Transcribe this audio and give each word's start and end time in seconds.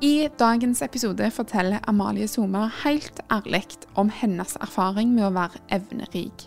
I 0.00 0.30
dagens 0.40 0.80
episode 0.80 1.26
forteller 1.36 1.82
Amalie 1.84 2.24
Sommer 2.28 2.70
helt 2.86 3.18
ærlig 3.28 3.66
om 4.00 4.08
hennes 4.08 4.54
erfaring 4.56 5.10
med 5.12 5.26
å 5.26 5.32
være 5.34 5.58
evnerik. 5.76 6.46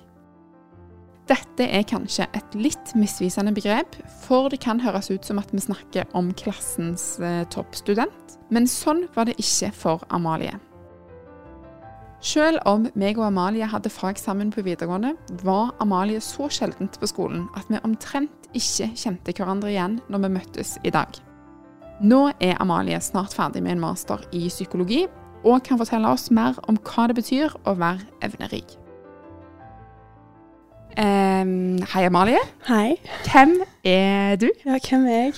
Dette 1.30 1.68
er 1.70 1.84
kanskje 1.86 2.26
et 2.34 2.56
litt 2.58 2.96
misvisende 2.98 3.54
begrep, 3.54 3.94
for 4.24 4.50
det 4.50 4.58
kan 4.64 4.82
høres 4.82 5.12
ut 5.14 5.30
som 5.30 5.38
at 5.38 5.54
vi 5.54 5.62
snakker 5.62 6.10
om 6.18 6.32
klassens 6.34 7.20
eh, 7.22 7.44
toppstudent, 7.54 8.34
men 8.50 8.66
sånn 8.66 9.04
var 9.14 9.30
det 9.30 9.38
ikke 9.38 9.70
for 9.78 10.02
Amalie. 10.10 10.56
Selv 12.26 12.58
om 12.66 12.88
meg 12.98 13.20
og 13.22 13.28
Amalie 13.28 13.68
hadde 13.70 13.92
fag 13.94 14.18
sammen 14.18 14.50
på 14.50 14.64
videregående, 14.66 15.14
var 15.46 15.76
Amalie 15.84 16.24
så 16.26 16.50
sjeldent 16.50 16.98
på 16.98 17.12
skolen 17.12 17.46
at 17.54 17.70
vi 17.70 17.84
omtrent 17.86 18.50
ikke 18.58 18.90
kjente 18.98 19.38
hverandre 19.38 19.70
igjen 19.76 20.00
når 20.10 20.26
vi 20.26 20.34
møttes 20.40 20.74
i 20.82 20.96
dag. 20.96 21.22
Nå 22.04 22.34
er 22.44 22.58
Amalie 22.60 22.98
snart 23.00 23.32
ferdig 23.32 23.62
med 23.64 23.78
en 23.78 23.80
master 23.80 24.20
i 24.36 24.50
psykologi, 24.50 25.06
og 25.48 25.62
kan 25.64 25.80
fortelle 25.80 26.10
oss 26.12 26.28
mer 26.36 26.58
om 26.68 26.76
hva 26.76 27.06
det 27.08 27.16
betyr 27.16 27.54
å 27.64 27.78
være 27.80 28.04
evnerik. 28.28 28.74
Um, 31.00 31.80
hei, 31.94 32.04
Amalie. 32.04 32.42
Hei. 32.68 32.98
Hvem 33.30 33.56
er 33.88 34.36
du? 34.36 34.50
Ja, 34.66 34.82
hvem 34.84 35.08
er 35.08 35.22
jeg? 35.22 35.34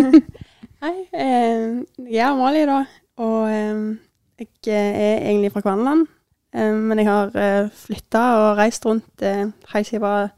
hei. 0.84 0.94
Um, 1.16 1.80
jeg 2.04 2.20
er 2.20 2.28
Amalie, 2.28 2.68
da. 2.68 2.82
Og 3.16 3.48
um, 3.48 3.88
jeg 4.36 4.52
er 4.68 5.24
egentlig 5.30 5.54
fra 5.54 5.64
Kvaneland. 5.64 6.04
Eh, 6.52 6.74
men 6.76 7.00
jeg 7.00 7.08
har 7.08 7.32
uh, 7.32 7.72
flytta 7.72 8.26
og 8.42 8.60
reist 8.60 8.84
rundt 8.84 9.24
uh, 9.24 9.48
helt 9.72 9.88
siden 9.88 9.96
jeg 9.96 10.04
var 10.04 10.28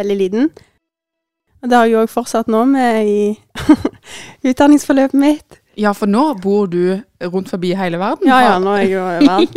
veldig 0.00 0.16
liten. 0.16 0.54
Og 1.64 1.70
det 1.70 1.78
har 1.78 1.86
jeg 1.88 1.96
òg 1.96 2.10
fortsatt 2.12 2.48
nå 2.52 2.58
med 2.68 3.06
i 3.08 3.20
utdanningsforløpet 4.50 5.16
mitt. 5.16 5.60
Ja, 5.80 5.94
for 5.96 6.04
nå 6.06 6.26
bor 6.42 6.66
du 6.68 6.98
rundt 7.32 7.48
forbi 7.48 7.70
hele 7.72 7.96
verden? 7.98 8.28
Ja, 8.28 8.42
ja, 8.44 8.58
nå 8.60 8.74
er 8.76 8.82
jeg 8.82 8.90
jo 8.92 9.04
overalt. 9.06 9.56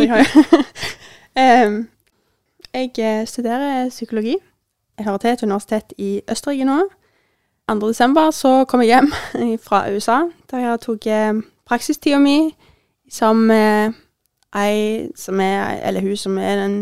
Um, 1.36 1.76
jeg 2.80 2.94
eh, 3.04 3.26
studerer 3.28 3.90
psykologi. 3.90 4.38
Jeg 4.98 5.06
hører 5.06 5.18
til 5.18 5.30
et 5.30 5.44
universitet 5.44 5.94
i 5.98 6.22
Østerrike 6.32 6.66
nå. 6.66 6.80
2. 7.68 7.76
desember 7.84 8.32
så 8.32 8.64
kom 8.66 8.82
jeg 8.82 8.96
hjem 8.96 9.12
fra 9.68 9.84
USA, 9.92 10.22
der 10.52 10.64
jeg 10.64 10.80
tok 10.86 11.08
eh, 11.12 11.42
praksistida 11.68 12.22
mi 12.24 12.54
som 13.12 13.50
ei 13.52 15.10
som 15.16 15.40
er, 15.44 15.82
eller 15.84 16.08
hun 16.08 16.16
som 16.18 16.40
er 16.40 16.56
den 16.64 16.78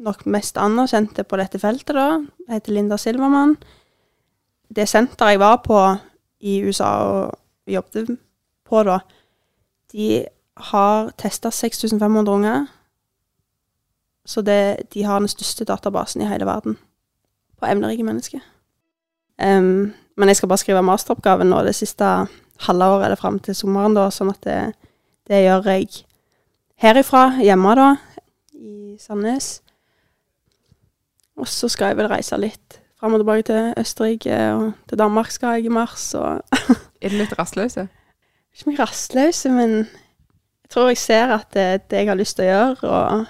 nok 0.00 0.24
mest 0.26 0.56
anerkjente 0.56 1.26
på 1.28 1.36
dette 1.36 1.60
feltet, 1.60 1.92
da. 1.92 2.24
Jeg 2.48 2.62
heter 2.62 2.72
Linda 2.72 2.96
Silvermann. 2.96 3.58
Det 4.76 4.88
senteret 4.88 5.34
jeg 5.34 5.40
var 5.42 5.56
på 5.64 5.78
i 6.40 6.60
USA 6.64 6.90
og 7.04 7.38
jobbet 7.66 8.18
på 8.64 8.82
da, 8.86 9.00
de 9.92 10.24
har 10.70 11.10
testa 11.18 11.50
6500 11.50 12.34
unger. 12.34 12.66
Så 14.24 14.42
det, 14.42 14.92
de 14.94 15.02
har 15.02 15.18
den 15.18 15.28
største 15.28 15.64
databasen 15.64 16.22
i 16.22 16.28
hele 16.28 16.46
verden 16.46 16.76
på 17.58 17.66
evnerike 17.66 18.04
mennesker. 18.06 18.40
Um, 19.42 19.92
men 20.16 20.28
jeg 20.28 20.36
skal 20.36 20.48
bare 20.48 20.62
skrive 20.62 20.82
masteroppgaven 20.84 21.50
nå 21.50 21.62
det 21.64 21.74
siste 21.74 22.04
halve 22.66 22.84
året 22.84 23.04
eller 23.04 23.16
fram 23.16 23.38
til 23.40 23.56
sommeren, 23.56 23.96
da, 23.96 24.10
sånn 24.12 24.32
at 24.32 24.42
det, 24.44 24.58
det 25.28 25.42
gjør 25.46 25.70
jeg 25.72 26.04
herifra, 26.80 27.40
hjemme 27.40 27.74
da, 27.78 27.88
i 28.54 28.96
Sandnes. 29.00 29.60
Og 31.40 31.48
så 31.48 31.70
skal 31.72 31.92
jeg 31.92 32.00
vel 32.02 32.10
reise 32.12 32.36
litt 32.40 32.79
fram 33.00 33.16
og 33.16 33.22
tilbake 33.22 33.48
til 33.48 33.72
Østerrike, 33.80 34.36
og 34.54 34.72
til 34.88 35.00
Danmark 35.00 35.32
skal 35.32 35.58
jeg 35.58 35.70
i 35.70 35.72
mars, 35.72 36.12
og 36.14 36.42
Er 37.02 37.08
du 37.08 37.16
litt 37.16 37.32
rastløse? 37.38 37.88
ikke 38.52 38.70
mye 38.70 38.80
rastløse, 38.82 39.50
men 39.54 39.76
jeg 39.80 40.70
tror 40.70 40.90
jeg 40.90 40.98
ser 41.00 41.34
at 41.34 41.46
det, 41.54 41.90
det 41.90 42.02
jeg 42.02 42.10
har 42.10 42.18
lyst 42.18 42.36
til 42.36 42.44
å 42.44 42.50
gjøre 42.50 42.90
og 42.90 43.26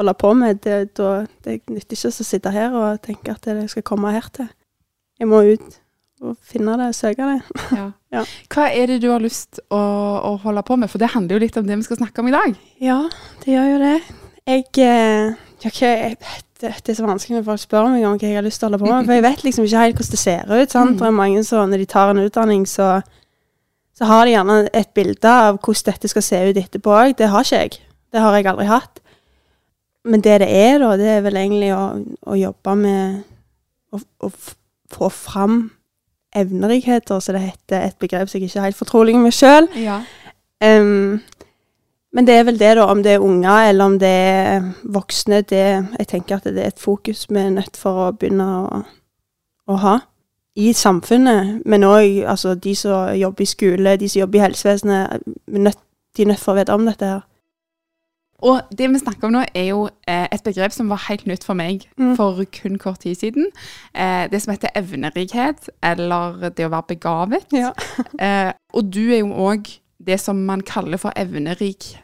holde 0.00 0.14
på 0.14 0.32
med, 0.38 0.60
det, 0.64 0.78
da, 0.96 1.26
det 1.44 1.60
nytter 1.68 1.96
ikke 1.96 2.12
å 2.12 2.26
sitte 2.30 2.52
her 2.54 2.76
og 2.76 3.02
tenke 3.04 3.34
at 3.34 3.44
det 3.44 3.68
skal 3.72 3.86
komme 3.86 4.12
her 4.14 4.28
til. 4.32 4.48
Jeg 5.20 5.28
må 5.28 5.42
ut 5.50 5.80
og 6.20 6.36
finne 6.44 6.76
det, 6.80 6.92
søke 6.96 7.26
det. 7.26 7.40
Ja. 7.80 7.88
Ja. 8.10 8.24
Hva 8.50 8.64
er 8.74 8.90
det 8.90 8.96
du 9.04 9.12
har 9.12 9.22
lyst 9.22 9.60
å, 9.70 9.78
å 9.78 10.32
holde 10.42 10.64
på 10.66 10.74
med? 10.74 10.90
For 10.90 10.98
det 10.98 11.12
handler 11.12 11.36
jo 11.36 11.42
litt 11.44 11.54
om 11.60 11.68
det 11.68 11.76
vi 11.78 11.84
skal 11.86 12.00
snakke 12.00 12.24
om 12.24 12.26
i 12.26 12.32
dag. 12.34 12.56
Ja, 12.82 12.96
det 13.44 13.52
gjør 13.52 13.68
jo 13.68 13.76
det. 13.84 13.92
Jeg, 14.50 14.64
eh, 14.82 15.36
jeg 15.62 16.16
vet, 16.18 16.49
det, 16.60 16.72
det 16.86 16.92
er 16.92 16.98
så 16.98 17.06
vanskelig 17.06 17.38
når 17.38 17.46
folk 17.46 17.62
spør 17.62 17.88
meg 17.88 18.04
om 18.04 18.18
hva 18.18 18.28
jeg 18.28 18.38
har 18.38 18.44
lyst 18.44 18.60
til 18.60 18.66
å 18.66 18.70
holde 18.70 18.82
på 18.82 18.90
med, 18.90 19.08
for 19.08 19.16
jeg 19.16 19.24
vet 19.24 19.44
liksom 19.46 19.66
ikke 19.66 19.84
helt 19.84 20.00
hvordan 20.00 20.14
det 20.14 20.20
ser 20.20 20.52
ut. 20.52 20.74
sant? 20.74 20.90
Mm. 20.90 20.98
Det 20.98 21.06
er 21.08 21.16
mange 21.16 21.44
så, 21.46 21.64
når 21.66 21.82
de 21.82 21.88
tar 21.94 22.12
en 22.12 22.22
utdanning, 22.24 22.66
så, 22.68 22.88
så 23.96 24.10
har 24.10 24.26
de 24.26 24.34
gjerne 24.34 24.58
et 24.82 24.92
bilde 24.96 25.34
av 25.46 25.58
hvordan 25.58 25.88
dette 25.90 26.12
skal 26.12 26.26
se 26.26 26.42
ut 26.50 26.60
etterpå 26.62 26.94
òg. 26.96 27.16
Det 27.18 27.30
har 27.32 27.46
ikke 27.46 27.62
jeg. 27.64 27.80
Det 28.10 28.24
har 28.24 28.36
jeg 28.36 28.50
aldri 28.52 28.68
hatt. 28.70 29.02
Men 30.04 30.24
det 30.24 30.38
det 30.44 30.48
er, 30.48 30.78
da, 30.80 30.94
det 30.96 31.10
er 31.16 31.20
vel 31.26 31.36
egentlig 31.36 31.74
å, 31.76 31.82
å 32.32 32.38
jobbe 32.38 32.76
med 32.80 33.20
å, 33.92 34.00
å 34.00 34.30
få 34.90 35.10
fram 35.12 35.60
evnerikheter, 36.36 37.20
så 37.20 37.34
det 37.34 37.42
heter 37.42 37.88
et 37.88 37.98
begrep 38.00 38.30
som 38.30 38.38
jeg 38.38 38.48
ikke 38.48 38.60
er 38.60 38.68
helt 38.68 38.78
fortrolig 38.78 39.16
med 39.18 39.34
sjøl. 39.34 39.66
Ja. 39.80 40.00
Men 42.12 42.26
det 42.26 42.34
er 42.34 42.44
vel 42.44 42.58
det, 42.58 42.72
da, 42.76 42.84
om 42.90 43.02
det 43.02 43.12
er 43.12 43.22
unger 43.22 43.68
eller 43.70 43.84
om 43.84 43.98
det 43.98 44.08
er 44.10 44.64
voksne. 44.84 45.42
Det, 45.42 45.60
jeg 45.98 46.08
tenker 46.10 46.36
at 46.40 46.44
det 46.44 46.58
er 46.64 46.66
et 46.72 46.78
fokus 46.82 47.26
vi 47.30 47.38
er 47.38 47.50
nødt 47.54 47.76
for 47.78 48.08
å 48.08 48.12
begynne 48.12 48.46
å, 48.64 48.80
å 49.70 49.76
ha 49.84 49.98
i 50.56 50.72
samfunnet. 50.74 51.60
Men 51.70 51.84
òg 51.86 52.24
altså, 52.26 52.54
de 52.54 52.74
som 52.74 53.14
jobber 53.16 53.42
i 53.42 53.46
skole, 53.46 53.96
de 53.96 54.08
som 54.10 54.20
jobber 54.24 54.38
i 54.40 54.42
helsevesenet. 54.48 55.22
nødt- 55.46 55.78
De 56.16 56.22
er 56.22 56.26
nødt 56.32 56.40
for 56.42 56.52
å 56.52 56.58
vite 56.58 56.74
om 56.74 56.84
dette 56.86 57.06
her. 57.06 57.20
Og 58.42 58.60
det 58.72 58.88
vi 58.90 58.98
snakker 58.98 59.28
om 59.28 59.32
nå, 59.32 59.44
er 59.54 59.66
jo 59.68 59.88
eh, 60.08 60.26
et 60.32 60.42
begrep 60.42 60.72
som 60.72 60.88
var 60.88 61.04
helt 61.08 61.26
nytt 61.28 61.44
for 61.44 61.54
meg 61.54 61.86
Mm. 61.98 62.16
for 62.16 62.42
kun 62.50 62.78
kort 62.78 62.98
tid 63.00 63.14
siden. 63.14 63.46
Eh, 63.94 64.26
det 64.32 64.40
som 64.42 64.52
heter 64.54 64.68
evnerikhet, 64.74 65.68
eller 65.82 66.48
det 66.50 66.66
å 66.66 66.70
være 66.72 66.88
begavet. 66.96 67.46
Ja. 67.52 67.70
Eh, 68.20 68.52
og 68.74 68.90
du 68.94 69.12
er 69.12 69.18
jo 69.20 69.28
òg 69.34 69.68
det 70.00 70.18
som 70.20 70.38
man 70.46 70.64
kaller 70.66 71.00
for 71.00 71.12
evnerik. 71.16 71.96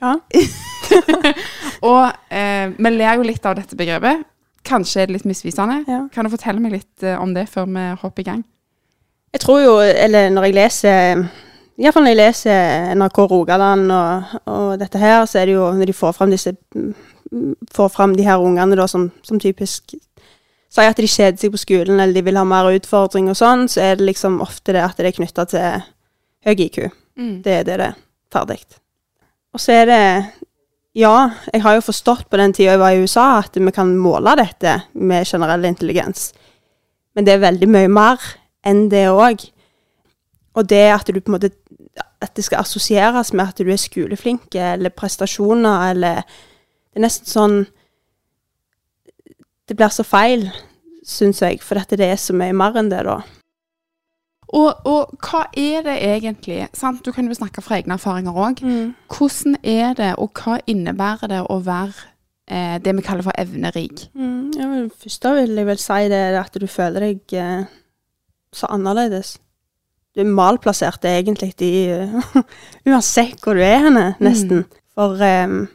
ja. 0.00 0.18
Og 1.88 2.34
eh, 2.34 2.70
vi 2.74 2.90
ler 2.90 3.18
jo 3.18 3.26
litt 3.26 3.44
av 3.46 3.54
dette 3.58 3.76
begrepet. 3.78 4.24
Kanskje 4.66 5.02
er 5.02 5.08
det 5.08 5.18
litt 5.18 5.28
misvisende. 5.28 5.84
ja. 5.86 6.06
Kan 6.12 6.26
du 6.26 6.32
fortelle 6.32 6.62
meg 6.62 6.74
litt 6.74 7.02
eh, 7.06 7.18
om 7.20 7.34
det 7.34 7.48
før 7.48 7.68
vi 7.70 7.84
hopper 8.02 8.24
i 8.24 8.30
gang? 8.30 8.42
Jeg 9.32 9.44
tror 9.44 9.60
jo, 9.60 9.76
eller 9.80 10.30
når 10.32 10.48
jeg 10.48 10.56
leser 10.56 11.28
Iallfall 11.78 12.02
når 12.02 12.14
jeg 12.14 12.18
leser 12.18 12.94
NRK 12.98 13.18
Rogaland 13.30 13.92
og, 13.94 14.32
og 14.50 14.70
dette 14.80 14.98
her, 14.98 15.22
så 15.30 15.38
er 15.38 15.46
det 15.46 15.54
jo 15.54 15.68
når 15.76 15.90
de 15.90 15.94
får 15.94 16.16
fram 16.16 16.34
disse 16.34 16.54
Får 17.74 17.90
fram 17.92 18.14
de 18.16 18.24
her 18.24 18.40
ungene 18.40 18.76
da 18.78 18.86
som, 18.88 19.10
som 19.22 19.36
typisk 19.38 19.92
sier 20.72 20.88
at 20.88 20.96
de 20.96 21.08
kjeder 21.08 21.36
seg 21.40 21.52
på 21.52 21.60
skolen 21.60 22.00
eller 22.00 22.16
de 22.16 22.22
vil 22.24 22.38
ha 22.40 22.44
mer 22.48 22.70
utfordring 22.72 23.28
og 23.28 23.36
sånn, 23.36 23.66
så 23.68 23.82
er 23.84 23.98
det 23.98 24.06
liksom 24.08 24.40
ofte 24.44 24.72
det 24.72 24.80
at 24.84 24.96
det 24.96 25.10
er 25.10 25.16
knytta 25.18 25.44
til 25.48 25.84
høy 26.48 26.60
IQ. 26.66 26.78
Det 27.44 27.52
er 27.60 27.64
det 27.66 27.78
det 27.78 27.86
er. 27.92 27.96
Ferdig. 28.32 28.58
Og 29.54 29.60
så 29.60 29.72
er 29.82 29.86
det 29.88 30.02
Ja, 30.98 31.30
jeg 31.52 31.62
har 31.62 31.76
jo 31.76 31.84
forstått 31.84 32.26
på 32.30 32.38
den 32.40 32.52
tida 32.52 32.72
jeg 32.72 32.80
var 32.80 32.90
i 32.96 33.02
USA, 33.04 33.38
at 33.38 33.54
vi 33.54 33.70
kan 33.70 33.92
måle 33.96 34.32
dette 34.36 34.80
med 34.94 35.26
generell 35.28 35.64
intelligens. 35.68 36.32
Men 37.14 37.24
det 37.26 37.34
er 37.36 37.44
veldig 37.44 37.68
mye 37.70 37.88
mer 37.92 38.24
enn 38.66 38.88
det 38.90 39.04
òg. 39.12 39.44
Og 40.58 40.66
det 40.66 40.84
at 40.90 41.06
du 41.06 41.20
på 41.20 41.30
en 41.30 41.38
måte 41.38 41.52
At 42.20 42.34
det 42.34 42.44
skal 42.44 42.64
assosieres 42.64 43.32
med 43.32 43.46
at 43.46 43.58
du 43.58 43.70
er 43.70 43.78
skoleflink, 43.78 44.54
eller 44.54 44.90
prestasjoner, 44.90 45.90
eller 45.90 46.22
Det 46.24 46.96
er 46.98 47.04
nesten 47.04 47.26
sånn 47.30 47.66
Det 49.68 49.76
blir 49.76 49.88
så 49.88 50.02
feil, 50.02 50.48
syns 51.04 51.42
jeg, 51.42 51.60
for 51.62 51.78
dette 51.78 51.96
det 51.96 52.08
er 52.10 52.16
så 52.16 52.34
mye 52.34 52.52
mer 52.56 52.74
enn 52.80 52.88
det, 52.90 53.04
da. 53.04 53.20
Og, 54.48 54.86
og 54.88 55.10
hva 55.20 55.42
er 55.56 55.82
det 55.84 55.96
egentlig? 56.04 56.62
Sant? 56.76 57.02
Du 57.04 57.12
kan 57.12 57.26
jo 57.28 57.36
snakke 57.36 57.62
fra 57.64 57.78
egne 57.78 57.98
erfaringer 57.98 58.36
òg. 58.36 58.62
Hvordan 59.12 59.58
er 59.62 59.96
det, 59.98 60.14
og 60.16 60.32
hva 60.40 60.58
innebærer 60.66 61.28
det 61.34 61.42
å 61.44 61.58
være 61.64 62.06
eh, 62.48 62.78
det 62.80 62.94
vi 62.96 63.04
kaller 63.04 63.26
for 63.26 63.36
evnerik? 63.40 64.06
Mm, 64.14 64.54
ja, 64.56 64.70
først 65.02 65.24
da 65.26 65.34
vil 65.36 65.52
jeg 65.60 65.68
vel 65.68 65.82
si 65.82 66.00
det 66.12 66.22
at 66.40 66.56
du 66.56 66.66
føler 66.66 67.10
deg 67.10 67.36
eh, 67.36 67.68
så 68.52 68.70
annerledes. 68.72 69.36
Du 70.16 70.22
er 70.24 70.30
malplassert 70.32 71.04
egentlig 71.04 71.52
i 71.62 71.74
eh, 71.92 72.20
Uansett 72.88 73.42
hvor 73.44 73.58
du 73.58 73.64
er 73.64 73.84
henne, 73.84 74.14
nesten. 74.24 74.64
For 74.96 75.20
um, 75.20 75.66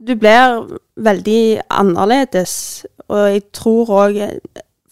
du 0.00 0.16
blir 0.18 0.66
veldig 1.00 1.60
annerledes, 1.72 2.52
og 3.08 3.30
jeg 3.30 3.46
tror 3.56 3.94
òg 4.02 4.18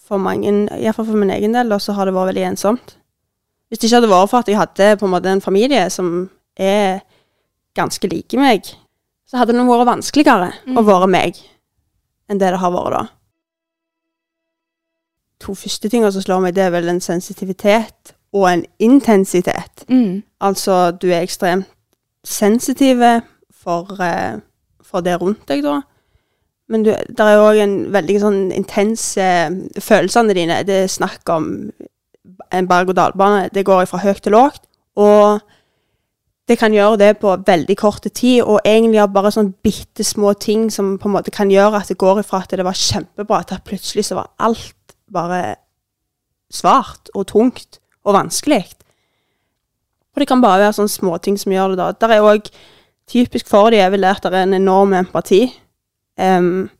for 0.09 0.19
mange, 0.23 0.51
iallfall 0.81 1.07
for 1.11 1.21
min 1.21 1.31
egen 1.35 1.53
del, 1.55 1.73
og 1.77 1.81
så 1.85 1.93
har 1.97 2.09
det 2.09 2.15
vært 2.17 2.31
veldig 2.33 2.47
ensomt. 2.55 2.95
Hvis 3.69 3.79
det 3.83 3.89
ikke 3.91 3.99
hadde 4.01 4.11
vært 4.15 4.31
for 4.33 4.39
at 4.41 4.49
jeg 4.49 4.57
hadde 4.57 4.87
på 5.01 5.05
en 5.07 5.13
måte 5.13 5.29
en 5.33 5.45
familie 5.45 5.85
som 5.93 6.31
er 6.57 7.03
ganske 7.77 8.09
like 8.09 8.41
meg, 8.41 8.65
så 9.29 9.37
hadde 9.43 9.53
det 9.53 9.67
vært 9.69 9.87
vanskeligere 9.91 10.53
å 10.73 10.81
Mm. 10.81 10.87
være 10.89 11.09
meg 11.13 11.37
enn 12.31 12.39
det 12.41 12.49
det 12.55 12.59
har 12.61 12.73
vært 12.73 12.93
da. 12.97 13.03
To 15.45 15.55
første 15.55 15.89
tingene 15.89 16.11
som 16.13 16.23
slår 16.25 16.41
meg, 16.43 16.55
det 16.57 16.65
er 16.65 16.71
vel 16.75 16.89
en 16.91 17.01
sensitivitet 17.01 18.15
og 18.35 18.49
en 18.51 18.65
intensitet. 18.83 19.85
Mm. 19.89 20.23
Altså, 20.41 20.91
du 20.99 21.07
er 21.13 21.23
ekstremt 21.23 21.67
sensitiv 22.27 23.01
for, 23.55 23.87
eh, 24.03 24.41
for 24.83 25.01
det 25.01 25.21
rundt 25.21 25.47
deg, 25.49 25.63
da. 25.63 25.83
Men 26.69 26.85
det 26.85 27.25
er 27.25 27.41
òg 27.41 27.59
en 27.63 27.77
veldig 27.95 28.17
sånn 28.21 28.41
intens 28.53 29.15
eh, 29.17 29.49
Følelsene 29.81 30.35
dine 30.37 30.59
Det 30.69 30.83
er 30.85 30.91
snakk 30.93 31.31
om 31.33 31.47
en 32.53 32.69
berg-og-dal-bane. 32.69 33.49
Det 33.53 33.65
går 33.67 33.87
fra 33.89 34.03
høyt 34.03 34.21
til 34.25 34.37
lågt. 34.37 34.63
Og 35.01 35.41
det 36.49 36.57
kan 36.57 36.73
gjøre 36.73 36.97
det 37.01 37.11
på 37.21 37.35
veldig 37.47 37.77
kort 37.77 38.07
tid, 38.09 38.41
og 38.41 38.63
egentlig 38.65 39.03
er 39.03 39.11
bare 39.13 39.33
sånn 39.35 39.51
bitte 39.65 40.05
små 40.07 40.33
ting 40.41 40.71
som 40.73 40.95
på 41.01 41.11
en 41.11 41.17
måte 41.19 41.33
kan 41.35 41.51
gjøre 41.53 41.83
at 41.83 41.91
det 41.93 41.99
går 42.01 42.23
ifra 42.23 42.41
at 42.41 42.55
det 42.57 42.65
var 42.65 42.79
kjempebra, 42.79 43.43
til 43.45 43.59
at 43.59 43.67
plutselig 43.69 44.07
så 44.09 44.17
var 44.17 44.31
alt 44.41 44.95
bare 45.13 45.43
svart 46.49 47.13
og 47.13 47.27
tungt 47.29 47.83
og 48.09 48.17
vanskelig. 48.17 48.63
Og 50.17 50.23
det 50.23 50.29
kan 50.31 50.41
bare 50.43 50.65
være 50.65 50.79
sånne 50.79 50.95
småting 50.95 51.37
som 51.39 51.53
gjør 51.53 51.75
det, 51.75 51.79
da. 51.83 51.93
Der 52.01 52.17
er 52.17 52.31
òg 52.33 52.49
typisk 53.09 53.49
for 53.49 53.73
jeg 53.73 53.93
vil 53.93 54.09
at 54.09 54.25
det 54.25 54.33
er 54.33 54.49
en 54.49 54.57
enorm 54.57 54.97
empati. 54.97 55.45
Um, 56.19 56.71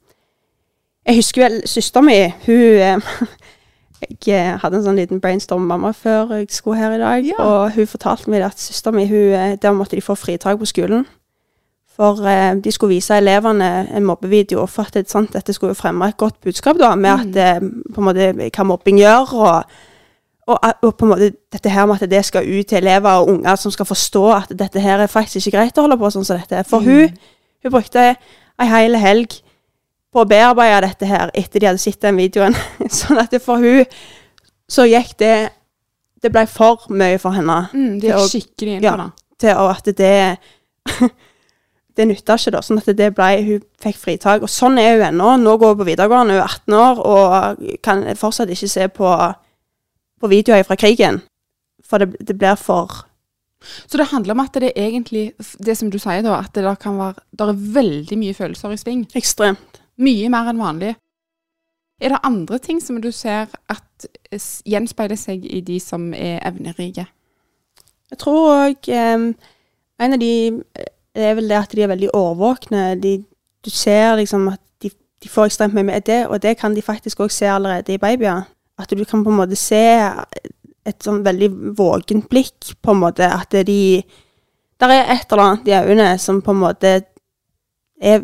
jeg 1.07 1.21
husker 1.23 1.45
vel 1.47 1.63
søstera 1.69 2.03
mi, 2.05 2.19
hun 2.47 3.03
Jeg 4.27 4.59
hadde 4.63 4.79
en 4.79 4.85
sånn 4.85 4.99
liten 4.99 5.19
brainstorm 5.19 5.65
med 5.65 5.73
mamma 5.73 5.91
før 5.97 6.37
jeg 6.37 6.53
skulle 6.55 6.79
her 6.79 6.95
i 6.95 7.01
dag. 7.01 7.25
Ja. 7.27 7.39
Og 7.43 7.73
hun 7.75 7.89
fortalte 7.91 8.31
meg 8.31 8.45
at 8.47 8.61
søstera 8.61 8.95
mi 8.95 9.09
eh, 9.09 9.57
Der 9.59 9.75
måtte 9.75 9.99
de 9.99 10.05
få 10.05 10.15
fritak 10.15 10.59
på 10.61 10.69
skolen. 10.71 11.07
For 11.99 12.21
uh, 12.23 12.55
de 12.63 12.73
skulle 12.73 12.95
vise 12.95 13.17
elevene 13.19 13.89
en 13.91 14.07
mobbevideo 14.07 14.67
for 14.71 14.87
at 14.87 14.95
det, 14.95 15.11
sant, 15.11 15.33
dette 15.35 15.53
skulle 15.53 15.75
fremme 15.75 16.07
et 16.07 16.17
godt 16.17 16.41
budskap 16.41 16.79
da, 16.79 16.93
med 16.95 17.11
at 17.11 17.39
eh, 17.43 17.71
på 17.95 18.01
en 18.01 18.07
måte 18.07 18.29
hva 18.39 18.67
mobbing 18.71 19.01
gjør. 19.03 19.35
Og, 19.35 19.81
og, 20.47 20.59
og, 20.83 20.93
på 20.95 21.09
en 21.09 21.11
måte 21.11 21.33
dette 21.53 21.73
her 21.75 21.89
med 21.91 22.03
at 22.03 22.11
det 22.11 22.23
skal 22.25 22.47
ut 22.47 22.71
til 22.71 22.79
elever 22.79 23.25
og 23.25 23.33
unger 23.35 23.59
som 23.59 23.75
skal 23.75 23.89
forstå 23.89 24.23
at 24.37 24.55
dette 24.55 24.81
her 24.81 25.03
er 25.03 25.11
faktisk 25.11 25.47
ikke 25.47 25.57
greit 25.59 25.79
å 25.79 25.89
holde 25.89 25.99
på 25.99 26.13
sånn 26.15 26.29
som 26.29 26.39
dette. 26.39 26.63
For 26.71 26.87
hun, 26.87 27.19
hun 27.65 27.75
brukte 27.75 28.13
ei 28.59 28.69
hel 28.71 28.99
helg 28.99 29.39
på 30.13 30.23
å 30.23 30.29
bearbeide 30.29 30.87
dette 30.87 31.09
her 31.09 31.33
etter 31.37 31.61
de 31.61 31.69
hadde 31.71 31.83
sett 31.83 32.01
den 32.03 32.19
videoen. 32.19 32.57
sånn 33.01 33.21
at 33.21 33.35
for 33.45 33.63
hun 33.63 33.85
så 34.69 34.89
gikk 34.89 35.17
det 35.23 35.37
Det 36.19 36.33
ble 36.35 36.43
for 36.51 36.89
mye 36.91 37.15
for 37.23 37.31
henne. 37.31 37.69
Mm, 37.71 38.01
det 38.03 38.09
gikk 38.11 38.31
skikkelig 38.33 38.73
inn 38.77 38.83
ja. 38.83 38.97
på 38.97 39.05
det. 39.05 39.27
Til 39.39 39.61
at 39.71 39.91
det 40.01 40.15
Det 41.99 42.07
nytta 42.07 42.37
ikke, 42.39 42.53
da. 42.55 42.63
Sånn 42.63 42.79
at 42.79 42.91
det 42.99 43.09
ble 43.15 43.29
Hun 43.47 43.63
fikk 43.83 43.97
fritak. 43.99 44.43
Og 44.43 44.51
sånn 44.51 44.79
er 44.83 44.97
hun 44.97 45.07
ennå. 45.13 45.37
Nå 45.43 45.57
går 45.59 45.75
hun 45.75 45.81
på 45.81 45.87
videregående, 45.89 46.35
hun 46.35 46.43
er 46.43 46.47
18 46.47 46.77
år 46.79 47.01
og 47.13 47.65
kan 47.83 48.05
fortsatt 48.19 48.51
ikke 48.55 48.71
se 48.71 48.89
på, 48.95 49.15
på 50.19 50.31
videoer 50.31 50.67
fra 50.67 50.79
krigen. 50.79 51.23
For 51.87 52.03
det, 52.03 52.19
det 52.27 52.37
blir 52.39 52.59
for 52.59 53.05
Så 53.87 53.99
det 54.01 54.09
handler 54.13 54.35
om 54.35 54.41
at 54.41 54.55
det 54.55 54.73
er 54.75 54.89
egentlig 54.89 55.33
Det 55.65 55.77
som 55.77 55.91
du 55.91 55.99
sier, 55.99 56.23
da, 56.23 56.39
at 56.39 56.55
det 56.55 56.79
kan 56.81 56.99
være 56.99 57.21
Det 57.33 57.49
er 57.49 57.61
veldig 57.75 58.19
mye 58.19 58.35
følelser 58.35 58.73
i 58.73 58.77
sving. 58.81 59.07
ekstremt. 59.15 59.81
Mye 59.99 60.29
mer 60.31 60.51
enn 60.51 60.63
vanlig. 60.63 60.95
Er 62.01 62.09
det 62.09 62.19
andre 62.23 62.59
ting 62.59 62.83
som 62.83 63.01
du 63.03 63.11
ser 63.11 63.47
at 63.69 64.07
gjenspeiler 64.65 65.19
seg 65.19 65.45
i 65.45 65.61
de 65.61 65.81
som 65.81 66.13
er 66.15 66.39
evnerike? 66.47 67.07
Jeg 68.11 68.19
tror 68.19 68.69
òg 68.69 68.89
En 69.99 70.13
av 70.15 70.21
de 70.21 70.63
eh, 70.79 70.93
er 71.15 71.35
vel 71.35 71.49
det 71.49 71.57
at 71.59 71.73
de 71.75 71.83
er 71.83 71.91
veldig 71.91 72.11
årvåkne. 72.15 73.01
De, 73.03 73.25
du 73.65 73.71
ser 73.71 74.15
liksom 74.17 74.47
at 74.53 74.61
de, 74.83 74.93
de 75.23 75.29
får 75.29 75.51
ekstremt 75.51 75.75
mye 75.75 75.83
med 75.83 76.07
det, 76.07 76.27
og 76.29 76.39
det 76.43 76.57
kan 76.61 76.77
de 76.77 76.83
faktisk 76.83 77.25
òg 77.25 77.33
se 77.35 77.49
allerede 77.51 77.97
i 77.97 77.99
babyer. 77.99 78.45
At 78.79 78.95
du 78.95 79.03
kan 79.05 79.25
på 79.25 79.31
en 79.31 79.41
måte 79.41 79.57
se 79.59 79.83
et 80.89 81.05
sånn 81.05 81.23
veldig 81.27 81.51
vågent 81.79 82.29
blikk, 82.33 82.73
på 82.83 82.95
en 82.95 83.03
måte. 83.05 83.29
At 83.29 83.51
de 83.67 84.03
Der 84.79 84.93
er 84.95 85.09
et 85.11 85.33
eller 85.33 85.43
annet 85.43 85.67
i 85.67 85.75
øynene 85.75 86.19
som 86.23 86.37
på 86.41 86.53
en 86.55 86.61
måte 86.61 86.91
er 88.01 88.21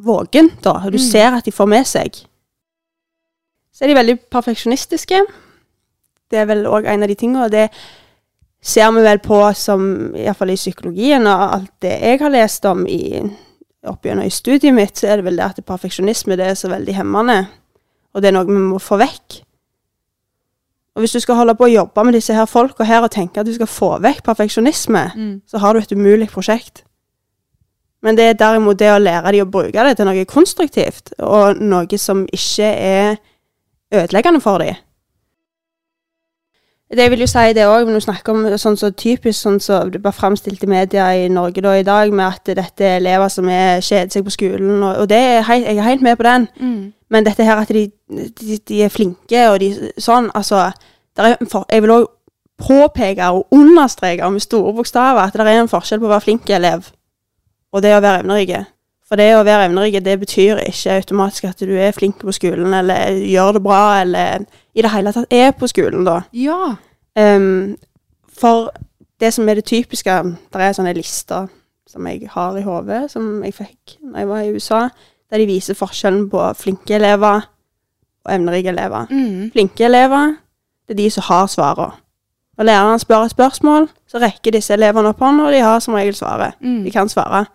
vågent 0.00 0.62
da. 0.64 0.78
Og 0.80 0.92
du 0.92 0.98
Mm. 0.98 1.10
ser 1.10 1.36
at 1.36 1.44
de 1.44 1.52
får 1.52 1.68
med 1.68 1.84
seg. 1.86 2.14
Så 3.74 3.84
er 3.84 3.88
de 3.88 3.94
veldig 3.94 4.18
perfeksjonistiske. 4.30 5.20
Det 6.30 6.38
er 6.38 6.46
vel 6.46 6.64
òg 6.64 6.86
en 6.86 7.02
av 7.02 7.08
de 7.08 7.14
tingene. 7.14 7.44
Og 7.44 7.50
det 7.50 7.70
ser 8.62 8.90
vi 8.92 9.02
vel 9.02 9.18
på 9.18 9.54
som, 9.54 10.14
iallfall 10.16 10.50
i 10.50 10.56
psykologien, 10.56 11.26
og 11.26 11.52
alt 11.52 11.70
det 11.82 12.00
jeg 12.00 12.20
har 12.20 12.30
lest 12.30 12.64
om 12.64 12.86
i, 12.86 13.20
opp 13.84 14.02
gjennom 14.02 14.24
i 14.24 14.30
studiet 14.30 14.72
mitt, 14.74 14.96
så 14.96 15.08
er 15.08 15.16
det 15.16 15.24
vel 15.26 15.36
det 15.36 15.44
at 15.44 15.66
perfeksjonisme 15.66 16.36
det 16.36 16.46
er 16.46 16.54
så 16.54 16.68
veldig 16.70 16.94
hemmende. 16.94 17.48
Og 18.14 18.22
det 18.22 18.28
er 18.28 18.32
noe 18.32 18.46
vi 18.46 18.52
må 18.52 18.78
få 18.80 18.96
vekk. 18.98 19.43
Og 20.94 21.02
hvis 21.02 21.12
du 21.12 21.20
skal 21.20 21.34
holde 21.34 21.54
på 21.58 21.66
å 21.66 21.72
jobbe 21.72 22.04
med 22.04 22.14
disse 22.14 22.34
her 22.34 22.46
folka 22.46 22.84
her 22.86 23.02
og 23.02 23.10
tenke 23.10 23.40
at 23.40 23.46
du 23.46 23.54
skal 23.54 23.66
få 23.66 23.98
vekk 24.04 24.22
perfeksjonisme, 24.24 25.10
så 25.46 25.58
har 25.58 25.74
du 25.74 25.80
et 25.80 25.92
umulig 25.92 26.28
prosjekt. 26.30 26.84
Men 28.02 28.16
det 28.16 28.24
er 28.24 28.34
derimot 28.38 28.78
det 28.78 28.92
å 28.92 29.00
lære 29.00 29.32
de 29.32 29.42
å 29.42 29.48
bruke 29.48 29.84
det 29.84 29.96
til 29.96 30.06
noe 30.06 30.24
konstruktivt, 30.28 31.14
og 31.18 31.56
noe 31.60 31.98
som 31.98 32.26
ikke 32.32 32.68
er 32.68 33.16
ødeleggende 33.94 34.40
for 34.44 34.58
dem. 34.58 34.74
Det 36.92 37.06
vil 37.10 37.24
jo 37.24 37.26
si 37.26 37.52
det 37.56 37.64
òg, 37.64 37.86
når 37.88 37.94
du 37.94 38.04
snakker 38.04 38.34
om 38.34 38.58
sånn 38.60 38.76
så 38.76 38.90
typisk 38.92 39.38
sånn 39.40 39.56
som 39.60 39.88
det 39.90 40.02
blir 40.04 40.12
framstilt 40.14 40.62
i 40.62 40.68
media 40.68 41.06
i 41.16 41.30
Norge 41.32 41.62
da 41.64 41.72
i 41.78 41.86
dag, 41.86 42.12
med 42.12 42.26
at 42.26 42.52
dette 42.58 42.84
er 42.84 42.98
elever 43.00 43.32
som 43.32 43.48
er 43.48 43.80
kjeder 43.80 44.12
seg 44.12 44.26
på 44.26 44.34
skolen, 44.34 44.82
og, 44.82 45.00
og 45.02 45.08
det 45.08 45.18
er 45.18 45.46
helt, 45.48 45.66
jeg 45.66 45.80
er 45.80 45.88
helt 45.88 46.04
med 46.04 46.18
på 46.20 46.26
den. 46.28 46.48
Mm. 46.60 46.92
Men 47.10 47.24
dette 47.26 47.46
her 47.46 47.62
at 47.62 47.72
de, 47.72 47.86
de, 48.10 48.58
de 48.68 48.82
er 48.84 48.92
flinke, 48.92 49.46
og 49.50 49.60
de 49.64 49.72
sånn, 49.98 50.28
altså 50.34 50.68
for, 51.48 51.64
Jeg 51.70 51.82
vil 51.82 51.94
òg 51.94 52.06
påpeke 52.58 53.30
og 53.30 53.48
understreke 53.54 54.30
med 54.30 54.42
store 54.42 54.74
bokstaver 54.74 55.24
at 55.24 55.32
det 55.32 55.46
er 55.46 55.62
en 55.62 55.70
forskjell 55.70 56.00
på 56.02 56.06
å 56.06 56.14
være 56.14 56.26
flink 56.26 56.50
elev 56.50 56.90
og 57.74 57.82
det 57.82 57.94
å 57.96 58.02
være 58.02 58.22
evnerike. 58.22 58.60
For 59.14 59.20
det 59.22 59.36
å 59.38 59.44
være 59.46 59.68
evnerik, 59.68 60.00
det 60.02 60.16
betyr 60.18 60.58
ikke 60.64 60.96
automatisk 60.98 61.44
at 61.46 61.60
du 61.62 61.70
er 61.78 61.92
flink 61.94 62.16
på 62.18 62.32
skolen, 62.34 62.72
eller 62.74 63.14
gjør 63.14 63.52
det 63.54 63.60
bra, 63.62 64.00
eller 64.00 64.42
i 64.74 64.82
det 64.82 64.90
hele 64.90 65.12
tatt 65.14 65.36
er 65.38 65.52
på 65.54 65.68
skolen, 65.70 66.02
da. 66.02 66.16
Ja. 66.34 66.72
Um, 67.14 67.76
for 68.34 68.72
det 69.22 69.30
som 69.36 69.46
er 69.46 69.60
det 69.60 69.68
typiske 69.70 70.10
Det 70.10 70.58
er 70.66 70.74
sånne 70.74 70.96
lister 70.98 71.46
som 71.86 72.10
jeg 72.10 72.26
har 72.32 72.58
i 72.58 72.66
hodet, 72.66 73.04
som 73.12 73.38
jeg 73.46 73.54
fikk 73.54 74.00
da 74.00 74.24
jeg 74.24 74.32
var 74.34 74.42
i 74.42 74.50
USA, 74.50 74.82
der 75.30 75.44
de 75.44 75.46
viser 75.46 75.78
forskjellen 75.78 76.26
på 76.32 76.50
flinke 76.58 76.98
elever 76.98 77.46
og 78.26 78.34
evnerike 78.34 78.74
elever. 78.74 79.06
Mm. 79.14 79.52
Flinke 79.54 79.86
elever, 79.86 80.40
det 80.88 80.98
er 80.98 81.04
de 81.04 81.10
som 81.14 81.30
har 81.30 81.46
svarene. 81.46 82.00
Når 82.58 82.66
læreren 82.66 82.98
spør 82.98 83.28
et 83.28 83.38
spørsmål, 83.38 83.92
så 84.10 84.18
rekker 84.18 84.58
disse 84.58 84.74
elevene 84.74 85.14
opp 85.14 85.22
hånda, 85.22 85.46
og 85.46 85.54
de 85.54 85.62
har 85.62 85.78
som 85.78 85.94
regel 85.94 86.18
svaret. 86.18 86.58
Mm. 86.58 86.82
De 86.82 86.90
kan 86.90 87.08
svare. 87.08 87.46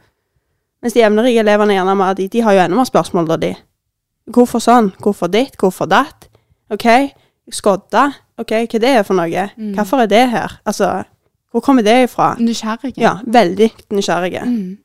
Mens 0.82 0.94
de 0.96 1.02
evnerike 1.04 1.42
elevene 1.44 1.76
gjerne 1.76 1.96
mer, 2.00 2.14
de, 2.16 2.28
de 2.32 2.42
har 2.46 2.56
jo 2.56 2.64
enda 2.64 2.76
mer 2.80 2.88
spørsmål, 2.88 3.28
da, 3.28 3.38
de. 3.42 3.54
Hvorfor 4.32 4.62
sånn? 4.64 4.92
Hvorfor 5.04 5.28
ditt? 5.34 5.58
Hvorfor 5.60 5.90
datt? 5.92 6.30
OK, 6.72 6.86
skodda. 7.52 8.06
OK, 8.40 8.54
hva 8.72 8.80
det 8.80 8.92
er 8.96 9.04
for 9.04 9.18
noe? 9.18 9.48
Mm. 9.58 9.74
Hvorfor 9.76 10.04
er 10.06 10.12
det 10.12 10.22
her? 10.32 10.60
Altså, 10.70 10.92
hvor 11.52 11.64
kommer 11.66 11.84
det 11.84 11.96
ifra? 12.06 12.36
Nysgjerrige. 12.40 13.02
Ja, 13.02 13.18
veldig 13.26 13.72
nysgjerrige. 13.92 14.44
Mm. 14.46 14.78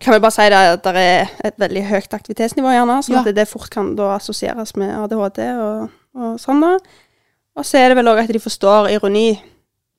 Kan 0.00 0.14
vi 0.16 0.20
bare 0.24 0.32
si 0.32 0.46
det 0.48 0.58
at 0.74 0.84
det 0.84 0.96
er 1.04 1.30
et 1.44 1.56
veldig 1.60 1.82
høyt 1.90 2.14
aktivitetsnivå, 2.16 2.70
gjerne, 2.72 2.98
sånn 3.04 3.18
Ja. 3.18 3.22
at 3.24 3.36
det 3.36 3.48
fort 3.48 3.70
kan 3.70 3.94
da 3.96 4.14
assosieres 4.16 4.74
med 4.80 4.94
ADHD 4.96 5.40
og, 5.60 5.90
og 6.16 6.38
sånn, 6.40 6.60
da. 6.64 6.76
Og 7.56 7.66
så 7.68 7.78
er 7.82 7.88
det 7.92 7.98
vel 8.00 8.08
òg 8.08 8.22
at 8.22 8.32
de 8.32 8.40
forstår 8.40 8.88
ironi 8.94 9.38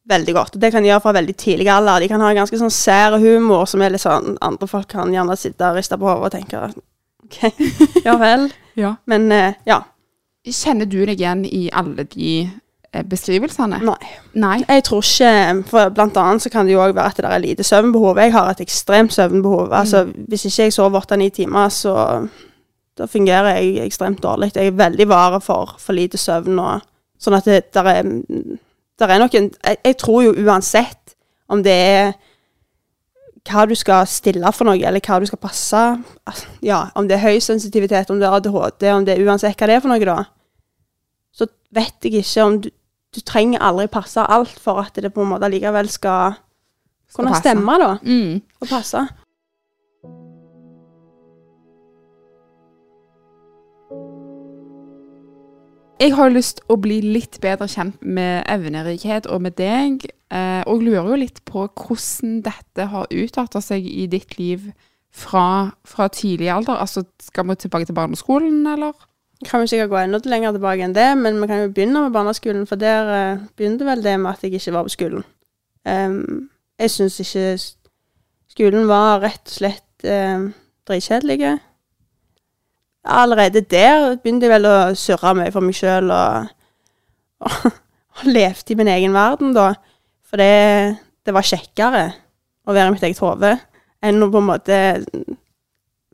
veldig 0.10 0.34
godt. 0.34 0.58
Det 0.62 0.72
kan 0.74 0.84
de 0.84 0.90
gjøre 0.90 1.04
fra 1.04 1.14
veldig 1.16 1.36
tidlig 1.38 1.70
alder. 1.70 2.02
De 2.02 2.10
kan 2.12 2.22
ha 2.24 2.32
en 2.32 2.42
ganske 2.42 2.58
sånn 2.58 2.74
sær 2.74 3.18
humor 3.22 3.68
som 3.70 3.84
er 3.84 3.94
litt 3.94 4.04
sånn 4.04 4.38
Andre 4.42 4.68
folk 4.70 4.90
kan 4.92 5.14
gjerne 5.14 5.38
sitte 5.38 5.70
og 5.70 5.78
riste 5.78 5.98
på 6.00 6.10
hodet 6.10 6.32
og 6.32 6.34
tenke 6.36 6.64
OK, 7.28 7.38
ja 8.08 8.18
vel. 8.20 8.50
Ja. 8.80 8.96
Men 9.06 9.32
eh, 9.32 9.54
ja. 9.68 9.84
Kjenner 10.42 10.90
du 10.90 11.04
deg 11.06 11.20
igjen 11.20 11.44
i 11.46 11.68
alle 11.78 12.08
de 12.10 12.32
eh, 12.42 13.04
beskrivelsene? 13.06 13.78
Nei. 13.86 14.14
Nei. 14.42 14.56
Jeg 14.66 14.88
tror 14.88 15.06
ikke 15.06 15.34
For 15.70 15.94
blant 15.94 16.18
annet 16.18 16.44
så 16.44 16.50
kan 16.50 16.66
det 16.66 16.74
jo 16.74 16.82
òg 16.82 16.96
være 16.98 17.14
at 17.14 17.22
det 17.22 17.30
er 17.30 17.44
lite 17.46 17.68
søvnbehov. 17.68 18.18
Jeg 18.18 18.34
har 18.34 18.50
et 18.50 18.64
ekstremt 18.66 19.14
søvnbehov. 19.14 19.70
Altså, 19.70 20.08
Hvis 20.28 20.48
ikke 20.50 20.66
jeg 20.66 20.74
sover 20.74 21.04
åtte-ni 21.04 21.30
timer, 21.30 21.70
så 21.70 21.94
da 22.98 23.08
fungerer 23.08 23.62
jeg 23.62 23.86
ekstremt 23.86 24.24
dårlig. 24.24 24.52
Jeg 24.56 24.74
er 24.74 24.82
veldig 24.82 25.08
vare 25.08 25.40
for 25.42 25.78
for 25.80 25.94
lite 25.94 26.18
søvn. 26.18 26.60
og 26.60 26.82
Sånn 27.22 27.38
at 27.38 27.46
det 27.46 27.70
der 27.74 27.88
er, 27.94 28.10
noen 29.10 29.32
jeg, 29.32 29.78
jeg 29.86 29.98
tror 29.98 30.24
jo 30.24 30.36
uansett 30.46 31.16
om 31.52 31.64
det 31.64 31.74
er 31.74 32.14
hva 33.50 33.64
du 33.66 33.74
skal 33.74 34.06
stille 34.06 34.52
for 34.54 34.70
noe, 34.70 34.78
eller 34.78 35.02
hva 35.02 35.18
du 35.20 35.26
skal 35.26 35.40
passe 35.42 35.80
altså, 36.30 36.52
Ja, 36.62 36.92
om 36.96 37.08
det 37.10 37.18
er 37.18 37.26
høy 37.26 37.40
sensitivitet, 37.42 38.12
om 38.14 38.20
det 38.22 38.28
er 38.28 38.38
ADHD, 38.38 38.86
om 38.94 39.08
det 39.08 39.16
er 39.16 39.26
uansett 39.26 39.58
hva 39.58 39.68
det 39.68 39.80
er 39.80 39.82
for 39.82 39.90
noe, 39.90 40.06
da. 40.06 40.20
Så 41.34 41.48
vet 41.74 42.06
jeg 42.06 42.22
ikke 42.22 42.46
om 42.46 42.60
du 42.62 42.70
du 43.12 43.20
trenger 43.28 43.64
aldri 43.64 43.90
passe 43.92 44.24
alt 44.24 44.60
for 44.62 44.80
at 44.86 44.96
det 44.96 45.12
på 45.14 45.26
en 45.26 45.34
måte 45.34 45.50
likevel 45.52 45.90
Skal 45.92 46.38
kunne 47.12 47.36
stemme, 47.36 47.76
da. 47.82 47.98
Mm. 48.04 48.40
Og 48.62 48.70
passe. 48.70 49.02
Jeg 56.02 56.16
har 56.18 56.32
lyst 56.34 56.64
å 56.66 56.80
bli 56.82 56.96
litt 57.06 57.38
bedre 57.44 57.68
kjent 57.70 58.00
med 58.02 58.42
evnerikhet 58.50 59.28
og 59.30 59.44
med 59.46 59.54
deg, 59.60 60.08
eh, 60.34 60.64
og 60.66 60.82
lurer 60.82 61.12
jo 61.12 61.20
litt 61.22 61.44
på 61.46 61.68
hvordan 61.68 62.40
dette 62.48 62.88
har 62.90 63.12
utarta 63.12 63.62
seg 63.62 63.86
i 63.86 64.08
ditt 64.10 64.34
liv 64.40 64.72
fra, 65.14 65.76
fra 65.86 66.08
tidlig 66.10 66.50
alder. 66.50 66.80
Altså, 66.82 67.04
skal 67.22 67.46
vi 67.52 67.60
tilbake 67.62 67.86
til 67.86 68.00
barneskolen, 68.00 68.66
eller? 68.66 68.98
Kan 69.46 69.62
vi 69.62 69.70
sikkert 69.70 69.92
gå 69.92 70.00
enda 70.02 70.22
lenger 70.26 70.58
tilbake 70.58 70.88
enn 70.88 70.98
det, 70.98 71.08
men 71.22 71.38
vi 71.38 71.50
kan 71.52 71.62
jo 71.62 71.70
begynne 71.70 72.08
med 72.08 72.18
barneskolen, 72.18 72.66
for 72.70 72.82
der 72.82 73.14
uh, 73.38 73.46
begynte 73.58 73.86
vel 73.86 74.02
det 74.02 74.18
med 74.18 74.34
at 74.34 74.42
jeg 74.42 74.58
ikke 74.58 74.74
var 74.74 74.90
på 74.90 74.96
skolen. 74.98 75.28
Jeg 75.86 76.94
syns 76.94 77.22
ikke 77.22 77.46
skolen 78.50 78.90
var 78.90 79.22
rett 79.22 79.46
og 79.46 79.54
slett 79.54 80.06
uh, 80.06 80.50
dritkjedelig 80.90 81.58
allerede 83.04 83.62
der 83.62 84.16
begynte 84.16 84.46
jeg 84.46 84.54
vel 84.54 84.68
å 84.70 84.76
surre 84.98 85.34
mye 85.38 85.54
for 85.54 85.66
meg 85.66 85.78
sjøl 85.78 86.12
og, 86.14 86.52
og, 87.42 87.72
og 88.20 88.28
levde 88.30 88.74
i 88.74 88.78
min 88.80 88.92
egen 88.92 89.16
verden, 89.16 89.56
da. 89.58 89.74
For 90.30 90.40
det, 90.40 90.98
det 91.26 91.36
var 91.36 91.48
kjekkere 91.48 92.06
å 92.66 92.76
være 92.76 92.92
i 92.92 92.96
mitt 92.96 93.06
eget 93.10 93.22
hode 93.24 93.56
enn 94.02 94.24
å 94.24 94.32
på 94.34 94.40
en 94.42 94.48
måte 94.48 94.78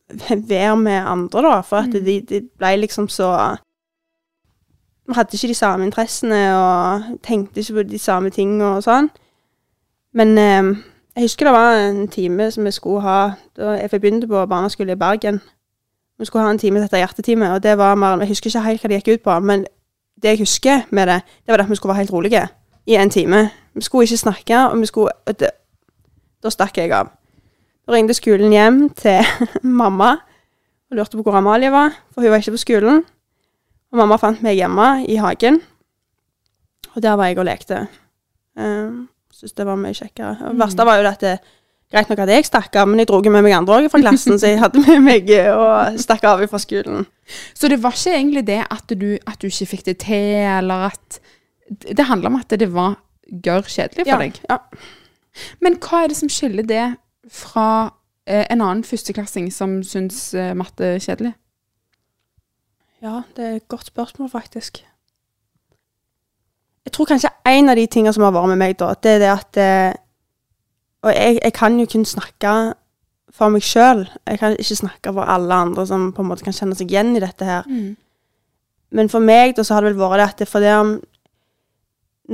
være 0.08 0.76
med 0.80 1.08
andre, 1.08 1.42
da. 1.44 1.62
For 1.62 1.84
at 1.84 1.94
mm. 1.94 2.04
de, 2.06 2.20
de 2.30 2.42
ble 2.58 2.76
liksom 2.84 3.10
så 3.12 3.32
Vi 5.08 5.16
hadde 5.16 5.38
ikke 5.38 5.48
de 5.48 5.56
samme 5.56 5.86
interessene 5.88 6.40
og 6.52 7.04
tenkte 7.24 7.62
ikke 7.62 7.78
på 7.78 7.84
de 7.88 8.00
samme 8.00 8.30
tingene 8.30 8.74
og 8.76 8.82
sånn. 8.84 9.08
Men 10.12 10.34
eh, 10.38 10.74
jeg 11.16 11.24
husker 11.30 11.48
det 11.48 11.54
var 11.56 11.78
en 11.80 12.08
time 12.12 12.50
som 12.52 12.68
vi 12.68 12.74
skulle 12.76 13.06
ha 13.06 13.20
da 13.56 13.78
jeg 13.78 14.02
begynte 14.02 14.28
på 14.28 14.42
barneskole 14.52 14.98
i 14.98 15.00
Bergen. 15.00 15.40
Vi 16.20 16.26
skulle 16.26 16.46
ha 16.46 16.52
en 16.52 16.60
time 16.60 16.80
til 16.80 16.88
dette 16.88 16.98
hjertetime, 16.98 17.52
og 17.54 17.64
det 17.64 17.78
var 17.78 17.96
mer 17.96 18.20
Jeg 18.20 18.28
husker 18.28 18.50
ikke 18.50 18.62
helt 18.66 18.82
hva 18.82 18.90
det 18.90 19.02
gikk 19.02 19.14
ut 19.14 19.24
på, 19.24 19.40
men 19.40 19.66
det 20.22 20.34
jeg 20.34 20.40
husker 20.40 20.82
med 20.90 21.08
det, 21.08 21.22
det 21.46 21.54
var 21.54 21.62
at 21.62 21.70
vi 21.70 21.76
skulle 21.76 21.94
være 21.94 22.04
helt 22.04 22.14
rolige 22.14 22.48
i 22.88 22.96
en 22.96 23.10
time. 23.10 23.50
Vi 23.74 23.82
skulle 23.82 24.04
ikke 24.04 24.18
snakke, 24.18 24.58
og 24.70 24.80
vi 24.80 24.86
skulle 24.86 25.12
det, 25.40 25.52
Da 26.44 26.50
stakk 26.50 26.78
jeg 26.78 26.92
av. 26.94 27.10
Da 27.88 27.94
ringte 27.94 28.14
skolen 28.14 28.52
hjem 28.52 28.90
til 28.90 29.26
mamma 29.82 30.18
og 30.90 30.98
lurte 30.98 31.18
på 31.18 31.24
hvor 31.24 31.36
Amalie 31.36 31.72
var, 31.72 31.94
for 32.14 32.22
hun 32.22 32.32
var 32.32 32.38
ikke 32.38 32.52
på 32.52 32.58
skolen. 32.58 33.04
Og 33.92 33.98
mamma 33.98 34.18
fant 34.22 34.42
meg 34.44 34.56
hjemme 34.56 35.06
i 35.08 35.16
hagen, 35.16 35.62
og 36.96 37.04
der 37.04 37.16
var 37.16 37.26
jeg 37.30 37.40
og 37.40 37.46
lekte. 37.46 37.88
Um, 38.56 39.08
Syntes 39.32 39.54
det 39.54 39.66
var 39.68 39.78
mye 39.78 39.94
kjekkere. 39.94 40.38
Det 40.42 40.60
verste 40.60 40.86
var 40.88 40.98
jo 40.98 41.08
at 41.08 41.22
det, 41.22 41.36
Greit 41.88 42.10
nok 42.12 42.20
at 42.26 42.32
jeg 42.34 42.46
stakk 42.50 42.76
av, 42.76 42.90
men 42.90 43.00
jeg 43.00 43.08
dro 43.08 43.22
med 43.32 43.46
meg 43.46 43.54
andre 43.56 43.78
òg 43.80 43.86
fra 43.92 44.02
klassen, 44.02 44.36
så 44.36 44.50
jeg 44.50 44.60
hadde 44.60 44.82
med 44.84 45.06
meg 45.06 45.30
og 45.54 46.00
stakk 46.04 46.26
av 46.28 46.44
fra 46.52 46.60
skolen. 46.60 47.06
Så 47.56 47.70
det 47.72 47.80
var 47.84 47.96
ikke 47.96 48.16
egentlig 48.18 48.44
det 48.50 48.60
at 48.66 48.92
du, 48.92 49.10
at 49.24 49.40
du 49.40 49.48
ikke 49.48 49.70
fikk 49.72 49.86
det 49.88 49.98
til, 50.04 50.44
eller 50.44 50.90
at 50.92 51.20
Det 51.68 52.06
handla 52.08 52.30
om 52.30 52.38
at 52.40 52.54
det 52.56 52.70
var 52.72 52.94
gørr 53.44 53.66
kjedelig 53.68 54.06
for 54.06 54.14
ja, 54.14 54.18
deg? 54.24 54.38
Ja. 54.48 54.58
Men 55.60 55.76
hva 55.84 56.04
er 56.04 56.14
det 56.14 56.16
som 56.16 56.30
skiller 56.32 56.64
det 56.64 56.86
fra 57.28 57.66
eh, 58.24 58.46
en 58.48 58.62
annen 58.62 58.86
førsteklassing 58.88 59.50
som 59.52 59.82
syns 59.84 60.30
eh, 60.32 60.54
matte 60.56 60.94
er 60.96 61.04
kjedelig? 61.04 61.34
Ja, 63.04 63.22
det 63.36 63.44
er 63.44 63.58
et 63.60 63.68
godt 63.68 63.92
spørsmål, 63.92 64.30
faktisk. 64.32 64.80
Jeg 66.88 66.96
tror 66.96 67.12
kanskje 67.12 67.34
en 67.52 67.70
av 67.70 67.76
de 67.76 67.84
tingene 67.92 68.16
som 68.16 68.24
har 68.24 68.32
vært 68.32 68.54
med 68.54 68.62
meg, 68.64 68.78
da, 68.80 68.94
det 68.96 69.18
er 69.18 69.24
det 69.26 69.32
at 69.34 69.60
eh, 69.60 70.00
og 71.06 71.14
jeg, 71.14 71.40
jeg, 71.44 71.54
kan 71.54 71.78
jo 71.80 71.86
kun 71.92 72.06
snakke 72.06 72.54
for 73.34 73.54
meg 73.54 73.66
sjøl. 73.66 74.08
Jeg 74.28 74.40
kan 74.42 74.56
ikke 74.58 74.80
snakke 74.80 75.14
for 75.14 75.30
alle 75.30 75.54
andre 75.54 75.86
som 75.88 76.10
på 76.16 76.24
en 76.24 76.32
måte 76.32 76.46
kan 76.48 76.56
kjenne 76.56 76.78
seg 76.78 76.90
igjen 76.92 77.16
i 77.18 77.22
dette 77.24 77.46
her. 77.46 77.68
Mm. 77.70 77.96
Men 78.98 79.12
for 79.12 79.24
meg 79.24 79.56
da, 79.58 79.66
så 79.68 79.76
har 79.76 79.86
det 79.86 79.94
vel 79.94 80.02
vært 80.02 80.22
det 80.22 80.28
at 80.28 80.42
det 80.42 80.50
fordi 80.50 80.74
om 80.74 80.94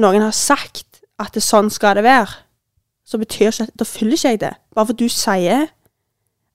noen 0.04 0.26
har 0.26 0.36
sagt 0.36 1.02
at 1.22 1.34
det 1.36 1.44
sånn 1.46 1.70
skal 1.74 1.98
det 1.98 2.06
være, 2.06 2.32
så 3.04 3.20
betyr 3.20 3.52
ikke 3.52 3.68
at 3.68 3.80
Da 3.80 3.86
følger 3.86 4.18
ikke 4.18 4.30
jeg 4.30 4.42
det. 4.42 4.54
Bare 4.74 4.90
for 4.90 4.98
du 4.98 5.08
sier 5.12 5.68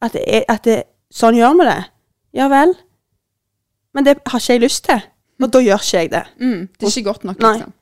at, 0.01 0.13
det 0.15 0.23
er, 0.25 0.45
at 0.49 0.65
det, 0.65 0.83
sånn 1.11 1.37
gjør 1.37 1.59
vi 1.59 1.67
det. 1.69 1.81
Ja 2.39 2.49
vel. 2.51 2.75
Men 3.95 4.07
det 4.07 4.19
har 4.27 4.41
ikke 4.41 4.57
jeg 4.57 4.65
lyst 4.65 4.85
til. 4.87 5.03
Og 5.39 5.47
mm. 5.47 5.51
da 5.55 5.61
gjør 5.63 5.83
ikke 5.83 5.99
jeg 5.99 6.11
det. 6.15 6.25
Mm, 6.41 6.63
det 6.73 6.87
er 6.87 6.95
ikke 6.95 7.11
godt 7.11 7.27
nok, 7.29 7.43
liksom. 7.43 7.69
Nei. 7.69 7.75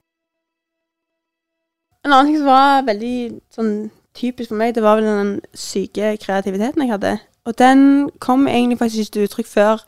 En 2.06 2.12
annen 2.12 2.28
ting 2.30 2.38
som 2.38 2.48
var 2.48 2.84
veldig 2.86 3.16
sånn 3.50 3.72
typisk 4.16 4.50
for 4.50 4.58
meg, 4.60 4.74
det 4.74 4.82
var 4.82 4.98
vel 4.98 5.06
den 5.06 5.32
syke 5.54 6.16
kreativiteten 6.22 6.82
jeg 6.82 6.92
hadde. 6.92 7.18
Og 7.46 7.58
den 7.58 8.10
kom 8.18 8.48
egentlig 8.48 8.78
faktisk 8.78 8.98
ikke 8.98 9.12
til 9.12 9.28
uttrykk 9.28 9.46
før 9.46 9.86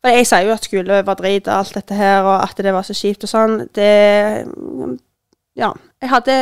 For 0.00 0.08
jeg 0.08 0.26
sier 0.26 0.46
jo 0.48 0.52
at 0.54 0.64
skole 0.64 1.02
var 1.04 1.16
drit 1.18 1.48
og 1.48 1.58
alt 1.58 1.74
dette 1.76 1.94
her, 1.94 2.22
og 2.24 2.42
at 2.42 2.56
det 2.56 2.72
var 2.72 2.86
så 2.88 2.94
kjipt 2.96 3.24
og 3.26 3.28
sånn. 3.28 3.56
Det 3.76 3.88
Ja. 5.56 5.72
Jeg 6.00 6.08
hadde 6.08 6.36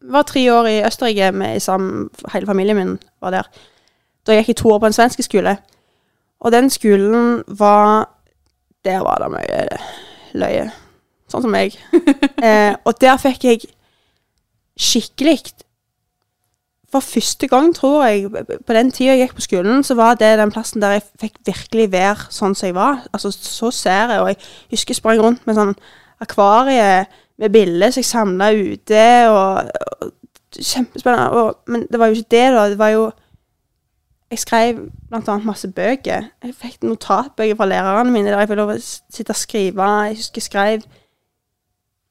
var 0.00 0.22
tre 0.22 0.52
år 0.52 0.66
i 0.66 0.86
Østerrike 0.86 1.32
med 1.32 1.60
sammen, 1.60 2.08
hele 2.32 2.46
familien 2.46 2.76
min 2.76 2.98
var 3.20 3.30
der. 3.30 3.50
Da 4.26 4.32
gikk 4.32 4.48
jeg 4.48 4.56
to 4.56 4.70
år 4.72 4.78
på 4.78 4.86
en 4.86 4.96
svensk 4.96 5.22
skole. 5.22 5.56
Og 6.40 6.52
den 6.52 6.70
skolen 6.70 7.42
var 7.46 8.08
Der 8.84 9.02
var 9.04 9.18
det 9.20 9.26
mye 9.30 9.78
løye. 10.32 10.70
Sånn 11.28 11.42
som 11.44 11.52
meg. 11.52 11.74
eh, 12.46 12.72
og 12.84 12.94
der 13.00 13.18
fikk 13.20 13.44
jeg 13.44 13.66
skikkelig 14.80 15.52
for 16.90 17.00
første 17.00 17.46
gang, 17.46 17.70
tror 17.74 18.04
jeg, 18.06 18.30
på 18.66 18.74
den 18.74 18.90
tida 18.90 19.14
jeg 19.14 19.24
gikk 19.24 19.34
på 19.38 19.46
skolen, 19.46 19.84
så 19.86 19.94
var 19.94 20.18
det 20.18 20.32
den 20.40 20.50
plassen 20.50 20.82
der 20.82 20.96
jeg 20.96 21.06
fikk 21.22 21.40
virkelig 21.46 21.90
være 21.92 22.30
sånn 22.34 22.56
som 22.58 22.66
jeg 22.66 22.74
var. 22.74 23.04
Altså, 23.14 23.30
så 23.30 23.70
ser 23.74 24.14
jeg, 24.14 24.22
og 24.22 24.30
jeg 24.32 24.40
husker 24.74 24.94
jeg 24.94 24.98
sprang 24.98 25.22
rundt 25.22 25.46
med 25.46 25.58
sånn 25.58 25.74
akvarie 26.20 27.04
med 27.40 27.54
bilder 27.54 27.94
som 27.94 28.02
jeg 28.02 28.10
samla 28.10 28.50
ute, 28.58 29.04
og, 29.30 29.70
og 30.00 30.16
Kjempespennende. 30.50 31.30
Og, 31.30 31.58
men 31.66 31.86
det 31.92 31.98
var 31.98 32.06
jo 32.06 32.18
ikke 32.18 32.30
det, 32.30 32.46
da. 32.52 32.68
Det 32.68 32.78
var 32.78 32.88
jo 32.88 33.10
Jeg 34.30 34.38
skrev 34.38 34.78
annet 35.12 35.44
masse 35.44 35.68
bøker. 35.68 36.22
Jeg 36.42 36.54
fikk 36.54 36.82
notatbøker 36.82 37.56
fra 37.56 37.66
lærerne 37.66 38.12
mine 38.12 38.30
der 38.30 38.38
jeg 38.38 38.48
fikk 38.48 38.60
lov 38.60 38.70
å 38.70 38.76
sitte 38.78 39.34
og 39.34 39.36
skrive. 39.36 39.86
Jeg 40.06 40.18
husker 40.20 40.38
jeg 40.38 40.46
skrev 40.46 40.84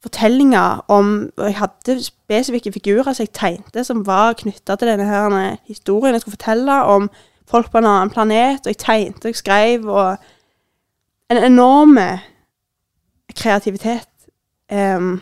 fortellinger 0.03 0.85
om 0.87 1.31
Og 1.37 1.45
jeg 1.45 1.57
hadde 1.57 2.03
spesifikke 2.03 2.71
figurer 2.71 3.13
som 3.13 3.25
jeg 3.25 3.33
tegnte, 3.33 3.83
som 3.83 4.05
var 4.07 4.37
knytta 4.39 4.75
til 4.75 4.87
denne 4.87 5.05
her 5.05 5.57
historien 5.67 6.15
jeg 6.15 6.21
skulle 6.21 6.37
fortelle 6.37 6.83
om 6.83 7.09
folk 7.49 7.71
på 7.71 7.77
en 7.77 7.85
annen 7.89 8.09
planet. 8.13 8.65
Og 8.65 8.73
jeg 8.73 8.77
tegnte 8.77 9.25
og 9.25 9.33
jeg 9.33 9.41
skrev, 9.41 9.87
og 9.87 10.17
En 11.29 11.37
enorm 11.37 11.97
kreativitet. 13.37 14.09
Um, 14.71 15.21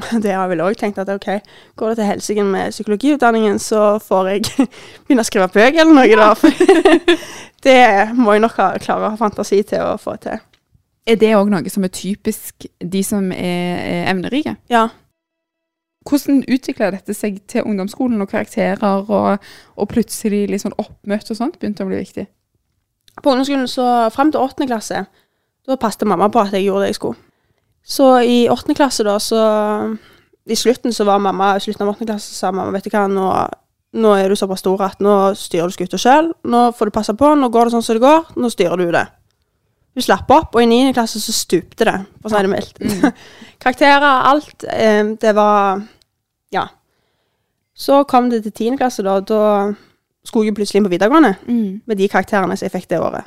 det 0.22 0.32
har 0.32 0.44
jeg 0.44 0.52
vel 0.54 0.62
òg 0.64 0.78
tenkt 0.78 1.00
at 1.02 1.10
OK, 1.12 1.28
går 1.76 1.92
det 1.92 2.00
til 2.00 2.08
helsike 2.08 2.44
med 2.44 2.70
psykologiutdanningen, 2.70 3.58
så 3.58 3.98
får 3.98 4.28
jeg 4.28 4.68
begynne 5.04 5.24
å 5.24 5.28
skrive 5.28 5.50
bøker 5.52 5.82
eller 5.82 5.96
noe, 5.96 6.16
da. 6.16 6.30
det 7.66 7.82
må 8.16 8.36
jeg 8.36 8.44
nok 8.46 8.56
klare 8.84 9.02
å 9.02 9.12
ha 9.12 9.18
fantasi 9.20 9.62
til 9.66 9.84
å 9.84 9.98
få 10.00 10.16
til. 10.22 10.40
Er 11.10 11.18
det 11.18 11.32
òg 11.34 11.48
noe 11.50 11.70
som 11.72 11.84
er 11.86 11.90
typisk 11.94 12.66
de 12.78 13.00
som 13.02 13.32
er, 13.34 13.78
er 13.82 14.10
evnerike? 14.12 14.54
Ja. 14.70 14.86
Hvordan 16.06 16.44
utvikla 16.48 16.92
dette 16.94 17.14
seg 17.16 17.40
til 17.50 17.66
ungdomsskolen 17.66 18.22
og 18.22 18.30
karakterer, 18.30 19.10
og, 19.10 19.48
og 19.76 19.90
plutselig 19.90 20.46
litt 20.48 20.62
sånn 20.62 20.76
oppmøte 20.78 21.34
og 21.34 21.40
sånt 21.40 21.58
begynte 21.58 21.84
å 21.84 21.90
bli 21.90 21.98
viktig? 22.00 22.28
På 23.20 23.34
ungdomsskolen 23.34 23.68
så 23.68 23.88
fram 24.14 24.30
til 24.32 24.40
åttende 24.40 24.70
klasse, 24.70 25.02
da 25.66 25.76
passet 25.80 26.06
mamma 26.08 26.30
på 26.32 26.40
at 26.40 26.54
jeg 26.56 26.68
gjorde 26.68 26.86
det 26.86 26.94
jeg 26.94 27.00
skulle. 27.00 27.20
Så 27.82 28.08
i 28.22 28.38
åttende 28.52 28.78
klasse, 28.78 29.04
da, 29.04 29.18
så 29.20 29.40
I 30.50 30.56
slutten 30.56 30.92
så 30.92 31.04
var 31.04 31.20
mamma 31.20 31.52
i 31.56 31.62
slutten 31.62 31.84
av 31.84 31.92
åttende 31.92 32.14
klasse 32.14 32.32
sa 32.36 32.52
mamma, 32.54 32.72
vet 32.76 32.86
du 32.86 32.94
hva, 32.94 33.04
nå, 33.10 33.26
nå 34.00 34.14
er 34.16 34.30
du 34.30 34.38
såpass 34.38 34.62
stor 34.62 34.86
at 34.86 35.02
nå 35.04 35.34
styrer 35.38 35.68
du 35.68 35.74
skuta 35.74 35.98
sjøl. 36.00 36.32
Nå 36.48 36.70
får 36.78 36.88
du 36.88 36.96
passe 36.96 37.14
på, 37.18 37.34
nå 37.36 37.50
går 37.52 37.68
det 37.68 37.74
sånn 37.76 37.84
som 37.84 37.98
det 37.98 38.06
går, 38.06 38.36
nå 38.40 38.50
styrer 38.52 38.80
du 38.80 38.92
det. 38.94 39.08
Hun 39.94 40.04
slapp 40.06 40.30
opp, 40.30 40.54
og 40.54 40.62
i 40.62 40.68
9. 40.70 40.92
klasse 40.94 41.20
så 41.20 41.32
stupte 41.34 41.86
det, 41.86 41.96
for 42.20 42.30
å 42.30 42.34
si 42.34 42.42
det 42.46 42.50
mildt. 42.52 42.78
Mm. 42.78 43.16
Karakterer, 43.62 44.26
alt. 44.30 44.66
Eh, 44.70 45.16
det 45.20 45.34
var 45.36 45.82
Ja. 46.54 46.68
Så 47.74 48.04
kom 48.04 48.30
det 48.30 48.42
til 48.44 48.52
10. 48.52 48.76
klasse, 48.76 49.02
da. 49.02 49.18
Da 49.20 49.72
skulle 50.24 50.50
jeg 50.50 50.54
plutselig 50.54 50.80
inn 50.80 50.86
på 50.86 50.92
videregående 50.92 51.34
mm. 51.46 51.82
med 51.86 51.96
de 51.96 52.08
karakterene 52.08 52.56
som 52.56 52.66
jeg 52.66 52.74
fikk 52.74 52.90
det 52.90 53.00
året. 53.00 53.24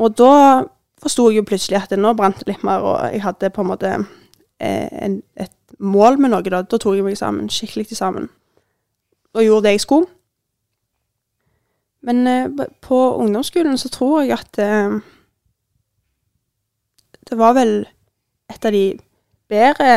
Og 0.00 0.14
da 0.16 0.34
forsto 1.00 1.28
jeg 1.28 1.40
jo 1.40 1.48
plutselig 1.48 1.80
at 1.80 1.92
det 1.92 1.98
nå 2.00 2.12
brant 2.16 2.40
litt 2.46 2.62
mer, 2.64 2.84
og 2.84 3.12
jeg 3.12 3.24
hadde 3.24 3.50
på 3.52 3.64
en 3.64 3.70
måte 3.72 3.90
eh, 3.96 4.88
en, 5.04 5.18
et 5.36 5.52
mål 5.78 6.20
med 6.20 6.32
noe. 6.32 6.44
Da 6.44 6.62
Da 6.62 6.78
tok 6.78 6.96
jeg 6.96 7.04
meg 7.04 7.18
sammen, 7.18 7.50
skikkelig 7.50 7.90
til 7.90 8.00
sammen. 8.00 8.30
Og 9.34 9.44
gjorde 9.44 9.68
det 9.68 9.76
jeg 9.76 9.84
skulle. 9.86 10.06
Men 12.02 12.26
eh, 12.26 12.66
på 12.80 12.98
ungdomsskolen 13.20 13.76
så 13.78 13.88
tror 13.92 14.22
jeg 14.24 14.32
at 14.38 14.58
eh, 14.58 14.98
det 17.30 17.38
var 17.38 17.54
vel 17.58 17.74
et 18.50 18.64
av 18.66 18.72
de 18.74 18.84
bedre 19.50 19.90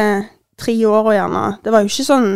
tre 0.60 0.76
åra, 0.86 1.14
gjerne. 1.16 1.44
Det 1.64 1.72
var 1.74 1.82
jo 1.86 1.90
ikke 1.90 2.06
sånn 2.06 2.28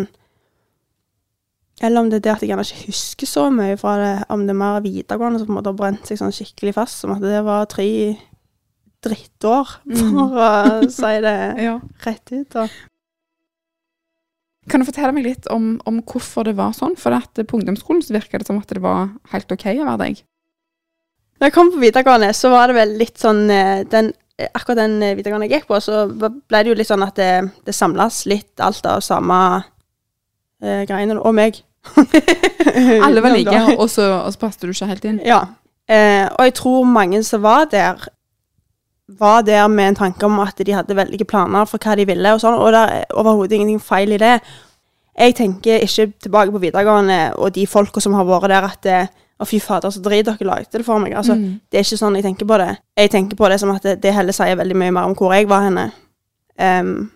Eller 1.86 2.01
om 2.01 2.07
det 2.09 2.17
er 2.17 2.24
det 2.25 2.31
at 2.33 2.41
jeg 2.41 2.50
gjerne 2.50 2.63
ikke 2.65 2.88
husker 2.89 3.29
så 3.29 3.43
mye 3.53 3.75
fra 3.77 3.91
det, 4.01 4.13
om 4.33 4.47
det 4.47 4.55
er 4.55 4.57
mer 4.63 4.79
videregående 4.81 5.38
som 5.43 5.50
på 5.50 5.53
en 5.53 5.57
måte 5.59 5.69
har 5.69 5.77
brent 5.77 6.07
seg 6.09 6.17
sånn 6.17 6.33
skikkelig 6.33 6.74
fast, 6.74 7.03
som 7.03 7.13
at 7.13 7.21
det 7.21 7.43
var 7.45 7.67
tre 7.69 7.86
drittår, 9.05 9.75
Mm. 9.86 10.07
for 10.17 10.33
å 10.41 10.89
si 10.89 11.12
det 11.21 11.36
Ja. 11.67 11.75
rett 12.07 12.31
ut. 12.33 12.55
Og. 12.63 12.69
Kan 14.67 14.81
du 14.83 14.88
fortelle 14.88 15.13
meg 15.15 15.27
litt 15.27 15.47
om, 15.53 15.75
om 15.88 16.01
hvorfor 16.03 16.47
det 16.47 16.57
var 16.57 16.74
sånn? 16.75 16.97
For 17.00 17.15
at 17.15 17.39
på 17.39 17.59
ungdomsskolen 17.59 18.03
så 18.03 18.15
virka 18.15 18.39
det 18.39 18.47
som 18.50 18.59
at 18.59 18.71
det 18.74 18.83
var 18.83 19.13
helt 19.31 19.53
OK 19.53 19.67
å 19.71 19.86
være 19.86 20.01
deg. 20.03 20.24
Når 21.38 21.50
jeg 21.50 21.55
kom 21.55 21.69
på 21.71 21.81
videregående, 21.83 22.31
så 22.33 22.51
var 22.51 22.69
det 22.69 22.77
vel 22.79 22.95
litt 23.00 23.21
sånn 23.21 23.43
eh, 23.53 23.83
den, 23.89 24.12
eh, 24.39 24.50
Akkurat 24.57 24.79
den 24.81 24.97
eh, 25.05 25.13
videregående 25.17 25.47
jeg 25.47 25.59
gikk 25.59 25.69
på, 25.69 25.79
så 25.83 26.07
ble 26.09 26.63
det 26.63 26.71
jo 26.71 26.77
litt 26.79 26.89
sånn 26.89 27.05
at 27.05 27.19
det, 27.19 27.31
det 27.67 27.75
samles 27.77 28.24
litt 28.29 28.63
alt 28.63 28.89
av 28.89 29.03
samme 29.05 29.39
eh, 30.63 30.83
greiene. 30.89 31.19
Og 31.21 31.36
meg. 31.38 31.62
Alle 33.05 33.24
var 33.24 33.38
like, 33.38 33.62
og 33.77 33.88
så, 33.93 34.09
og 34.25 34.33
så 34.33 34.41
passet 34.41 34.65
du 34.65 34.74
ikke 34.74 34.91
helt 34.91 35.07
inn. 35.07 35.21
Ja. 35.25 35.43
Eh, 35.88 36.25
og 36.27 36.50
jeg 36.50 36.57
tror 36.59 36.88
mange 36.89 37.21
som 37.24 37.45
var 37.45 37.69
der, 37.71 38.09
var 39.07 39.41
der 39.41 39.67
med 39.67 39.87
en 39.87 39.95
tanke 39.95 40.25
om 40.25 40.39
at 40.39 40.57
de 40.57 40.73
hadde 40.75 40.95
veldige 40.95 41.25
planer 41.25 41.65
for 41.65 41.79
hva 41.79 41.95
de 41.95 42.05
ville, 42.05 42.33
og 42.33 42.41
sånn, 42.43 42.57
og 42.59 42.73
det 42.75 42.81
er 42.91 43.13
overhodet 43.15 43.55
ingenting 43.55 43.79
feil 43.83 44.11
i 44.11 44.19
det. 44.21 44.39
Jeg 45.17 45.35
tenker 45.35 45.81
ikke 45.81 46.11
tilbake 46.21 46.51
på 46.51 46.61
videregående 46.61 47.33
og 47.35 47.55
de 47.55 47.65
folka 47.67 48.03
som 48.03 48.13
har 48.13 48.27
vært 48.27 48.51
der, 48.51 48.67
at 48.67 48.83
det, 48.83 48.99
å, 49.39 49.45
fy 49.47 49.59
fader, 49.63 49.93
så 49.93 50.01
drit 50.03 50.27
dere 50.27 50.45
lagde 50.49 50.77
det 50.77 50.85
for 50.85 50.99
meg. 50.99 51.15
Altså, 51.15 51.35
Mm. 51.35 51.59
Det 51.71 51.79
er 51.79 51.85
ikke 51.85 51.97
sånn 51.97 52.15
jeg 52.15 52.23
tenker 52.23 52.45
på 52.45 52.57
det. 52.57 52.77
Jeg 52.97 53.11
tenker 53.11 53.37
på 53.37 53.49
det 53.49 53.59
som 53.59 53.71
at 53.71 53.83
det, 53.83 54.01
det 54.01 54.13
heller 54.13 54.33
sier 54.33 54.55
veldig 54.57 54.75
mye 54.75 54.91
mer 54.91 55.05
om 55.05 55.15
hvor 55.15 55.33
jeg 55.33 55.49
var 55.49 55.61
henne. 55.61 55.91
Um, 56.57 57.11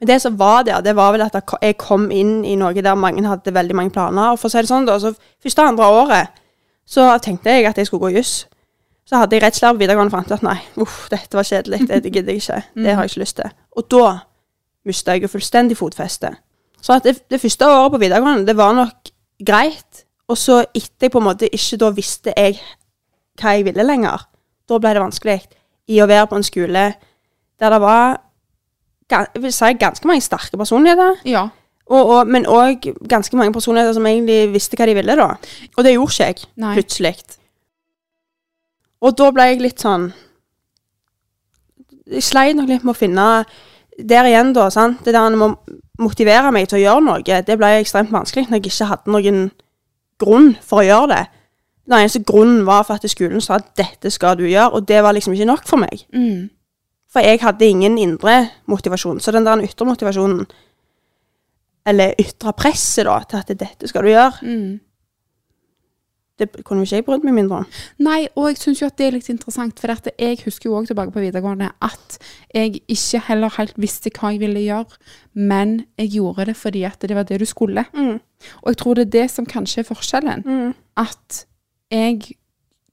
men 0.00 0.08
det 0.08 0.22
som 0.22 0.38
var 0.38 0.62
der, 0.62 0.80
det 0.80 0.96
var 0.96 1.12
vel 1.12 1.22
at 1.22 1.34
jeg 1.62 1.76
kom 1.78 2.10
inn 2.10 2.44
i 2.44 2.54
noe 2.54 2.72
der 2.72 2.94
mange 2.94 3.24
hadde 3.26 3.54
veldig 3.54 3.74
mange 3.74 3.90
planer. 3.90 4.32
Og 4.32 4.38
for 4.38 4.48
å 4.48 4.52
si 4.52 4.60
det 4.60 4.68
sånn, 4.68 4.86
da, 4.86 4.98
så 5.00 5.14
første 5.42 5.62
og 5.62 5.68
andre 5.68 5.86
året 5.86 6.42
så 6.86 7.18
tenkte 7.18 7.50
jeg 7.50 7.66
at 7.66 7.78
jeg 7.80 7.86
skulle 7.86 8.10
gå 8.10 8.18
juss. 8.18 8.46
Så 9.06 9.20
hadde 9.20 9.36
jeg 9.36 9.42
redsler 9.44 9.72
på 9.76 9.78
videregående 9.84 10.10
og 10.10 10.16
fant 10.16 10.32
ut 10.32 10.36
at 10.40 10.42
nei, 10.46 10.56
uff, 10.82 11.04
dette 11.12 11.38
var 11.38 11.46
kjedelig, 11.46 11.84
det 11.88 12.00
gidder 12.14 12.32
jeg 12.34 12.42
ikke. 12.42 12.62
Det 12.74 12.94
har 12.96 13.04
jeg 13.06 13.12
ikke 13.12 13.22
lyst 13.22 13.36
til. 13.38 13.52
Og 13.78 13.86
da 13.94 14.06
mista 14.86 15.14
jeg 15.14 15.22
jo 15.26 15.30
fullstendig 15.30 15.76
fotfeste. 15.78 16.32
Så 16.82 16.98
det, 17.04 17.16
det 17.30 17.40
første 17.42 17.66
året 17.70 17.92
på 17.94 18.00
videregående, 18.02 18.46
det 18.46 18.56
var 18.58 18.74
nok 18.74 19.12
greit. 19.46 20.02
Og 20.28 20.38
så 20.38 20.60
etter 20.74 21.06
jeg 21.06 21.12
på 21.14 21.22
en 21.22 21.28
måte 21.28 21.48
ikke 21.54 21.78
da 21.84 21.92
visste 21.94 22.34
jeg 22.36 22.58
hva 23.38 23.52
jeg 23.54 23.66
ville 23.68 23.84
lenger, 23.86 24.24
da 24.66 24.78
ble 24.82 24.94
det 24.96 25.02
vanskelig 25.04 25.38
i 25.92 26.00
å 26.02 26.06
være 26.10 26.26
på 26.30 26.38
en 26.40 26.46
skole 26.46 26.86
der 27.60 27.70
det 27.72 27.78
var 27.80 28.16
jeg 29.12 29.38
vil 29.44 29.52
si, 29.54 29.68
ganske 29.78 30.08
mange 30.10 30.24
sterke 30.24 30.58
personligheter, 30.58 31.20
Ja. 31.30 31.44
og, 31.86 32.00
og, 32.10 32.26
men 32.26 32.46
òg 32.50 32.88
ganske 33.06 33.36
mange 33.38 33.52
personligheter 33.54 33.94
som 33.94 34.06
egentlig 34.10 34.48
visste 34.56 34.74
hva 34.80 34.88
de 34.90 34.96
ville, 34.98 35.14
da. 35.20 35.28
Og 35.76 35.84
det 35.86 35.92
gjorde 35.94 36.10
ikke 36.16 36.26
jeg, 36.26 36.48
Nei. 36.64 36.72
plutselig. 36.74 37.12
Og 39.04 39.16
da 39.18 39.30
ble 39.34 39.44
jeg 39.50 39.60
litt 39.60 39.82
sånn 39.82 40.12
Jeg 42.06 42.22
sleit 42.24 42.56
nok 42.56 42.68
litt 42.70 42.84
med 42.86 42.94
å 42.94 42.98
finne 42.98 43.26
Der 43.98 44.28
igjen, 44.28 44.52
da, 44.56 44.68
sant. 44.70 45.02
Det 45.04 45.14
der 45.14 45.30
med 45.36 45.50
å 45.50 45.78
motivere 45.98 46.52
meg 46.52 46.68
til 46.68 46.78
å 46.78 46.82
gjøre 46.82 47.04
noe, 47.06 47.22
det 47.24 47.56
ble 47.56 47.70
ekstremt 47.80 48.12
vanskelig 48.12 48.46
når 48.50 48.58
jeg 48.60 48.66
ikke 48.68 48.88
hadde 48.90 49.12
noen 49.14 49.38
grunn 50.20 50.50
for 50.60 50.82
å 50.82 50.84
gjøre 50.84 51.08
det. 51.14 51.22
Den 51.88 52.02
eneste 52.02 52.20
grunnen 52.28 52.66
var 52.66 52.82
for 52.84 52.98
at 52.98 53.08
skolen 53.08 53.40
sa 53.40 53.56
at 53.56 53.70
dette 53.78 54.10
skal 54.12 54.36
du 54.36 54.44
gjøre, 54.44 54.74
og 54.76 54.84
det 54.88 54.98
var 55.04 55.16
liksom 55.16 55.32
ikke 55.32 55.48
nok 55.48 55.64
for 55.64 55.80
meg. 55.80 56.02
Mm. 56.12 56.50
For 57.08 57.24
jeg 57.24 57.40
hadde 57.40 57.64
ingen 57.64 57.96
indre 57.96 58.34
motivasjon. 58.68 59.22
Så 59.24 59.32
den 59.32 59.46
der 59.48 59.64
ytre 59.64 59.88
motivasjonen, 59.88 60.44
eller 61.86 62.12
ytre 62.20 62.52
presset 62.58 63.08
da, 63.08 63.20
til 63.24 63.40
at 63.40 63.52
dette 63.56 63.88
skal 63.88 64.04
du 64.04 64.12
gjøre, 64.12 64.42
Mm. 64.42 64.80
Det 66.38 66.50
kunne 66.68 66.82
ikke 66.84 66.96
jeg 66.98 67.04
brydd 67.06 67.24
meg 67.24 67.34
mindre 67.34 67.58
om. 67.62 67.66
Nei, 68.04 68.28
og 68.36 68.48
jeg 68.50 68.58
syns 68.60 68.80
jo 68.82 68.86
at 68.90 68.96
det 69.00 69.06
er 69.06 69.14
litt 69.16 69.28
interessant, 69.32 69.78
for 69.80 69.88
dette, 69.88 70.12
jeg 70.20 70.36
husker 70.44 70.68
jo 70.68 70.74
òg 70.76 70.86
tilbake 70.90 71.14
på 71.14 71.22
videregående 71.24 71.70
at 71.80 72.18
jeg 72.54 72.82
ikke 72.92 73.22
heller 73.30 73.54
helt 73.56 73.78
visste 73.80 74.10
hva 74.12 74.32
jeg 74.34 74.42
ville 74.44 74.60
gjøre, 74.66 74.98
men 75.34 75.86
jeg 75.98 76.10
gjorde 76.18 76.46
det 76.50 76.56
fordi 76.60 76.84
at 76.84 77.00
det 77.00 77.16
var 77.16 77.24
det 77.24 77.40
du 77.40 77.46
skulle. 77.48 77.86
Mm. 77.96 78.18
Og 78.62 78.68
jeg 78.68 78.76
tror 78.82 78.94
det 79.00 79.06
er 79.06 79.14
det 79.20 79.30
som 79.32 79.46
kanskje 79.48 79.80
er 79.80 79.88
forskjellen. 79.88 80.44
Mm. 80.44 80.74
At 81.00 81.46
jeg 81.90 82.36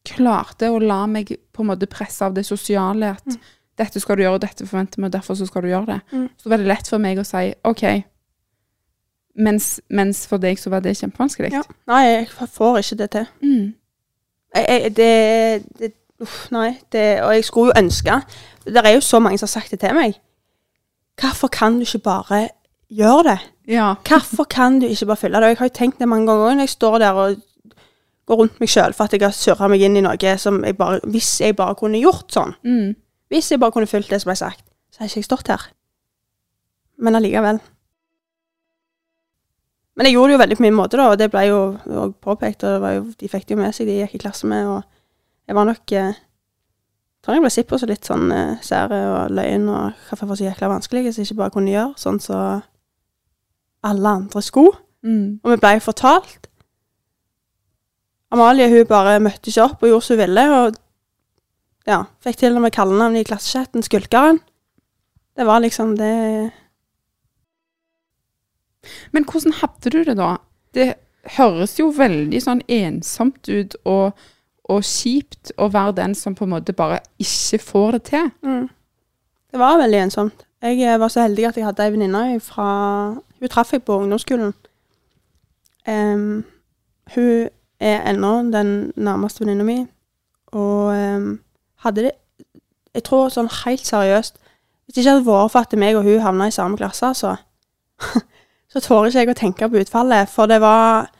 klarte 0.07 0.69
å 0.71 0.79
la 0.83 1.03
meg 1.07 1.31
på 1.53 1.63
en 1.63 1.69
måte 1.71 1.87
presse 1.91 2.23
av 2.25 2.33
det 2.35 2.45
sosiale, 2.47 3.11
at 3.15 3.25
Mm. 3.27 3.39
dette 3.77 3.99
skal 3.99 4.15
du 4.17 4.23
gjøre, 4.23 4.33
og 4.35 4.41
dette 4.41 4.65
forventer 4.67 4.97
vi, 4.99 5.05
og 5.05 5.11
derfor 5.11 5.35
så 5.35 5.47
skal 5.47 5.61
du 5.63 5.67
gjøre 5.69 5.85
det. 5.85 6.01
Mm. 6.11 6.29
Så 6.37 6.49
var 6.49 6.57
det 6.57 6.67
lett 6.67 6.87
for 6.87 6.97
meg 6.99 7.17
å 7.17 7.25
si 7.25 7.53
OK, 7.63 8.03
mens, 9.35 9.81
mens 9.89 10.27
for 10.27 10.37
deg 10.37 10.59
så 10.59 10.69
var 10.69 10.79
det 10.85 10.97
kjempevanskelig. 10.97 11.51
Ja. 11.53 11.61
Nei, 11.87 12.01
jeg 12.07 12.27
får 12.53 12.77
ikke 12.83 12.95
det 13.01 13.09
til. 13.11 13.25
Mm. 13.41 13.73
Jeg, 14.55 14.65
jeg, 14.69 14.95
det, 14.97 15.79
det 15.79 15.93
Uff, 16.23 16.51
nei. 16.51 16.77
Det, 16.93 17.21
og 17.25 17.33
jeg 17.35 17.43
skulle 17.43 17.73
jo 17.73 17.79
ønske 17.83 18.13
Det 18.63 18.79
er 18.85 18.93
jo 18.93 19.01
så 19.01 19.19
mange 19.19 19.37
som 19.37 19.47
har 19.47 19.53
sagt 19.59 19.71
det 19.71 19.79
til 19.81 19.95
meg. 19.97 20.13
Hvorfor 21.19 21.47
kan 21.51 21.73
du 21.73 21.79
ikke 21.83 21.99
bare 22.05 22.49
gjøre 22.89 23.23
det? 23.23 23.39
Ja. 23.67 23.93
Hvorfor 24.07 24.43
kan 24.49 24.79
du 24.79 24.85
ikke 24.87 25.05
bare 25.09 25.17
fylle 25.17 25.37
det? 25.41 25.43
Og 25.43 25.49
jeg 25.49 25.57
har 25.57 25.65
jo 25.65 25.73
tenkt 25.75 25.99
det 25.99 26.07
mange 26.07 26.27
ganger 26.29 26.53
når 26.55 26.61
jeg 26.67 26.69
står 26.69 26.97
der 27.03 27.11
og 27.11 27.35
går 28.27 28.35
rundt 28.39 28.59
meg 28.61 28.69
sjøl 28.71 28.93
for 28.95 29.03
at 29.03 29.13
jeg 29.17 29.21
har 29.25 29.35
surra 29.35 29.67
meg 29.67 29.81
inn 29.83 29.97
i 29.99 30.03
noe 30.05 30.37
som 30.39 30.61
jeg 30.63 30.77
bare 30.79 30.99
Hvis 31.11 31.41
jeg 31.41 31.55
bare 31.59 31.75
kunne 31.75 31.99
gjort 31.99 32.31
sånn, 32.31 32.53
Mm. 32.63 32.95
hvis 33.29 33.51
jeg 33.51 33.59
bare 33.59 33.71
kunne 33.71 33.87
fulgt 33.89 34.09
det 34.09 34.21
som 34.21 34.29
ble 34.29 34.35
sagt, 34.35 34.63
så 34.91 34.99
hadde 35.01 35.09
ikke 35.11 35.17
jeg 35.19 35.25
stått 35.27 35.47
her. 35.47 35.65
Men 36.97 37.15
allikevel. 37.15 37.59
Men 39.95 40.07
jeg 40.07 40.15
gjorde 40.15 40.31
det 40.31 40.35
jo 40.35 40.41
veldig 40.41 40.57
på 40.57 40.65
min 40.65 40.77
måte, 40.77 40.97
da, 40.97 41.09
og 41.11 41.19
det 41.21 41.29
ble 41.29 41.43
jo 41.47 41.57
og 42.01 42.15
påpekt. 42.21 42.63
og 42.63 42.75
det 42.75 42.81
var 42.81 42.93
jo, 42.97 43.07
De 43.19 43.29
fikk 43.29 43.47
det 43.47 43.55
jo 43.55 43.61
med 43.61 43.73
seg, 43.75 43.87
de 43.87 43.99
gikk 43.99 44.15
i 44.15 44.21
klasse 44.25 44.47
med. 44.47 44.67
og 44.67 44.81
Jeg 45.47 45.55
var 45.55 45.67
nok 45.69 45.91
eh, 45.91 46.21
tror 47.23 47.37
jeg 47.37 47.43
ble 47.45 47.51
sett 47.53 47.69
på 47.69 47.79
som 47.79 47.91
litt 47.91 48.07
sånn 48.07 48.31
eh, 48.35 48.61
sære 48.65 49.01
og 49.11 49.35
løgn 49.37 49.67
og 49.71 50.07
hva 50.09 50.17
for 50.19 50.35
så 50.35 50.47
jækla 50.47 50.71
vanskelig 50.71 51.05
hvis 51.05 51.19
jeg 51.19 51.29
ikke 51.29 51.41
bare 51.43 51.53
kunne 51.55 51.71
gjøre 51.71 51.93
sånn 52.01 52.19
som 52.23 52.63
alle 53.83 54.15
andre 54.17 54.41
skulle. 54.43 54.79
Mm. 55.03 55.43
Og 55.43 55.53
vi 55.53 55.59
ble 55.61 55.75
fortalt. 55.83 56.49
Amalie 58.33 58.69
hun 58.71 58.89
bare 58.89 59.19
møtte 59.21 59.51
ikke 59.51 59.67
opp 59.67 59.83
og 59.83 59.91
gjorde 59.91 60.07
som 60.07 60.17
hun 60.17 60.23
ville. 60.23 60.45
Og 60.57 60.79
ja, 61.91 61.99
fikk 62.23 62.39
til 62.39 62.57
og 62.57 62.65
med 62.65 62.73
kallenavnet 62.73 63.21
i 63.21 63.27
klassechatten 63.27 63.83
'Skulkeren'. 63.83 64.41
Det 65.35 65.45
var 65.45 65.59
liksom 65.59 65.97
det 65.97 66.51
Men 69.11 69.25
hvordan 69.29 69.55
hadde 69.61 69.89
du 69.89 70.03
det 70.03 70.17
da? 70.19 70.35
Det 70.73 70.93
høres 71.37 71.77
jo 71.79 71.89
veldig 71.95 72.39
sånn 72.43 72.61
ensomt 72.67 73.47
ut 73.47 73.75
og, 73.87 74.17
og 74.67 74.83
kjipt 74.83 75.53
å 75.57 75.69
være 75.71 75.97
den 76.01 76.15
som 76.17 76.35
på 76.35 76.47
en 76.47 76.55
måte 76.55 76.75
bare 76.75 76.99
ikke 77.21 77.61
får 77.63 77.97
det 77.97 78.03
til. 78.11 78.31
mm. 78.41 78.65
Det 79.53 79.59
var 79.61 79.77
veldig 79.77 79.97
ensomt. 80.01 80.45
Jeg 80.63 80.79
eh, 80.81 80.99
var 80.99 81.07
så 81.13 81.21
heldig 81.21 81.45
at 81.45 81.57
jeg 81.57 81.65
hadde 81.67 81.83
ei 81.85 81.91
venninne 81.93 82.39
fra 82.41 82.67
Hun 83.39 83.49
traff 83.51 83.73
jeg 83.73 83.83
på 83.83 83.99
ungdomsskolen. 84.01 84.53
Um, 85.87 86.45
hun 87.13 87.49
er 87.79 88.09
ennå 88.09 88.31
den 88.49 88.93
nærmeste 88.95 89.43
venninna 89.43 89.63
mi, 89.63 89.85
og 90.55 90.95
um, 90.95 91.39
hadde 91.83 92.01
det 92.07 92.11
Jeg 92.95 93.03
tror 93.03 93.29
sånn 93.29 93.49
helt 93.65 93.85
seriøst 93.85 94.37
Hvis 94.39 94.95
det 94.95 95.01
ikke 95.01 95.09
hadde 95.09 95.25
vært 95.27 95.51
for 95.51 95.59
at 95.59 95.75
meg 95.77 95.97
og 95.99 96.07
hun 96.07 96.23
havna 96.23 96.47
i 96.47 96.55
samme 96.55 96.77
klasse, 96.77 97.13
så 97.13 97.35
så 98.73 98.81
tårer 98.81 99.11
ikke 99.11 99.21
jeg 99.21 99.29
å 99.29 99.37
tenke 99.37 99.69
på 99.69 99.83
utfallet, 99.83 100.29
for 100.29 100.49
det 100.49 100.61
var 100.61 101.11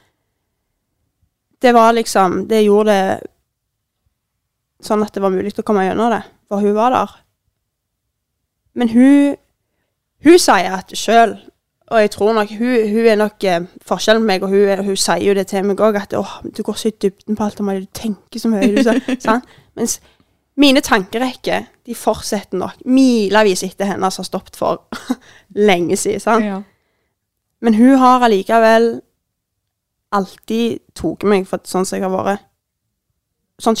Det 1.62 1.72
var 1.72 1.92
liksom 1.92 2.48
Det 2.48 2.64
gjorde 2.64 2.92
det 2.92 3.20
sånn 4.84 5.02
at 5.02 5.14
det 5.14 5.22
var 5.22 5.32
mulig 5.32 5.54
å 5.56 5.62
komme 5.64 5.86
gjennom 5.86 6.10
det, 6.12 6.20
for 6.50 6.60
hun 6.60 6.74
var 6.76 6.92
der. 6.92 7.12
Men 8.74 8.88
hun 8.88 9.36
Hun 10.24 10.38
sier 10.40 10.72
at 10.72 10.92
sjøl, 10.96 11.34
og 11.92 12.00
jeg 12.00 12.10
tror 12.10 12.32
nok 12.34 12.50
Hun, 12.58 12.88
hun 12.90 13.06
er 13.06 13.16
nok 13.16 13.44
eh, 13.44 13.66
forskjellen 13.86 14.22
på 14.22 14.26
meg, 14.26 14.42
og 14.42 14.48
hun, 14.50 14.84
hun 14.84 14.96
sier 14.96 15.22
jo 15.22 15.34
det 15.34 15.46
til 15.46 15.64
meg 15.64 15.80
òg, 15.80 15.96
at 16.00 16.14
åh, 16.16 16.40
du 16.56 16.62
går 16.62 16.74
så 16.74 16.88
i 16.88 16.96
dybden 17.02 17.36
på 17.36 17.44
alt 17.44 17.60
om 17.60 17.68
du 17.68 17.86
tenker 17.92 18.40
så 18.40 18.48
mye. 18.48 18.70
Du, 18.72 18.82
så, 18.82 18.96
sant? 19.20 19.44
Mens 19.76 20.00
mine 20.56 20.80
tankerekker 20.80 21.66
de 21.86 21.94
fortsetter 21.94 22.58
nok 22.58 22.84
milevis 22.86 23.62
etter 23.66 23.92
som 23.92 24.04
har 24.06 24.24
stoppet 24.24 24.56
for 24.56 24.84
lenge 25.70 25.96
siden. 25.96 26.20
Sant? 26.20 26.44
Ja. 26.44 26.62
Men 27.64 27.74
hun 27.78 27.96
har 27.98 28.24
allikevel 28.26 28.88
alltid 30.14 30.82
tatt 30.94 31.24
meg 31.26 31.46
for 31.48 31.64
sånn 31.66 31.86
som 31.88 31.96
jeg 31.98 32.04
har 32.06 32.12
vært. 32.14 32.44
Sånn 33.62 33.78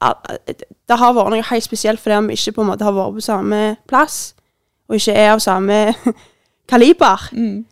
al- 0.00 0.38
Det 0.86 0.96
har 0.98 1.14
vært 1.14 1.32
noe 1.34 1.42
helt 1.50 1.64
spesielt 1.66 2.00
fordi 2.00 2.20
vi 2.28 2.38
ikke 2.38 2.54
på 2.56 2.62
en 2.64 2.70
måte 2.70 2.86
har 2.86 2.94
vært 2.96 3.18
på 3.18 3.24
samme 3.26 3.60
plass, 3.90 4.34
og 4.88 4.96
ikke 4.96 5.16
er 5.18 5.32
av 5.34 5.42
samme 5.42 5.94
kaliber. 6.70 7.28
Mm. 7.32 7.64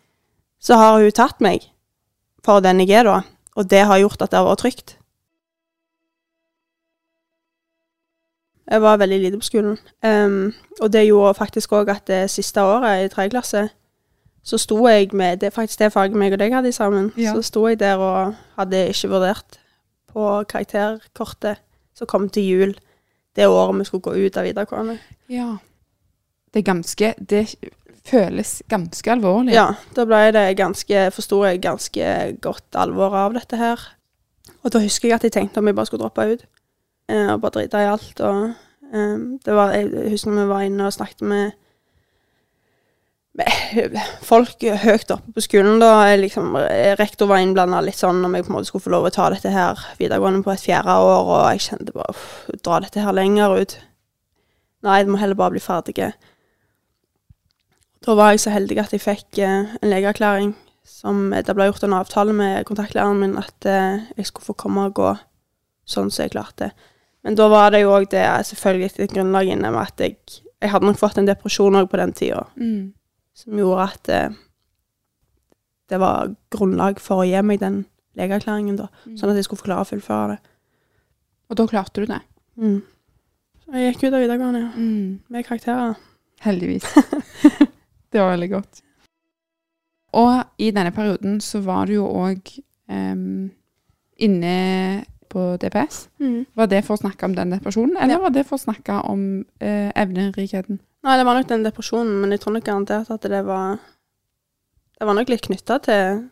Så 0.59 0.75
har 0.77 0.99
hun 0.99 1.11
tatt 1.15 1.41
meg 1.41 1.65
for 2.45 2.61
den 2.61 2.83
jeg 2.83 2.91
er, 2.99 3.07
da. 3.07 3.21
Og 3.55 3.69
det 3.69 3.85
har 3.87 3.97
gjort 4.01 4.21
at 4.21 4.31
det 4.31 4.37
har 4.39 4.45
vært 4.49 4.61
trygt. 4.61 4.97
Jeg 8.65 8.81
var 8.81 8.97
veldig 8.97 9.19
lite 9.21 9.37
på 9.39 9.45
skolen. 9.45 9.77
Um, 10.03 10.53
og 10.81 10.91
det 10.93 11.05
gjorde 11.07 11.33
faktisk 11.37 11.73
òg 11.77 11.89
at 11.93 12.07
det 12.09 12.23
siste 12.33 12.61
året 12.61 13.05
i 13.05 13.09
tredje 13.13 13.29
klasse, 13.35 13.69
så 14.45 14.59
sto 14.61 14.77
jeg 14.87 15.09
med 15.17 15.39
Det 15.41 15.47
er 15.47 15.55
faktisk 15.55 15.79
det 15.81 15.93
faget 15.93 16.17
meg 16.17 16.35
og 16.35 16.39
deg 16.39 16.53
hadde 16.53 16.71
sammen. 16.71 17.09
Ja. 17.17 17.33
Så 17.33 17.41
sto 17.47 17.65
jeg 17.67 17.79
der 17.81 17.97
og 17.97 18.35
hadde 18.59 18.83
ikke 18.91 19.09
vurdert 19.09 19.57
på 20.13 20.27
karakterkortet 20.49 21.63
som 21.95 22.07
kom 22.07 22.29
til 22.29 22.45
jul 22.45 22.75
det 23.35 23.47
året 23.49 23.79
vi 23.79 23.87
skulle 23.87 24.05
gå 24.05 24.13
ut 24.27 24.37
av 24.37 24.45
videregående. 24.45 24.99
Ja. 25.29 25.57
Det 26.53 26.61
er 26.61 26.67
ganske 26.69 27.13
Det 27.19 27.55
føles 28.05 28.61
ganske 28.69 29.11
alvorlig. 29.11 29.55
Ja, 29.55 29.73
da 29.95 30.05
ble 30.05 30.29
det 30.31 30.57
ganske 30.57 31.09
Forsto 31.11 31.41
jeg 31.43 31.63
ganske 31.65 32.37
godt 32.41 32.77
alvoret 32.77 33.25
av 33.25 33.33
dette 33.33 33.57
her. 33.57 33.81
Og 34.61 34.71
da 34.71 34.79
husker 34.79 35.09
jeg 35.09 35.15
at 35.15 35.23
jeg 35.23 35.33
tenkte 35.33 35.59
om 35.59 35.67
jeg 35.67 35.75
bare 35.75 35.89
skulle 35.89 36.05
droppe 36.05 36.29
ut. 36.35 36.45
Eh, 37.09 37.33
og 37.33 37.41
bare 37.41 37.57
drite 37.57 37.81
i 37.81 37.89
alt. 37.89 38.21
Og 38.21 38.53
eh, 38.93 39.17
det 39.45 39.57
var 39.57 39.73
Jeg 39.73 40.11
husker 40.13 40.37
vi 40.37 40.47
var 40.53 40.61
inne 40.61 40.85
og 40.85 40.93
snakket 40.93 41.21
med 41.21 41.51
med 41.51 41.64
folk 44.29 44.61
høyt 44.63 45.11
oppe 45.11 45.33
på 45.35 45.43
skolen 45.43 45.81
da. 45.81 45.91
Liksom, 46.19 46.53
rektor 46.99 47.27
var 47.27 47.41
innblanda 47.43 47.81
litt 47.83 47.99
sånn 47.99 48.23
om 48.23 48.37
jeg 48.37 48.45
på 48.45 48.53
en 48.53 48.57
måte 48.57 48.69
skulle 48.69 48.85
få 48.85 48.93
lov 48.93 49.09
å 49.09 49.13
ta 49.15 49.27
dette 49.33 49.51
her 49.51 49.81
videregående 49.99 50.43
på 50.45 50.53
et 50.53 50.63
fjerde 50.63 50.95
år, 51.03 51.31
og 51.33 51.41
jeg 51.51 51.65
kjente 51.67 51.95
bare 51.95 52.15
uff, 52.15 52.29
dra 52.63 52.79
dette 52.85 53.03
her 53.03 53.15
lenger 53.17 53.57
ut. 53.59 53.77
Nei, 54.85 55.01
det 55.03 55.11
må 55.11 55.19
heller 55.19 55.37
bare 55.39 55.55
bli 55.55 55.63
ferdige. 55.63 56.13
Da 58.05 58.15
var 58.15 58.31
jeg 58.33 58.43
så 58.43 58.53
heldig 58.53 58.77
at 58.83 58.93
jeg 58.93 59.01
fikk 59.01 59.39
eh, 59.41 59.75
en 59.81 59.91
legeerklæring 59.91 60.53
som 60.85 61.31
Det 61.33 61.55
ble 61.57 61.65
gjort 61.65 61.83
en 61.87 61.95
avtale 61.97 62.33
med 62.37 62.59
kontaktlæreren 62.69 63.17
min 63.17 63.39
at 63.41 63.65
eh, 63.65 64.03
jeg 64.19 64.27
skulle 64.29 64.45
få 64.51 64.53
komme 64.53 64.83
og 64.85 64.99
gå 64.99 65.15
sånn 65.89 66.11
som 66.13 66.27
jeg 66.27 66.35
klarte. 66.35 66.69
Men 67.25 67.33
da 67.37 67.47
var 67.49 67.71
det 67.73 67.81
jo 67.81 67.95
òg 67.95 68.05
det 68.11 68.21
selvfølgelig 68.51 68.91
et 69.01 69.15
grunnlag 69.15 69.49
inne 69.49 69.71
med 69.73 69.81
at 69.81 70.03
jeg 70.05 70.19
Jeg 70.61 70.71
hadde 70.71 70.85
nok 70.87 70.97
fått 70.97 71.17
en 71.17 71.27
depresjon 71.27 71.75
òg 71.75 71.89
på 71.89 71.97
den 71.97 72.13
tida, 72.13 72.45
Mm. 72.55 72.93
Som 73.35 73.57
gjorde 73.59 73.85
at 73.89 74.09
eh, 74.15 74.35
det 75.91 75.99
var 76.01 76.31
grunnlag 76.55 76.99
for 77.03 77.21
å 77.21 77.27
gi 77.27 77.41
meg 77.45 77.59
den 77.61 77.81
legeerklæringen, 78.17 78.77
da. 78.79 78.87
Sånn 79.19 79.29
at 79.33 79.37
jeg 79.37 79.45
skulle 79.45 79.59
få 79.61 79.67
klare 79.69 79.83
å 79.85 79.89
fullføre 79.89 80.27
det. 80.35 80.39
Og 81.51 81.57
da 81.59 81.65
klarte 81.69 82.01
du 82.01 82.07
det. 82.09 82.21
Mm. 82.57 82.79
Så 83.65 83.75
jeg 83.75 83.91
gikk 83.93 84.05
ut 84.07 84.13
av 84.15 84.23
videregående 84.23 84.61
ja, 84.63 84.71
Mm. 84.79 85.19
med 85.29 85.45
karakterer. 85.45 85.95
Heldigvis. 86.45 86.87
det 88.11 88.21
var 88.21 88.31
veldig 88.33 88.49
godt. 88.55 88.81
Og 90.15 90.43
i 90.63 90.71
denne 90.71 90.93
perioden 90.95 91.41
så 91.43 91.59
var 91.65 91.85
du 91.89 91.97
jo 91.99 92.05
òg 92.07 92.53
inne 94.17 95.05
på 95.29 95.45
DPS. 95.59 96.07
Mm. 96.21 96.45
Var 96.55 96.67
det 96.71 96.83
for 96.87 96.95
å 96.95 97.01
snakke 97.01 97.27
om 97.27 97.35
den 97.35 97.51
depresjonen, 97.51 97.97
eller 97.97 98.15
Ja. 98.15 98.19
var 98.23 98.29
det 98.31 98.45
for 98.47 98.55
å 98.57 98.63
snakke 98.63 99.01
om 99.09 99.45
uh, 99.61 99.91
evnerikheten? 99.95 100.79
Nei, 101.05 101.19
det 101.19 101.25
var 101.27 101.37
nok 101.37 101.49
den 101.49 101.65
depresjonen, 101.65 102.15
men 102.17 102.31
jeg 102.33 102.41
tror 102.41 102.55
nok 102.55 102.63
garantert 102.65 103.11
at 103.13 103.25
det 103.29 103.43
var 103.45 103.77
Det 104.97 105.05
var 105.05 105.13
nok 105.13 105.29
litt 105.29 105.43
knytta 105.45 105.77
til 105.85 106.23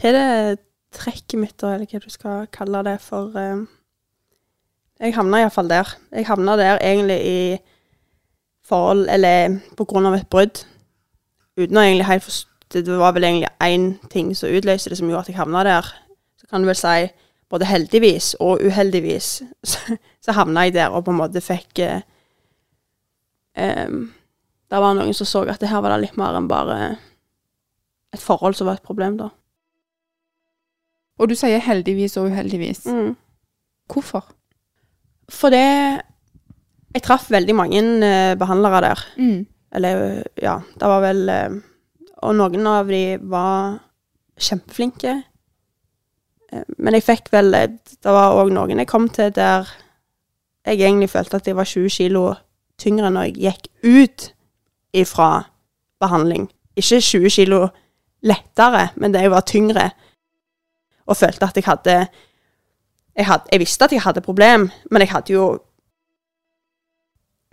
til 0.00 0.16
det 0.16 0.58
trekket 0.96 1.38
mitt, 1.38 1.62
eller 1.62 1.86
hva 1.86 2.00
du 2.00 2.10
skal 2.10 2.48
kalle 2.50 2.82
det 2.88 2.96
for 3.04 3.36
eh, 3.38 3.62
Jeg 5.00 5.14
havna 5.14 5.44
iallfall 5.44 5.68
der. 5.70 5.94
Jeg 6.10 6.26
havna 6.26 6.56
der 6.56 6.78
egentlig 6.80 7.20
i 7.26 7.58
forhold 8.66 9.08
Eller 9.08 9.60
på 9.76 9.84
grunn 9.84 10.06
av 10.06 10.14
et 10.14 10.28
brudd. 10.30 10.64
Uten 11.56 11.76
å 11.76 11.84
egentlig 11.84 12.06
helt 12.06 12.24
forstå 12.24 12.82
Det 12.82 12.98
var 12.98 13.12
vel 13.12 13.24
egentlig 13.24 13.50
én 13.62 14.08
ting 14.10 14.34
som 14.34 14.50
utløste 14.50 14.90
det, 14.90 14.98
som 14.98 15.08
gjorde 15.08 15.20
at 15.20 15.28
jeg 15.28 15.36
havna 15.36 15.64
der. 15.64 15.94
Så 16.38 16.46
kan 16.46 16.62
du 16.62 16.66
vel 16.66 16.76
si 16.76 17.10
både 17.50 17.66
heldigvis 17.66 18.34
og 18.40 18.62
uheldigvis 18.62 19.42
så, 19.70 19.96
så 20.20 20.32
havna 20.32 20.66
jeg 20.66 20.74
der 20.74 20.90
og 20.90 21.04
på 21.04 21.10
en 21.10 21.22
måte 21.22 21.40
fikk 21.40 21.78
eh, 21.78 22.02
um, 23.56 24.10
Det 24.70 24.80
var 24.82 24.94
noen 24.94 25.14
som 25.16 25.26
så 25.26 25.44
at 25.50 25.60
det 25.62 25.70
her 25.70 25.82
var 25.82 25.94
det 25.94 26.06
litt 26.06 26.18
mer 26.20 26.36
enn 26.38 26.48
bare 26.50 26.80
et 28.14 28.22
forhold 28.22 28.56
som 28.58 28.66
var 28.66 28.78
et 28.78 28.86
problem, 28.86 29.16
da. 29.18 29.30
Og 31.20 31.28
du 31.30 31.36
sier 31.36 31.60
heldigvis 31.62 32.16
og 32.18 32.30
uheldigvis. 32.30 32.86
Mm. 32.88 33.16
Hvorfor? 33.90 34.24
For 35.30 35.52
det 35.52 36.02
Jeg 36.90 37.02
traff 37.06 37.28
veldig 37.30 37.54
mange 37.54 37.80
eh, 38.02 38.34
behandlere 38.34 38.80
der. 38.82 39.02
Mm. 39.16 39.46
Eller, 39.72 40.24
ja, 40.42 40.56
det 40.74 40.88
var 40.90 41.04
vel 41.04 41.28
eh, 41.28 41.52
Og 42.26 42.34
noen 42.34 42.66
av 42.66 42.88
de 42.90 43.18
var 43.22 43.78
kjempeflinke. 44.34 45.12
Eh, 46.50 46.64
men 46.78 46.98
jeg 46.98 47.06
fikk 47.06 47.30
vel 47.30 47.52
Det 47.52 48.10
var 48.10 48.34
òg 48.40 48.50
noen 48.50 48.82
jeg 48.82 48.90
kom 48.90 49.08
til 49.08 49.30
der 49.30 49.70
jeg 50.66 50.82
egentlig 50.82 51.08
følte 51.10 51.38
at 51.38 51.46
jeg 51.46 51.56
var 51.56 51.64
20 51.64 51.88
kilo 51.88 52.22
tyngre 52.80 53.10
når 53.12 53.28
jeg 53.28 53.36
gikk 53.44 53.68
ut 53.84 54.26
ifra 54.96 55.30
behandling. 56.00 56.48
Ikke 56.76 57.00
20 57.00 57.30
kilo 57.30 57.66
lettere, 58.26 58.88
men 58.96 59.14
det 59.14 59.24
jeg 59.24 59.32
var 59.32 59.46
tyngre. 59.48 59.90
Og 61.06 61.16
følte 61.16 61.46
at 61.46 61.56
jeg 61.56 61.66
hadde 61.66 61.96
jeg, 63.16 63.26
had, 63.26 63.48
jeg 63.52 63.60
visste 63.60 63.84
at 63.84 63.92
jeg 63.92 64.02
hadde 64.04 64.22
problem, 64.24 64.70
men 64.90 65.02
jeg 65.02 65.10
hadde 65.10 65.32
jo 65.32 65.58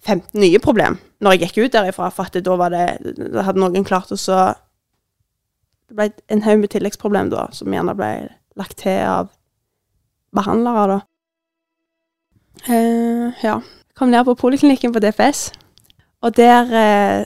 15 0.05 0.39
nye 0.39 0.59
problem 0.63 0.99
når 1.19 1.33
jeg 1.33 1.47
gikk 1.47 1.57
ut 1.65 1.73
derifra, 1.73 2.11
for 2.13 2.29
at 2.29 2.37
da 2.45 2.55
var 2.59 2.69
det 2.69 3.15
Da 3.33 3.41
hadde 3.47 3.59
noen 3.59 3.85
klart 3.87 4.11
å 4.13 4.17
så 4.21 4.53
Det 5.89 5.97
ble 5.97 6.11
en 6.29 6.43
haug 6.45 6.61
med 6.61 6.69
tilleggsproblem 6.69 7.31
da, 7.31 7.47
som 7.55 7.73
gjerne 7.73 7.95
ble 7.97 8.11
lagt 8.59 8.77
til 8.83 8.99
av 9.07 9.29
behandlere, 10.35 10.87
da. 10.91 10.97
Eh, 12.67 13.43
ja. 13.45 13.53
Kom 13.97 14.11
ned 14.13 14.25
på 14.25 14.37
poliklinikken 14.37 14.93
på 14.93 15.01
DPS, 15.01 15.51
og 16.21 16.37
der 16.37 16.73
eh, 16.77 17.25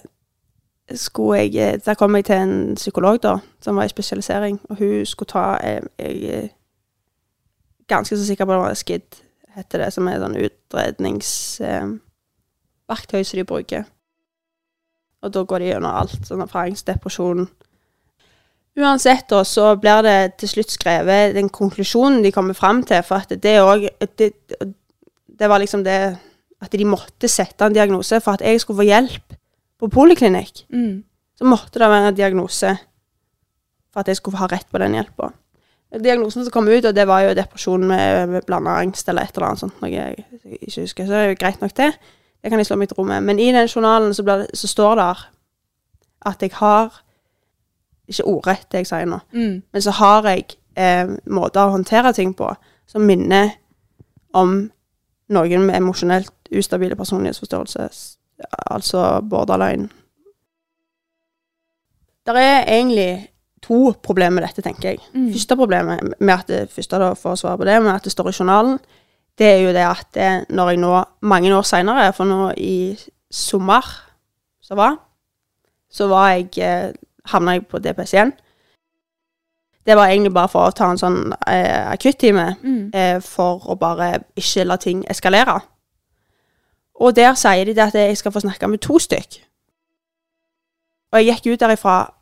skulle 0.96 1.40
jeg 1.40 1.56
eh, 1.56 1.80
Der 1.86 1.94
kom 1.94 2.16
jeg 2.16 2.26
til 2.26 2.36
en 2.36 2.76
psykolog, 2.76 3.24
da, 3.24 3.38
som 3.62 3.76
var 3.76 3.84
i 3.84 3.90
spesialisering, 3.90 4.62
og 4.70 4.78
hun 4.78 5.06
skulle 5.06 5.28
ta 5.28 5.58
eh, 5.64 5.82
Jeg 6.00 6.24
er 6.24 6.48
ganske 7.88 8.18
så 8.18 8.26
sikker 8.26 8.46
på 8.46 8.54
det 8.54 8.60
var 8.60 8.74
SKID, 8.74 9.02
heter 9.56 9.78
det, 9.84 9.94
som 9.94 10.08
er 10.08 10.20
sånn 10.20 10.38
utredningsverktøy 10.40 13.24
som 13.24 13.38
de 13.38 13.44
bruker. 13.44 13.84
Og 15.22 15.34
da 15.34 15.44
går 15.44 15.60
de 15.60 15.66
gjennom 15.74 15.92
alt, 15.92 16.20
sånn 16.24 16.42
erfaringsdepresjon. 16.48 17.48
Uansett, 18.80 19.30
da, 19.30 19.44
så 19.44 19.76
blir 19.76 20.02
det 20.08 20.34
til 20.40 20.50
slutt 20.56 20.72
skrevet 20.72 21.36
den 21.36 21.50
konklusjonen 21.52 22.24
de 22.24 22.32
kommer 22.32 22.54
fram 22.56 22.84
til, 22.88 23.04
for 23.04 23.16
at 23.20 23.44
det 23.44 23.60
òg 23.60 23.92
det, 24.16 24.32
det 25.28 25.50
var 25.52 25.60
liksom 25.60 25.84
det 25.84 26.31
At 26.62 26.71
de 26.78 26.86
måtte 26.86 27.28
sette 27.32 27.65
en 27.65 27.74
diagnose 27.74 28.19
for 28.21 28.38
at 28.38 28.41
jeg 28.45 28.62
skulle 28.62 28.82
få 28.84 28.86
hjelp 28.88 29.34
på 29.82 29.89
poliklinikk. 29.89 30.65
Mm. 30.69 31.04
Så 31.38 31.47
måtte 31.50 31.80
det 31.82 31.88
være 31.89 32.12
en 32.12 32.17
diagnose 32.17 32.76
for 33.91 34.00
at 34.04 34.08
jeg 34.12 34.19
skulle 34.19 34.38
ha 34.38 34.47
rett 34.52 34.67
på 34.71 34.78
den 34.80 34.93
hjelpa. 34.93 35.32
Diagnosen 35.91 36.45
som 36.45 36.52
kom 36.54 36.69
ut, 36.71 36.86
og 36.86 36.93
det 36.95 37.04
var 37.10 37.26
jo 37.26 37.34
depresjon 37.36 37.84
med, 37.88 38.30
med 38.32 38.45
blanda 38.47 38.78
angst 38.80 39.10
eller 39.12 39.26
et 39.28 39.36
eller 39.36 39.47
annet 39.50 39.60
sånt, 39.65 39.82
noe 39.82 39.89
jeg 39.91 40.21
ikke 40.62 40.84
husker. 40.86 41.06
Så 41.06 41.12
det 41.12 41.19
er 41.19 41.30
jo 41.34 41.39
greit 41.41 41.62
nok, 41.65 41.74
det. 41.76 41.89
Det 42.41 42.50
kan 42.54 42.62
jeg 42.62 42.69
slå 42.69 42.78
meg 42.80 42.88
til 42.89 42.97
ro 43.02 43.04
med. 43.10 43.26
Men 43.28 43.39
i 43.43 43.50
den 43.52 43.67
journalen 43.67 44.13
så, 44.15 44.24
det, 44.24 44.38
så 44.58 44.69
står 44.71 44.95
det 45.02 45.10
at 46.32 46.45
jeg 46.45 46.54
har 46.62 47.02
Ikke 48.12 48.26
ordrett, 48.28 48.65
det 48.71 48.82
jeg 48.82 48.88
sier 48.89 49.06
nå, 49.08 49.19
Mm. 49.32 49.62
men 49.71 49.82
så 49.82 49.91
har 49.95 50.26
jeg 50.28 50.45
eh, 50.76 51.08
måter 51.32 51.62
å 51.63 51.71
håndtere 51.78 52.12
ting 52.13 52.34
på 52.36 52.50
som 52.89 53.06
minner 53.08 53.54
om 54.34 54.69
noen 55.32 55.63
med 55.65 55.78
emosjonelt 55.78 56.41
ustabile 56.58 56.96
personlighetsforståelse, 56.96 57.90
altså 58.72 59.22
borderline. 59.30 59.90
Det 62.26 62.36
er 62.38 62.64
egentlig 62.68 63.28
to 63.62 63.94
problemer 64.04 64.40
med 64.42 64.48
dette, 64.48 64.62
tenker 64.66 64.90
jeg. 64.90 65.00
Mm. 65.14 65.30
Første 65.34 65.56
problemet 65.58 66.14
med 66.20 66.34
at 66.34 66.48
det 66.50 66.70
første 66.74 67.00
da, 67.02 67.12
for 67.18 67.34
å 67.36 67.40
svare 67.40 67.58
på 67.62 67.66
det, 67.70 67.78
med 67.84 67.94
at 67.96 68.06
det 68.06 68.14
står 68.14 68.30
i 68.32 68.36
journalen, 68.40 68.78
det 69.40 69.48
er 69.48 69.62
jo 69.64 69.74
det 69.74 69.86
at 69.88 70.08
det, 70.18 70.30
når 70.54 70.70
jeg 70.74 70.82
nå, 70.84 70.92
mange 71.30 71.54
år 71.56 71.66
senere, 71.66 72.12
for 72.14 72.30
nå 72.30 72.52
i 72.58 72.98
sommer 73.32 73.86
som 74.62 74.78
var, 74.78 74.98
så 75.92 76.08
var 76.12 76.30
jeg, 76.36 76.50
eh, 76.64 76.92
havna 77.32 77.58
jeg 77.58 77.68
på 77.68 77.80
DPS 77.84 78.14
igjen. 78.16 78.34
Det 79.86 79.96
var 79.98 80.12
egentlig 80.12 80.34
bare 80.34 80.48
for 80.52 80.68
å 80.70 80.76
ta 80.78 80.92
en 80.92 80.98
sånn 81.02 81.34
eh, 81.48 81.92
akuttime, 81.92 82.56
Mm. 82.62 82.92
eh, 82.94 83.20
for 83.20 83.60
å 83.66 83.76
bare 83.80 84.24
ikke 84.38 84.66
la 84.66 84.78
ting 84.78 85.04
eskalere. 85.10 85.60
Og 87.02 87.16
der 87.18 87.34
sier 87.34 87.66
de 87.66 87.82
at 87.82 87.96
jeg 87.98 88.18
skal 88.18 88.32
få 88.32 88.44
snakke 88.44 88.68
med 88.70 88.82
to 88.84 89.00
stykk. 89.02 89.40
Og 91.12 91.20
jeg 91.20 91.36
gikk 91.36 91.54
ut 91.54 91.60
derifra 91.60 92.14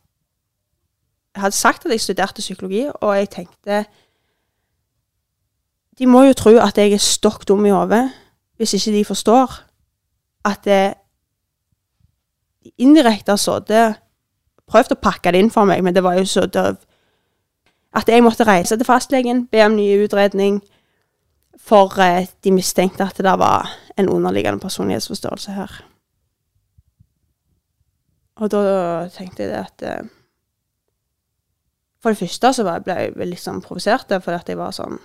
Jeg 1.36 1.42
hadde 1.44 1.56
sagt 1.56 1.86
at 1.86 1.92
jeg 1.92 2.02
studerte 2.02 2.42
psykologi, 2.42 2.88
og 3.02 3.18
jeg 3.18 3.30
tenkte 3.30 3.86
De 6.00 6.08
må 6.08 6.24
jo 6.24 6.34
tro 6.34 6.56
at 6.58 6.78
jeg 6.78 6.94
er 6.94 6.98
stokk 6.98 7.48
dum 7.48 7.66
i 7.66 7.76
hodet 7.76 8.10
hvis 8.60 8.74
ikke 8.74 8.92
de 8.98 9.06
forstår 9.06 9.54
at 10.46 10.66
det 10.66 10.94
indirekte 12.78 13.32
har 13.32 13.40
sittet 13.40 14.00
Prøvd 14.68 14.92
å 14.94 15.02
pakke 15.02 15.32
det 15.32 15.40
inn 15.42 15.50
for 15.50 15.66
meg, 15.66 15.82
men 15.84 15.96
det 15.96 16.04
var 16.06 16.20
jo 16.20 16.28
så 16.30 16.44
døv. 16.46 16.76
At 17.96 18.10
jeg 18.10 18.22
måtte 18.22 18.46
reise 18.46 18.78
til 18.78 18.86
fastlegen, 18.86 19.48
be 19.50 19.64
om 19.66 19.74
ny 19.74 19.88
utredning, 20.04 20.60
for 21.70 22.02
eh, 22.02 22.28
de 22.44 22.54
mistenkte 22.56 23.06
at 23.06 23.18
det 23.18 23.36
var 23.40 23.70
en 23.98 24.10
underliggende 24.10 24.60
personlighetsforstørrelse 24.60 25.52
her. 25.52 25.76
Og 28.40 28.52
da 28.52 28.62
tenkte 29.14 29.44
jeg 29.44 29.54
at 29.60 29.84
eh, 29.84 30.08
For 32.00 32.16
det 32.16 32.22
første 32.22 32.54
så 32.56 32.64
ble 32.64 32.96
jeg 32.96 33.28
litt 33.28 33.44
sånn 33.44 33.60
provosert, 33.60 34.08
fordi 34.24 34.38
at 34.38 34.50
jeg 34.50 34.58
var 34.58 34.72
sånn 34.72 35.00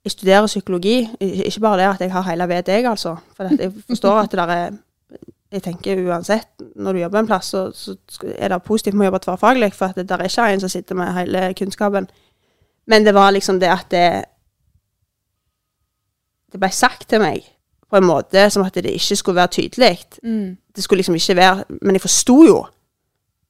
jeg 0.00 0.14
studerer 0.14 0.46
psykologi. 0.48 1.10
Ikke 1.20 1.60
bare 1.60 1.82
det 1.82 1.88
at 1.90 2.00
jeg 2.00 2.12
har 2.14 2.22
hele 2.24 2.46
VD, 2.48 2.70
altså. 2.88 3.18
For 3.36 3.50
at 3.50 3.60
jeg 3.60 3.74
forstår 3.88 4.22
at 4.22 4.30
det 4.32 4.38
der 4.38 4.52
er 4.54 4.78
Jeg 5.50 5.62
tenker 5.62 5.98
uansett, 6.06 6.48
når 6.76 6.92
du 6.92 6.98
jobber 6.98 7.18
en 7.18 7.26
plass, 7.26 7.46
så, 7.50 7.72
så 7.74 7.96
er 8.38 8.48
det 8.48 8.62
positivt 8.62 8.94
med 8.94 9.02
å 9.02 9.08
jobbe 9.08 9.18
tverrfaglig, 9.24 9.72
for 9.74 9.90
at 9.90 9.96
det 9.98 10.04
der 10.08 10.22
er 10.22 10.30
ikke 10.30 10.44
en 10.46 10.60
som 10.62 10.70
sitter 10.70 10.94
med 10.94 11.10
hele 11.12 11.40
kunnskapen. 11.58 12.06
Men 12.86 13.04
det 13.04 13.14
var 13.14 13.32
liksom 13.34 13.58
det 13.58 13.72
at 13.72 13.88
det 13.90 14.24
Det 16.52 16.60
ble 16.60 16.70
sagt 16.74 17.08
til 17.08 17.22
meg 17.22 17.44
på 17.90 17.98
en 17.98 18.06
måte 18.06 18.46
som 18.50 18.62
at 18.62 18.74
det 18.74 18.90
ikke 18.90 19.16
skulle 19.18 19.40
være 19.40 19.54
tydelig. 19.58 19.98
Mm. 20.22 20.56
Det 20.76 20.84
skulle 20.84 20.98
liksom 21.02 21.14
ikke 21.18 21.36
være 21.36 21.64
Men 21.80 21.98
jeg 21.98 22.00
forsto 22.00 22.42
jo 22.46 22.66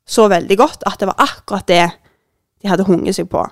så 0.06 0.28
veldig 0.28 0.56
godt 0.58 0.84
at 0.86 1.00
det 1.00 1.06
var 1.06 1.20
akkurat 1.22 1.68
det 1.68 1.90
de 2.62 2.68
hadde 2.68 2.84
hunget 2.84 3.14
seg 3.14 3.28
på. 3.30 3.44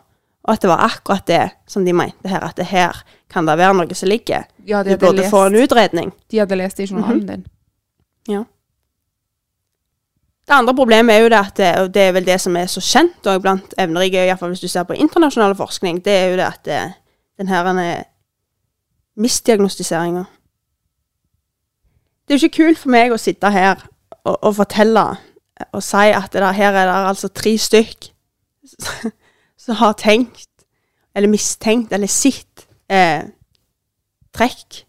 Og 0.44 0.52
at 0.52 0.62
det 0.62 0.70
var 0.70 0.84
akkurat 0.84 1.26
det 1.26 1.50
som 1.68 1.84
de 1.84 1.92
mente 1.92 2.28
her, 2.28 2.40
at 2.40 2.56
det 2.56 2.66
her 2.66 2.96
kan 3.30 3.46
det 3.46 3.58
være 3.58 3.74
noe 3.76 3.94
som 3.94 4.08
ligger. 4.08 4.44
Ja, 4.66 4.82
de 4.82 4.90
De 4.90 4.98
burde 4.98 5.22
lest, 5.22 5.30
få 5.30 5.46
en 5.46 5.56
utredning. 5.56 6.12
de 6.30 6.38
hadde 6.38 6.56
lest 6.56 6.76
det 6.76 6.88
i 6.88 6.94
journalen 6.94 7.26
din. 7.28 7.46
Ja. 8.28 8.42
Det 10.48 10.54
andre 10.54 10.74
problemet 10.74 11.14
er 11.14 11.18
jo 11.18 11.28
det 11.28 11.38
at 11.38 11.56
det, 11.56 11.78
og 11.78 11.94
det 11.94 12.02
er 12.02 12.12
vel 12.12 12.26
det 12.26 12.40
som 12.40 12.56
er 12.56 12.66
så 12.66 12.80
kjent 12.80 13.40
blant 13.42 13.74
evnerike, 13.78 14.24
iallfall 14.24 14.48
hvis 14.48 14.60
du 14.60 14.68
ser 14.68 14.82
på 14.88 14.96
internasjonal 14.96 15.54
forskning, 15.54 16.04
det 16.04 16.12
er 16.12 16.28
jo 16.30 16.36
det 16.36 16.46
at 16.46 16.64
det, 16.64 16.92
den 17.38 17.48
her 17.48 18.04
eh, 19.18 19.22
misdiagnostiseringa 19.22 20.24
Det 22.24 22.34
er 22.34 22.38
jo 22.38 22.46
ikke 22.46 22.62
kult 22.62 22.78
for 22.78 22.94
meg 22.94 23.12
å 23.12 23.20
sitte 23.20 23.50
her 23.50 23.82
og, 24.24 24.36
og 24.36 24.54
fortelle 24.60 25.08
og 25.72 25.82
si 25.82 26.10
at 26.14 26.32
der, 26.32 26.52
her 26.52 26.72
er 26.72 26.86
det 26.86 27.08
altså 27.08 27.28
tre 27.28 27.58
stykk 27.58 28.12
som 29.64 29.78
har 29.80 29.96
tenkt, 29.98 30.50
eller 31.14 31.28
mistenkt, 31.28 31.92
eller 31.92 32.06
sett 32.06 32.66
eh, 32.90 33.26
trekk 34.34 34.84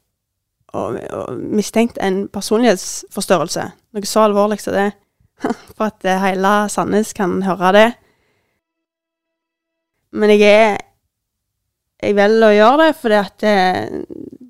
og, 0.78 1.00
og 1.10 1.40
mistenkt 1.40 1.98
en 2.04 2.28
personlighetsforstørrelse. 2.30 3.66
Noe 3.96 4.06
så 4.06 4.26
alvorlig 4.28 4.60
som 4.62 4.76
det. 4.78 4.92
For 5.76 5.88
at 5.88 6.06
eh, 6.06 6.22
hele 6.22 6.54
Sandnes 6.70 7.16
kan 7.18 7.40
høre 7.48 7.74
det. 7.74 7.90
Men 10.12 10.36
jeg 10.36 10.46
er 10.50 10.78
Jeg 12.00 12.16
velger 12.16 12.48
å 12.48 12.56
gjøre 12.56 12.84
det 12.86 12.94
fordi 12.96 13.16
at 13.20 13.44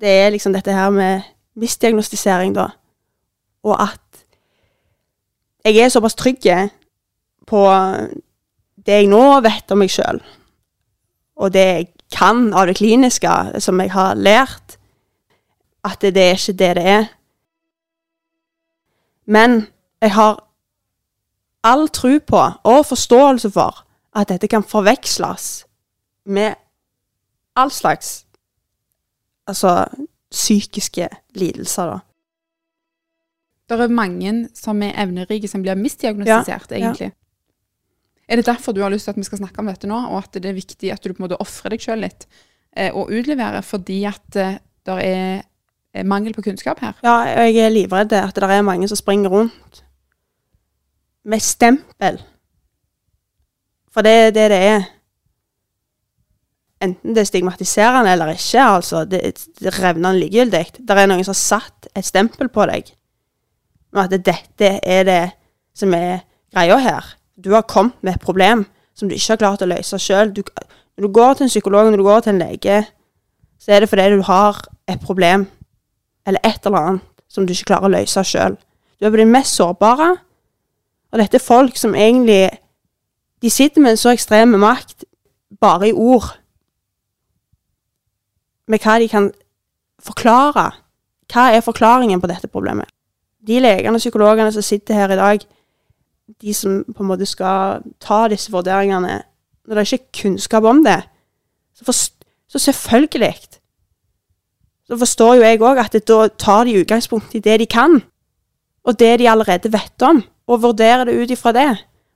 det, 0.00 0.08
er 0.08 0.30
liksom 0.30 0.52
dette 0.52 0.72
her 0.72 0.90
med 0.90 1.20
misdiagnostisering, 1.54 2.54
da. 2.54 2.68
Og 3.62 3.76
at 3.82 4.24
jeg 5.64 5.76
er 5.76 5.88
såpass 5.88 6.14
trygg 6.14 6.46
på 7.46 7.62
det 8.86 9.00
jeg 9.02 9.08
nå 9.10 9.40
vet 9.44 9.72
om 9.72 9.82
meg 9.82 9.92
sjøl, 9.92 10.20
og 11.36 11.52
det 11.52 11.64
jeg 11.66 11.88
kan 12.12 12.48
av 12.54 12.66
det 12.66 12.76
kliniske 12.80 13.60
som 13.62 13.80
jeg 13.80 13.92
har 13.92 14.14
lært, 14.18 14.78
at 15.84 16.00
det, 16.00 16.14
det 16.14 16.22
er 16.22 16.38
ikke 16.38 16.58
det 16.58 16.70
det 16.76 16.86
er. 16.86 17.04
Men 19.26 19.66
jeg 20.02 20.12
har 20.12 20.40
all 21.64 21.88
tro 21.88 22.18
på 22.26 22.40
og 22.64 22.86
forståelse 22.86 23.50
for 23.50 23.84
at 24.16 24.28
dette 24.28 24.48
kan 24.48 24.64
forveksles 24.64 25.66
med 26.26 26.54
all 27.56 27.70
slags 27.70 28.24
altså 29.48 29.84
psykiske 30.30 31.08
lidelser, 31.34 31.94
da. 31.94 31.98
Det 33.70 33.78
er 33.80 33.92
mange 33.94 34.48
som 34.58 34.82
er 34.82 34.96
evnerike 34.98 35.48
som 35.48 35.62
blir 35.62 35.78
misdiagnostisert, 35.78 36.72
Ja, 36.72 36.76
ja. 36.76 36.90
egentlig. 36.90 37.12
Er 38.28 38.36
det 38.36 38.46
derfor 38.46 38.72
du 38.72 38.80
har 38.82 38.90
lyst 38.90 39.04
til 39.04 39.10
at 39.10 39.18
vi 39.18 39.26
skal 39.26 39.38
snakke 39.38 39.58
om 39.58 39.66
dette 39.66 39.86
nå, 39.90 39.96
og 40.10 40.18
at 40.18 40.34
det 40.34 40.46
er 40.46 40.54
viktig 40.54 40.92
at 40.92 41.02
du 41.02 41.12
på 41.12 41.18
en 41.18 41.26
måte 41.28 41.38
ofrer 41.42 41.74
deg 41.74 41.82
sjøl 41.82 42.02
litt 42.04 42.26
eh, 42.76 42.90
og 42.94 43.10
utleverer 43.10 43.62
fordi 43.66 44.04
at 44.06 44.36
eh, 44.38 44.58
det 44.86 44.98
er, 45.06 45.42
er 45.94 46.06
mangel 46.06 46.34
på 46.34 46.42
kunnskap 46.46 46.78
her? 46.82 46.98
Ja, 47.02 47.16
og 47.42 47.50
jeg 47.50 47.64
er 47.64 47.74
livredd 47.74 48.12
at 48.14 48.34
det 48.34 48.46
er 48.46 48.62
mange 48.66 48.88
som 48.88 48.98
springer 48.98 49.30
rundt 49.30 49.82
med 51.24 51.42
stempel. 51.42 52.20
For 53.90 54.06
det 54.06 54.12
er 54.12 54.30
det 54.30 54.46
det 54.50 54.62
er. 54.70 54.88
Enten 56.80 57.14
det 57.14 57.20
er 57.20 57.28
stigmatiserende 57.28 58.12
eller 58.12 58.32
ikke, 58.32 58.62
altså. 58.62 59.04
Det, 59.04 59.20
det 59.60 59.74
revner 59.76 60.16
likegyldig. 60.16 60.64
Det 60.78 60.96
er 60.96 61.10
noen 61.10 61.24
som 61.26 61.34
har 61.34 61.40
satt 61.40 61.90
et 61.96 62.06
stempel 62.06 62.48
på 62.48 62.64
deg. 62.70 62.88
Og 63.92 64.04
at 64.06 64.14
dette 64.14 64.70
er 64.80 65.04
det 65.04 65.22
som 65.76 65.92
er 65.94 66.22
greia 66.54 66.78
her. 66.80 67.12
Du 67.36 67.52
har 67.52 67.68
kommet 67.68 67.98
med 68.02 68.16
et 68.16 68.24
problem 68.24 68.64
som 68.96 69.08
du 69.08 69.14
ikke 69.14 69.34
har 69.34 69.42
klart 69.42 69.64
å 69.64 69.68
løse 69.68 69.98
sjøl. 70.00 70.32
Når 70.32 71.06
du 71.06 71.12
går 71.12 71.36
til 71.36 71.46
en 71.46 71.52
psykolog, 71.52 71.90
når 71.90 72.00
du 72.00 72.06
går 72.06 72.24
til 72.24 72.34
en 72.34 72.42
lege, 72.42 72.80
så 73.60 73.72
er 73.72 73.80
det 73.80 73.88
fordi 73.88 74.08
du 74.16 74.24
har 74.28 74.60
et 74.88 75.00
problem 75.00 75.46
eller 76.26 76.40
et 76.44 76.66
eller 76.66 76.78
annet 76.78 77.06
som 77.30 77.46
du 77.46 77.52
ikke 77.54 77.70
klarer 77.70 77.88
å 77.88 77.94
løse 77.94 78.24
sjøl. 78.26 78.56
Du 78.98 79.06
er 79.06 79.12
på 79.12 79.20
din 79.20 79.32
mest 79.32 79.56
sårbare, 79.56 80.10
og 81.10 81.18
dette 81.18 81.38
er 81.38 81.44
folk 81.44 81.76
som 81.76 81.94
egentlig 81.94 82.48
De 83.40 83.48
sitter 83.50 83.80
med 83.80 83.94
en 83.94 83.96
så 83.96 84.10
ekstrem 84.12 84.50
makt 84.60 85.06
bare 85.60 85.88
i 85.88 85.92
ord, 85.96 86.26
med 88.70 88.82
hva 88.84 88.98
de 89.02 89.08
kan 89.10 89.30
forklare. 90.02 90.70
Hva 91.30 91.50
er 91.54 91.64
forklaringen 91.64 92.22
på 92.22 92.30
dette 92.30 92.50
problemet? 92.50 92.88
De 93.46 93.60
legene 93.62 93.96
og 93.96 94.02
psykologene 94.02 94.52
som 94.54 94.64
sitter 94.64 94.98
her 94.98 95.14
i 95.14 95.18
dag, 95.18 95.46
de 96.40 96.54
som 96.54 96.82
på 96.86 97.02
en 97.02 97.10
måte 97.10 97.26
skal 97.26 97.82
ta 97.98 98.28
disse 98.30 98.52
vurderingene 98.52 99.22
Når 99.66 99.76
det 99.76 99.82
ikke 99.86 100.04
er 100.04 100.22
kunnskap 100.22 100.64
om 100.64 100.80
det, 100.84 100.96
så, 101.76 101.84
for, 101.84 101.94
så 102.48 102.58
selvfølgelig 102.58 103.34
så 104.90 104.98
forstår 104.98 105.36
jo 105.38 105.42
jeg 105.46 105.60
òg 105.62 105.78
at 105.78 105.94
da 106.08 106.16
tar 106.34 106.64
de 106.66 106.80
utgangspunkt 106.80 107.34
i 107.38 107.42
det 107.44 107.60
de 107.62 107.66
kan, 107.70 108.00
og 108.82 108.98
det 108.98 109.20
de 109.20 109.28
allerede 109.30 109.70
vet 109.70 110.02
om, 110.02 110.24
og 110.50 110.62
vurderer 110.64 111.04
det 111.06 111.14
ut 111.14 111.30
ifra 111.30 111.52
det. 111.54 111.68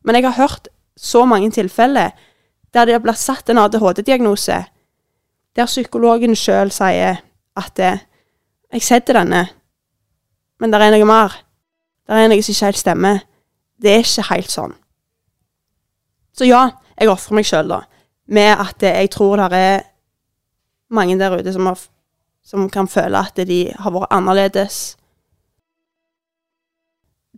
Men 0.03 0.19
jeg 0.19 0.27
har 0.27 0.41
hørt 0.41 0.69
så 0.99 1.23
mange 1.25 1.53
tilfeller 1.55 2.11
der 2.75 2.89
det 2.91 2.99
blir 3.03 3.15
satt 3.15 3.51
en 3.51 3.61
ADHD-diagnose, 3.63 4.65
der 5.57 5.71
psykologen 5.71 6.35
sjøl 6.37 6.71
sier 6.71 7.23
at 7.57 7.73
det, 7.77 8.01
'jeg 8.73 8.83
setter 8.83 9.13
denne, 9.13 9.49
men 10.61 10.73
det 10.73 10.83
er 10.83 10.91
noe 10.91 11.05
mer'. 11.05 11.43
Det 12.07 12.15
er 12.15 12.29
noe 12.29 12.43
som 12.43 12.53
ikke 12.53 12.65
helt 12.65 12.79
stemmer. 12.79 13.19
Det 13.83 13.91
er 13.91 13.99
ikke 13.99 14.35
helt 14.35 14.51
sånn. 14.51 14.75
Så 16.33 16.45
ja, 16.45 16.71
jeg 17.01 17.09
ofrer 17.09 17.35
meg 17.35 17.45
sjøl, 17.45 17.69
da, 17.69 17.81
med 18.27 18.59
at 18.59 18.83
eh, 18.83 19.01
jeg 19.01 19.11
tror 19.11 19.37
det 19.37 19.53
er 19.53 19.83
mange 20.91 21.19
der 21.19 21.39
ute 21.39 21.53
som 21.53 21.67
har 21.67 21.79
som 22.45 22.69
kan 22.71 22.89
føle 22.91 23.19
at 23.25 23.41
de 23.49 23.61
har 23.73 23.95
vært 23.95 24.13
annerledes. 24.13 24.97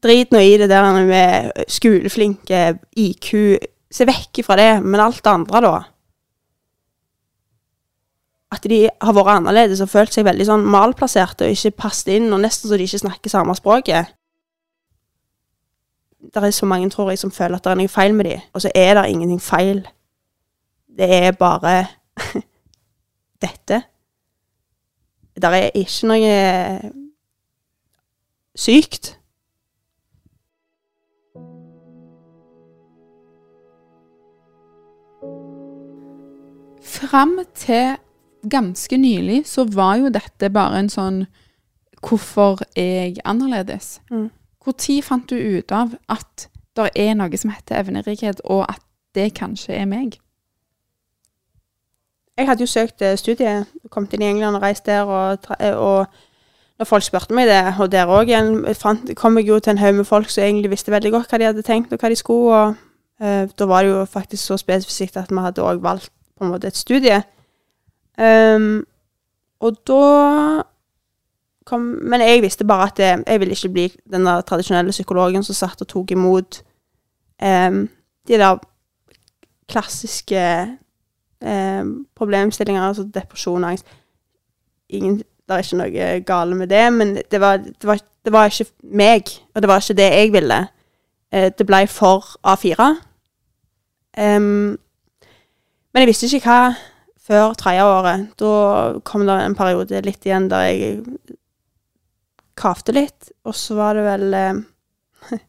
Drit 0.02 0.34
nå 0.34 0.42
i 0.42 0.56
det 0.60 0.68
der 0.70 0.88
med 1.06 1.66
skoleflinke, 1.70 2.78
IQ 2.96 3.32
Se 3.96 4.02
vekk 4.04 4.42
ifra 4.42 4.56
det, 4.58 4.70
men 4.82 5.00
alt 5.00 5.22
det 5.24 5.30
andre, 5.30 5.60
da. 5.62 5.76
At 8.54 8.66
de 8.70 8.84
har 8.88 9.14
vært 9.16 9.32
annerledes 9.40 9.82
og 9.82 9.90
følt 9.90 10.14
seg 10.14 10.26
veldig 10.28 10.46
sånn 10.46 10.66
malplasserte 10.70 11.48
og 11.48 11.56
ikke 11.56 11.74
passet 11.82 12.14
inn, 12.14 12.28
og 12.32 12.42
nesten 12.44 12.70
så 12.70 12.78
de 12.78 12.86
ikke 12.86 13.02
snakker 13.02 13.32
samme 13.32 13.56
språket. 13.58 14.12
Det 16.26 16.42
er 16.42 16.54
så 16.54 16.66
mange, 16.66 16.90
tror 16.90 17.10
jeg, 17.10 17.18
som 17.18 17.34
føler 17.34 17.58
at 17.58 17.64
det 17.64 17.72
er 17.72 17.80
noe 17.80 17.90
feil 17.90 18.14
med 18.14 18.30
dem, 18.30 18.46
og 18.54 18.62
så 18.62 18.70
er 18.74 18.94
det 18.98 19.08
ingenting 19.10 19.42
feil. 19.42 19.82
Det 20.96 21.10
er 21.10 21.36
bare 21.36 21.86
dette. 23.44 23.82
Det 25.36 25.52
er 25.52 25.70
ikke 25.74 26.08
noe 26.08 26.32
sykt. 28.56 29.12
Fram 36.86 37.38
til 37.54 37.96
ganske 38.50 38.96
nylig 38.96 39.46
så 39.46 39.64
var 39.64 39.96
jo 40.00 40.12
dette 40.12 40.50
bare 40.52 40.82
en 40.84 40.92
sånn 40.92 41.26
Hvorfor 42.06 42.60
er 42.76 43.08
jeg 43.08 43.22
annerledes? 43.24 44.00
Mm. 44.12 44.28
Når 44.66 45.02
fant 45.02 45.30
du 45.30 45.34
ut 45.34 45.72
av 45.72 45.94
at 46.12 46.48
det 46.76 46.90
er 46.94 47.14
noe 47.16 47.38
som 47.40 47.50
heter 47.50 47.80
evnerikhet, 47.80 48.42
og 48.44 48.66
at 48.68 48.82
det 49.16 49.32
kanskje 49.34 49.74
er 49.74 49.88
meg? 49.90 50.18
Jeg 52.36 52.46
hadde 52.46 52.62
jo 52.62 52.66
søkt 52.66 53.00
studiet, 53.00 53.18
studie, 53.18 53.64
kommet 53.90 54.12
inn 54.12 54.22
i 54.22 54.28
England 54.28 54.58
og 54.58 54.62
reist 54.62 54.86
der, 54.86 55.08
og, 55.08 55.38
eh, 55.58 55.74
og 55.74 56.06
når 56.78 56.84
folk 56.84 57.02
spurte 57.02 57.34
meg 57.34 57.48
det, 57.48 57.62
og 57.80 57.92
der 57.92 58.10
òg 58.12 58.28
igjen, 58.28 59.14
kom 59.16 59.38
jeg 59.38 59.48
jo 59.48 59.58
til 59.58 59.72
en 59.72 59.78
haug 59.80 59.94
med 59.94 60.04
folk 60.04 60.28
som 60.30 60.44
egentlig 60.44 60.70
visste 60.70 60.92
veldig 60.92 61.12
godt 61.14 61.32
hva 61.32 61.38
de 61.38 61.48
hadde 61.48 61.64
tenkt, 61.64 61.92
og 61.92 62.02
hva 62.02 62.10
de 62.12 62.16
skulle, 62.16 62.52
og 62.52 62.74
uh, 63.24 63.48
da 63.58 63.68
var 63.70 63.82
det 63.82 63.94
jo 63.94 64.04
faktisk 64.04 64.44
så 64.44 64.58
spesifikt 64.60 65.16
at 65.16 65.32
vi 65.32 65.40
hadde 65.40 65.64
òg 65.64 65.80
valgt 65.82 66.12
på 66.36 66.44
en 66.44 66.52
måte 66.52 66.68
et 66.68 66.76
studie. 66.76 67.22
Ehm, 68.18 68.86
og 69.60 69.76
da 69.88 70.62
kom 71.66 71.80
Men 71.80 72.20
jeg 72.20 72.42
visste 72.42 72.64
bare 72.64 72.86
at 72.86 72.98
jeg, 72.98 73.24
jeg 73.26 73.40
ville 73.40 73.52
ikke 73.52 73.68
bli 73.68 73.92
den 74.12 74.26
der 74.26 74.40
tradisjonelle 74.40 74.90
psykologen 74.90 75.42
som 75.42 75.54
satt 75.54 75.80
og 75.80 75.88
tok 75.88 76.10
imot 76.10 76.62
um, 77.42 77.88
de 78.28 78.38
der 78.38 78.58
klassiske 79.68 80.68
um, 81.42 82.06
problemstillinger, 82.14 82.82
altså 82.82 83.08
depresjon, 83.14 83.64
angst. 83.64 83.86
Ingen, 84.88 85.16
det 85.18 85.26
er 85.48 85.58
ikke 85.58 85.76
noe 85.76 86.20
gale 86.20 86.54
med 86.54 86.66
det, 86.70 86.92
men 86.92 87.16
det 87.30 87.40
var, 87.40 87.56
det, 87.56 87.82
var, 87.82 87.98
det 88.24 88.32
var, 88.32 88.44
ikke 88.44 88.70
meg, 88.82 89.22
og 89.54 89.62
det 89.62 89.68
var 89.68 89.76
ikke 89.82 89.98
det 89.98 90.10
jeg 90.14 90.32
ville. 90.32 90.66
Uh, 91.34 91.50
det 91.58 91.66
ble 91.66 91.86
for 91.86 92.38
A4. 92.46 92.94
Um, 94.18 94.78
men 95.92 96.00
jeg 96.04 96.06
visste 96.06 96.30
ikke 96.30 96.46
hva 96.46 96.74
før 97.26 97.56
tredje 97.58 97.84
året. 97.84 98.28
Da 98.38 99.00
kom 99.06 99.26
det 99.26 99.40
en 99.42 99.58
periode 99.58 100.04
litt 100.06 100.26
igjen 100.26 100.48
der 100.52 100.68
jeg 100.68 101.02
kavte 102.56 102.94
litt, 102.96 103.32
og 103.44 103.54
så 103.56 103.76
var 103.76 103.98
det 103.98 104.06
vel 104.06 104.36
eh, 104.36 104.62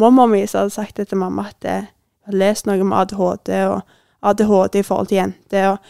mamma 0.00 0.26
mi 0.28 0.42
som 0.46 0.64
hadde 0.64 0.76
sagt 0.76 1.00
det 1.00 1.08
til 1.10 1.22
mamma 1.22 1.48
at 1.48 1.64
jeg 1.64 1.86
hadde 2.26 2.42
lest 2.42 2.68
noe 2.68 2.82
om 2.82 2.92
ADHD 2.92 3.54
og 3.70 3.80
ADHD 4.20 4.82
i 4.82 4.86
forhold 4.86 5.08
til 5.08 5.22
jenter. 5.22 5.80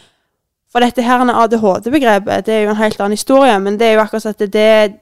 For 0.71 0.79
dette 0.79 1.03
her 1.03 1.19
ADHD-begrepet 1.27 2.45
det 2.47 2.53
er 2.55 2.61
jo 2.63 2.71
en 2.71 2.79
helt 2.79 3.01
annen 3.01 3.17
historie, 3.17 3.57
men 3.59 3.75
det 3.79 3.89
er 3.89 3.97
jo 3.97 4.03
akkurat 4.05 4.29
at 4.29 4.39
det, 4.39 4.53
det 4.55 4.95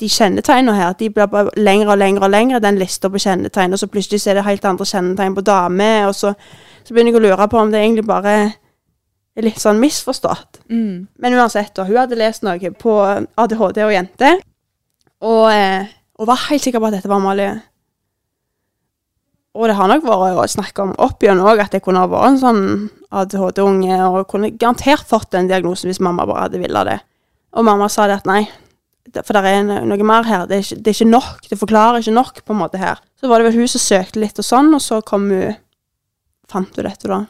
de 0.00 0.08
kjennetegnene 0.08 0.72
her 0.72 0.94
de 0.96 1.10
blir 1.12 1.28
bare 1.28 1.52
lengre 1.60 1.92
og 1.92 1.98
lengre 2.00 2.24
og 2.24 2.32
lengre, 2.32 2.60
den 2.64 2.78
lista 2.80 3.10
på 3.12 3.20
kjennetegn. 3.20 3.76
Og 3.76 3.82
så 3.82 3.90
plutselig 3.92 4.24
er 4.24 4.38
det 4.38 4.46
helt 4.46 4.64
andre 4.64 4.86
kjennetegn 4.88 5.36
på 5.36 5.44
damer, 5.44 6.06
og 6.08 6.14
så, 6.16 6.32
så, 6.80 6.94
begynner 6.94 7.12
jeg 7.12 7.20
å 7.20 7.26
lure 7.26 7.48
på 7.52 7.60
om 7.60 7.74
det 7.74 7.82
egentlig 7.82 8.06
bare 8.08 8.36
litt 9.44 9.60
sånn 9.60 9.80
misforstått. 9.82 10.62
Mm. 10.72 11.06
Men 11.20 11.36
uansett, 11.36 11.74
da, 11.76 11.84
hun 11.88 11.98
hadde 12.00 12.18
lest 12.18 12.44
noe 12.46 12.72
på 12.80 12.98
ADHD 13.36 13.82
og 13.84 13.92
jenter, 13.92 14.40
og, 15.24 15.46
eh, 15.52 15.88
og 16.16 16.28
var 16.30 16.46
helt 16.48 16.64
sikker 16.64 16.80
på 16.80 16.88
at 16.88 16.98
dette 16.98 17.10
var 17.10 17.20
Amalie. 17.20 17.54
Og 19.56 19.68
det 19.68 19.76
har 19.78 19.88
nok 19.88 20.04
vært 20.04 20.40
å 20.40 20.46
snakke 20.52 20.84
om 20.84 20.94
opp 21.00 21.24
igjen 21.24 21.40
òg, 21.40 21.60
at 21.64 21.72
jeg 21.76 21.84
kunne 21.84 22.02
ha 22.02 22.08
vært 22.12 22.34
en 22.34 22.40
sånn 22.42 22.62
ADHD-unge, 23.16 23.98
og 24.04 24.28
kunne 24.28 24.52
garantert 24.52 25.08
fått 25.08 25.30
den 25.32 25.48
diagnosen 25.48 25.88
hvis 25.90 26.02
mamma 26.04 26.26
bare 26.28 26.48
hadde 26.48 26.60
villet 26.60 26.90
det. 26.90 26.98
Og 27.56 27.64
mamma 27.64 27.88
sa 27.92 28.08
det 28.08 28.20
at 28.20 28.28
nei, 28.28 28.42
for 29.22 29.36
det 29.36 29.52
er 29.52 29.86
noe 29.86 30.04
mer 30.04 30.26
her. 30.28 30.48
Det 30.48 30.58
er, 30.58 30.64
ikke, 30.64 30.80
det 30.82 30.90
er, 30.90 30.96
ikke, 30.98 31.12
nok. 31.12 31.46
Det 31.48 31.60
forklarer 31.60 32.02
ikke 32.02 32.16
nok, 32.16 32.42
på 32.44 32.52
en 32.52 32.60
måte, 32.60 32.80
her. 32.80 33.00
Så 33.16 33.30
var 33.30 33.40
det 33.40 33.48
vel 33.48 33.62
hun 33.62 33.70
som 33.70 33.80
søkte 33.80 34.20
litt 34.20 34.40
og 34.42 34.46
sånn, 34.46 34.74
og 34.76 34.82
så 34.84 35.00
kom 35.06 35.30
hun 35.32 35.56
Fant 36.46 36.76
hun 36.78 36.84
dette, 36.86 37.08
da. 37.10 37.24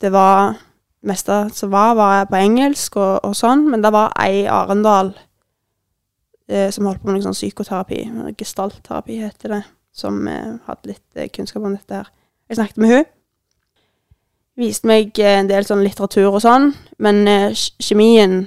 Det 0.00 0.12
var 0.12 0.54
meste 1.06 1.42
som 1.56 1.72
var, 1.72 1.94
var 1.96 2.28
på 2.28 2.38
engelsk 2.40 2.96
og, 3.00 3.20
og 3.24 3.34
sånn, 3.36 3.66
men 3.72 3.82
det 3.84 3.92
var 3.92 4.12
ei 4.20 4.46
Arendal 4.48 5.12
eh, 6.48 6.68
som 6.72 6.88
holdt 6.88 7.02
på 7.02 7.12
med 7.12 7.24
sånn 7.24 7.36
psykoterapi. 7.36 8.02
Gestaltterapi 8.38 9.20
heter 9.22 9.56
det 9.56 9.62
som 9.92 10.20
eh, 10.28 10.54
hadde 10.66 10.92
litt 10.92 11.18
eh, 11.18 11.30
kunnskap 11.32 11.64
om 11.64 11.74
dette 11.74 12.00
her. 12.02 12.12
Jeg 12.48 12.60
snakket 12.60 12.80
med 12.82 12.92
hun. 12.92 13.10
Viste 14.60 14.90
meg 14.90 15.18
eh, 15.20 15.38
en 15.40 15.50
del 15.50 15.66
sånn 15.66 15.84
litteratur 15.84 16.30
og 16.30 16.40
sånn, 16.44 16.72
men 17.02 17.24
kjemien 17.54 18.42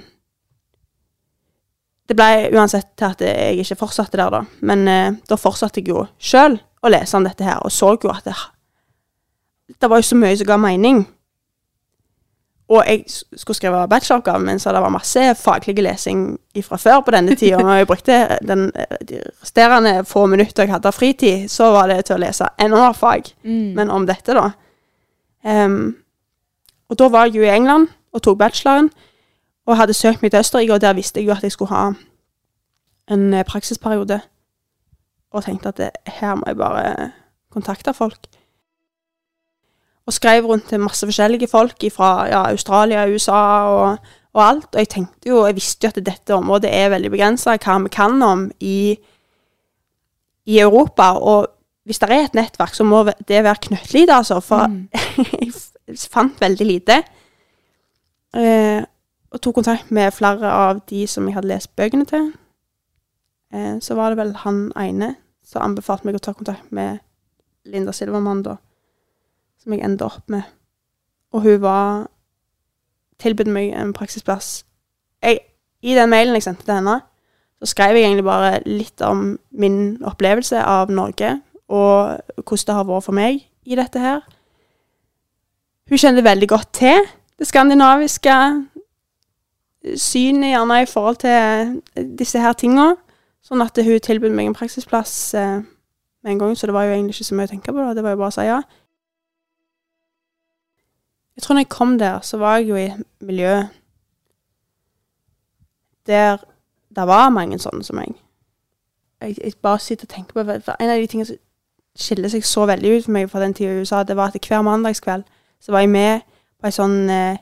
Det 2.04 2.12
ble 2.12 2.50
uansett 2.52 2.90
til 3.00 3.06
at 3.06 3.22
jeg 3.24 3.62
ikke 3.62 3.78
fortsatte 3.80 4.18
der, 4.20 4.28
da. 4.28 4.42
Men 4.60 4.82
da 5.24 5.36
fortsatte 5.40 5.80
jeg 5.80 5.88
jo 5.88 6.02
sjøl 6.20 6.58
å 6.84 6.90
lese 6.92 7.16
om 7.16 7.24
dette 7.24 7.46
her, 7.46 7.62
og 7.64 7.72
så 7.72 7.94
jo 7.96 8.10
at 8.12 8.26
det, 8.28 8.34
det 9.80 9.88
var 9.88 10.02
jo 10.02 10.04
så 10.10 10.18
mye 10.20 10.36
som 10.36 10.50
ga 10.50 10.58
mening. 10.60 11.00
Og 12.68 12.84
jeg 12.88 13.04
skulle 13.36 13.56
skrive 13.56 13.88
bacheloroppgave, 13.88 14.38
men 14.40 14.58
så 14.58 14.72
det 14.72 14.80
var 14.80 14.88
masse 14.88 15.34
faglig 15.36 15.82
lesing 15.84 16.38
fra 16.64 16.78
før 16.80 17.00
på 17.04 17.12
denne 17.12 17.34
tida. 17.36 17.58
Og 17.60 17.76
jeg 17.76 17.86
brukte 17.86 18.38
den, 18.40 18.70
de 19.08 19.20
resterende 19.42 20.04
få 20.04 20.26
minutter 20.26 20.64
jeg 20.64 20.72
hadde 20.72 20.88
av 20.88 20.96
fritid, 20.96 21.48
så 21.48 21.68
var 21.76 21.92
det 21.92 22.06
til 22.06 22.16
å 22.16 22.22
lese 22.22 22.48
enda 22.58 22.80
mer 22.80 22.96
fag. 22.96 23.28
Mm. 23.44 23.74
Men 23.76 23.92
om 23.92 24.06
dette, 24.08 24.32
da. 24.32 24.46
Um, 25.44 25.96
og 26.88 26.98
da 26.98 27.08
var 27.12 27.28
jeg 27.28 27.36
jo 27.36 27.44
i 27.44 27.52
England 27.52 27.90
og 28.16 28.22
tok 28.22 28.38
bacheloren, 28.38 28.88
og 29.66 29.76
hadde 29.76 29.96
søkt 29.96 30.22
meg 30.22 30.32
til 30.32 30.40
Østerrike, 30.40 30.74
og 30.74 30.80
der 30.80 30.96
visste 30.96 31.20
jeg 31.20 31.28
jo 31.28 31.36
at 31.36 31.42
jeg 31.42 31.52
skulle 31.52 31.72
ha 31.72 31.92
en 33.10 33.34
eh, 33.34 33.44
praksisperiode. 33.44 34.20
Og 35.32 35.44
tenkte 35.44 35.68
at 35.68 35.76
det, 35.80 35.90
her 36.06 36.34
må 36.34 36.44
jeg 36.46 36.56
bare 36.56 37.10
kontakte 37.52 37.94
folk 37.94 38.28
og 40.06 40.12
skrev 40.12 40.44
rundt 40.44 40.68
til 40.68 40.82
masse 40.82 41.06
forskjellige 41.06 41.48
folk 41.48 41.84
fra 41.92 42.26
ja, 42.28 42.42
Australia, 42.50 43.06
USA 43.08 43.40
og, 43.72 43.98
og, 44.32 44.42
alt. 44.48 44.68
Og 44.74 44.78
jeg 44.78 44.88
tenkte 44.88 45.28
jo, 45.28 45.44
jeg 45.46 45.56
visste 45.56 45.86
jo 45.86 45.92
at 45.94 46.06
dette 46.06 46.36
området 46.36 46.70
er 46.72 46.92
veldig 46.92 47.10
begrensa, 47.10 47.56
hva 47.56 47.78
vi 47.86 47.92
kan 47.92 48.22
om 48.22 48.50
i, 48.60 48.96
i, 50.46 50.58
Europa. 50.58 51.14
Og 51.16 51.48
hvis 51.84 51.98
det 52.02 52.10
er 52.10 52.24
et 52.26 52.36
nettverk, 52.36 52.74
så 52.76 52.84
må 52.84 53.04
det 53.04 53.44
være 53.44 53.64
knøttlite, 53.68 54.14
altså. 54.14 54.40
For 54.44 54.68
mm. 54.68 54.88
jeg 55.88 55.98
fant 56.12 56.40
veldig 56.40 56.66
lite. 56.68 57.00
Eh, 58.36 58.82
og 59.32 59.40
tok 59.40 59.54
kontakt 59.54 59.90
med 59.90 60.12
flere 60.12 60.52
av 60.52 60.84
de 60.90 61.06
som 61.08 61.24
jeg 61.26 61.38
hadde 61.38 61.48
lest 61.48 61.72
bøkene 61.76 62.04
til. 62.04 62.28
Eh, 63.54 63.80
så 63.80 63.96
var 63.96 64.12
det 64.12 64.20
vel 64.20 64.36
han 64.44 64.68
ene 64.76 65.14
som 65.44 65.64
anbefalte 65.64 66.08
meg 66.08 66.20
å 66.20 66.24
ta 66.24 66.36
kontakt 66.36 66.68
med 66.76 67.00
Linda 67.64 67.92
Silvermann, 67.92 68.44
da 68.44 68.58
som 69.64 69.74
jeg 69.74 69.84
endte 69.84 70.06
opp 70.06 70.28
med. 70.30 70.44
Og 71.32 71.42
hun 71.42 71.62
var 71.64 72.06
tilbudt 73.22 73.50
meg 73.50 73.72
en 73.72 73.94
praksisplass. 73.96 74.64
Jeg, 75.22 75.40
I 75.82 75.96
den 75.96 76.12
mailen 76.12 76.36
jeg 76.36 76.46
sendte 76.46 76.66
til 76.66 76.76
henne, 76.76 77.00
så 77.58 77.70
skrev 77.72 77.96
jeg 77.96 78.04
egentlig 78.04 78.26
bare 78.26 78.60
litt 78.66 79.00
om 79.02 79.38
min 79.50 79.96
opplevelse 80.04 80.60
av 80.60 80.92
Norge, 80.92 81.38
og 81.68 82.20
hvordan 82.36 82.66
det 82.66 82.76
har 82.76 82.88
vært 82.88 83.06
for 83.06 83.16
meg 83.16 83.40
i 83.64 83.78
dette 83.78 84.00
her. 84.00 84.20
Hun 85.88 86.00
kjente 86.00 86.24
veldig 86.24 86.48
godt 86.48 86.72
til 86.76 87.06
det 87.38 87.48
skandinaviske 87.48 88.34
synet, 89.96 90.50
gjerne 90.50 90.82
i 90.82 90.86
forhold 90.88 91.16
til 91.16 91.80
disse 92.18 92.40
her 92.40 92.52
tinga. 92.52 92.94
Sånn 93.44 93.60
at 93.64 93.76
hun 93.76 94.00
tilbød 94.00 94.32
meg 94.32 94.48
en 94.48 94.56
praksisplass 94.56 95.34
eh, 95.36 95.60
med 96.24 96.32
en 96.32 96.40
gang, 96.40 96.54
så 96.56 96.66
det 96.66 96.74
var 96.76 96.86
jo 96.86 96.94
egentlig 96.94 97.18
ikke 97.18 97.28
så 97.28 97.36
mye 97.36 97.48
å 97.48 97.52
tenke 97.52 97.72
på. 97.72 97.80
Da. 97.82 97.92
Det 97.96 98.04
var 98.04 98.14
jo 98.14 98.20
bare 98.22 98.32
å 98.32 98.36
si 98.36 98.46
ja. 98.48 98.60
Jeg 101.36 101.42
tror 101.42 101.54
når 101.54 101.60
jeg 101.60 101.68
kom 101.68 101.98
der, 101.98 102.20
så 102.20 102.36
var 102.36 102.56
jeg 102.56 102.68
jo 102.68 102.76
i 102.76 102.84
et 102.84 103.04
miljø 103.20 103.62
der 106.06 106.36
det 106.96 107.06
var 107.06 107.28
mange 107.28 107.58
sånne 107.58 107.84
som 107.84 107.96
meg. 107.96 108.12
Jeg, 109.20 109.36
jeg 109.44 109.56
bare 109.62 109.78
sitter 109.78 110.04
og 110.04 110.08
tenker 110.08 110.32
på 110.32 110.44
for 110.44 110.76
En 110.78 110.90
av 110.90 111.00
de 111.00 111.06
tingene 111.06 111.26
som 111.26 111.40
skiller 111.96 112.28
seg 112.28 112.44
så 112.44 112.66
veldig 112.66 112.96
ut 112.96 113.04
for 113.04 113.14
meg 113.16 113.30
fra 113.30 113.40
den 113.42 113.54
tida 113.54 113.72
i 113.72 113.80
USA, 113.80 114.02
det 114.02 114.16
var 114.16 114.30
at 114.30 114.46
hver 114.48 114.62
mandagskveld 114.62 115.24
så 115.60 115.72
var 115.72 115.80
jeg 115.80 115.90
med 115.90 116.20
på 116.60 116.68
ei 116.68 116.74
sånn 116.74 117.10
eh, 117.10 117.40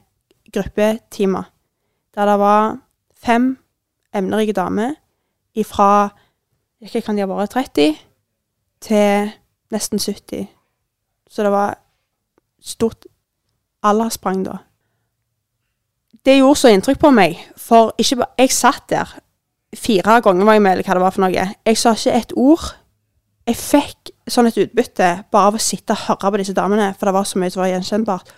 gruppetime 0.53 1.45
der 2.15 2.29
det 2.29 2.39
var 2.39 2.77
fem 3.17 3.57
emnerike 4.15 4.53
damer 4.53 4.95
ifra 5.55 6.11
ikke 6.83 7.01
kan 7.07 7.17
de 7.17 7.25
ha 7.25 7.29
vært 7.31 7.55
30 7.55 7.97
til 8.83 9.31
nesten 9.73 9.99
70. 10.03 10.49
Så 11.31 11.45
det 11.47 11.53
var 11.53 11.79
stort 12.61 13.07
alle 13.83 14.11
sprang 14.11 14.45
da. 14.47 14.59
Det 16.23 16.39
gjorde 16.39 16.59
så 16.61 16.71
inntrykk 16.71 17.01
på 17.03 17.11
meg, 17.11 17.39
for 17.59 17.95
ikke, 17.99 18.27
jeg 18.39 18.55
satt 18.55 18.85
der 18.93 19.17
fire 19.77 20.21
ganger 20.23 20.45
var 20.45 20.53
jeg 20.53 20.63
med, 20.63 20.73
eller 20.73 20.87
hva 20.87 20.95
det 20.95 21.03
var 21.03 21.15
for 21.15 21.25
noe. 21.25 21.47
Jeg 21.67 21.79
sa 21.81 21.95
ikke 21.97 22.15
et 22.19 22.35
ord. 22.37 22.67
Jeg 23.49 23.59
fikk 23.59 24.13
sånn 24.31 24.47
et 24.47 24.59
utbytte 24.63 25.09
bare 25.33 25.51
av 25.51 25.57
å 25.59 25.63
sitte 25.63 25.97
og 25.97 26.05
høre 26.07 26.31
på 26.31 26.43
disse 26.43 26.55
damene, 26.55 26.93
for 26.99 27.09
det 27.09 27.17
var 27.17 27.27
så 27.27 27.41
mye 27.43 27.51
som 27.51 27.65
var 27.65 27.73
gjenkjennbart. 27.73 28.31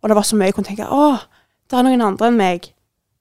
Og 0.00 0.08
det 0.08 0.16
var 0.16 0.24
så 0.28 0.38
mye 0.38 0.48
jeg 0.48 0.56
kunne 0.56 0.70
tenke 0.70 0.88
å, 0.88 1.10
det 1.68 1.76
er 1.76 1.86
noen 1.86 2.04
andre 2.04 2.30
enn 2.30 2.40
meg 2.40 2.70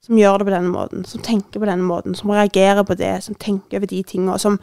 som 0.03 0.17
gjør 0.19 0.41
det 0.41 0.47
på 0.47 0.53
denne 0.53 0.71
måten, 0.71 1.05
som 1.07 1.21
tenker 1.23 1.61
på 1.63 1.67
denne 1.67 1.87
måten, 1.87 2.15
som 2.15 2.31
reagerer 2.31 2.83
på 2.83 2.95
det, 2.99 3.13
som 3.23 3.35
tenker 3.39 3.79
over 3.79 3.87
de 3.87 4.01
tingene. 4.03 4.35
Som 4.39 4.59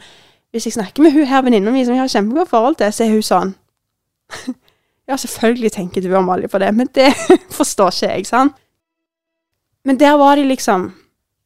hvis 0.53 0.67
jeg 0.67 0.75
snakker 0.77 1.01
med 1.01 1.15
hun 1.15 1.25
her 1.25 1.41
venninna 1.41 1.73
mi 1.73 1.81
som 1.85 1.95
jeg 1.95 2.03
har 2.03 2.11
kjempegodt 2.13 2.49
forhold 2.49 2.77
til, 2.77 2.93
så 2.93 3.05
er 3.05 3.13
hun 3.15 3.25
sånn 3.25 3.53
Ja, 5.09 5.17
selvfølgelig 5.17 5.71
tenker 5.71 6.01
du 6.01 6.13
Amalie 6.15 6.47
på 6.47 6.59
det, 6.61 6.73
men 6.75 6.89
det 6.95 7.09
forstår 7.59 7.91
ikke 7.93 8.13
jeg, 8.13 8.25
sant? 8.29 8.57
Men 9.85 9.97
der 9.99 10.13
var 10.17 10.35
de 10.37 10.43
liksom 10.45 10.91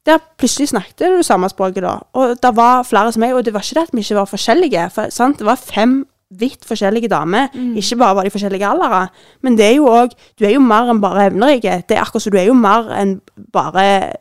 Der 0.06 0.20
plutselig 0.38 0.68
snakket 0.70 1.00
du 1.00 1.24
samme 1.24 1.50
språket, 1.50 1.82
da. 1.84 1.96
Og 2.14 2.36
det 2.38 2.52
var 2.56 2.84
flere 2.84 3.12
som 3.12 3.24
meg, 3.24 3.34
og 3.34 3.46
det 3.46 3.54
var 3.54 3.64
ikke 3.64 3.80
det 3.80 3.88
at 3.88 3.94
vi 3.94 4.04
ikke 4.04 4.16
var 4.20 4.28
forskjellige. 4.30 4.90
For, 4.94 5.10
sant? 5.10 5.40
Det 5.40 5.46
var 5.48 5.56
fem 5.58 6.06
vidt 6.30 6.66
forskjellige 6.66 7.10
damer. 7.10 7.48
Mm. 7.54 7.76
Ikke 7.76 7.96
bare 7.98 8.16
var 8.16 8.24
de 8.24 8.30
forskjellige 8.30 8.68
aldre, 8.68 9.08
men 9.42 9.58
det 9.58 9.66
er 9.66 9.76
jo 9.76 9.88
òg 9.90 10.14
Du 10.40 10.46
er 10.46 10.54
jo 10.54 10.60
mer 10.62 10.92
enn 10.92 11.02
bare 11.02 11.26
evnerike. 11.32 11.84
Det 11.90 11.98
er 11.98 12.04
akkurat 12.04 12.22
som 12.22 12.32
du 12.32 12.38
er 12.38 12.46
jo 12.52 12.54
mer 12.54 12.92
enn 12.94 13.20
bare 13.54 14.14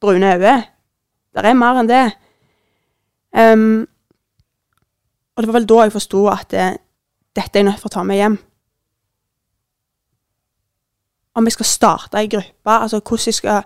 brune 0.00 0.34
øyne. 0.34 0.54
Det 1.34 1.44
er 1.44 1.58
mer 1.58 1.80
enn 1.80 1.90
det. 1.90 2.04
Um, 3.32 3.86
og 5.36 5.42
det 5.42 5.48
var 5.48 5.58
vel 5.58 5.68
da 5.68 5.82
jeg 5.82 5.92
forsto 5.94 6.26
at 6.28 6.50
det, 6.50 6.66
dette 7.36 7.58
er 7.58 7.62
jeg 7.62 7.68
nødt 7.70 7.80
til 7.80 7.90
å 7.90 7.94
ta 7.96 8.02
med 8.06 8.20
hjem. 8.20 8.38
Om 11.34 11.48
jeg 11.48 11.56
skal 11.56 11.68
starte 11.68 12.20
ei 12.20 12.28
gruppe, 12.28 12.74
altså 12.76 13.00
hvordan 13.00 13.30
jeg 13.30 13.34
skal 13.34 13.62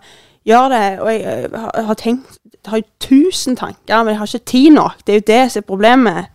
gjøre 0.46 0.70
det. 0.70 1.00
Og 1.00 1.12
jeg, 1.12 1.50
jeg 1.52 1.86
har 1.86 1.94
tenkt 1.94 2.38
Jeg 2.54 2.70
har 2.70 2.78
jo 2.78 2.88
tusen 3.00 3.56
tanker, 3.56 4.02
men 4.02 4.08
jeg 4.08 4.18
har 4.18 4.26
ikke 4.26 4.50
tid 4.50 4.70
nok. 4.70 5.06
Det 5.06 5.12
er 5.12 5.20
jo 5.20 5.26
det 5.26 5.52
som 5.52 5.60
er 5.60 5.66
problemet. 5.66 6.26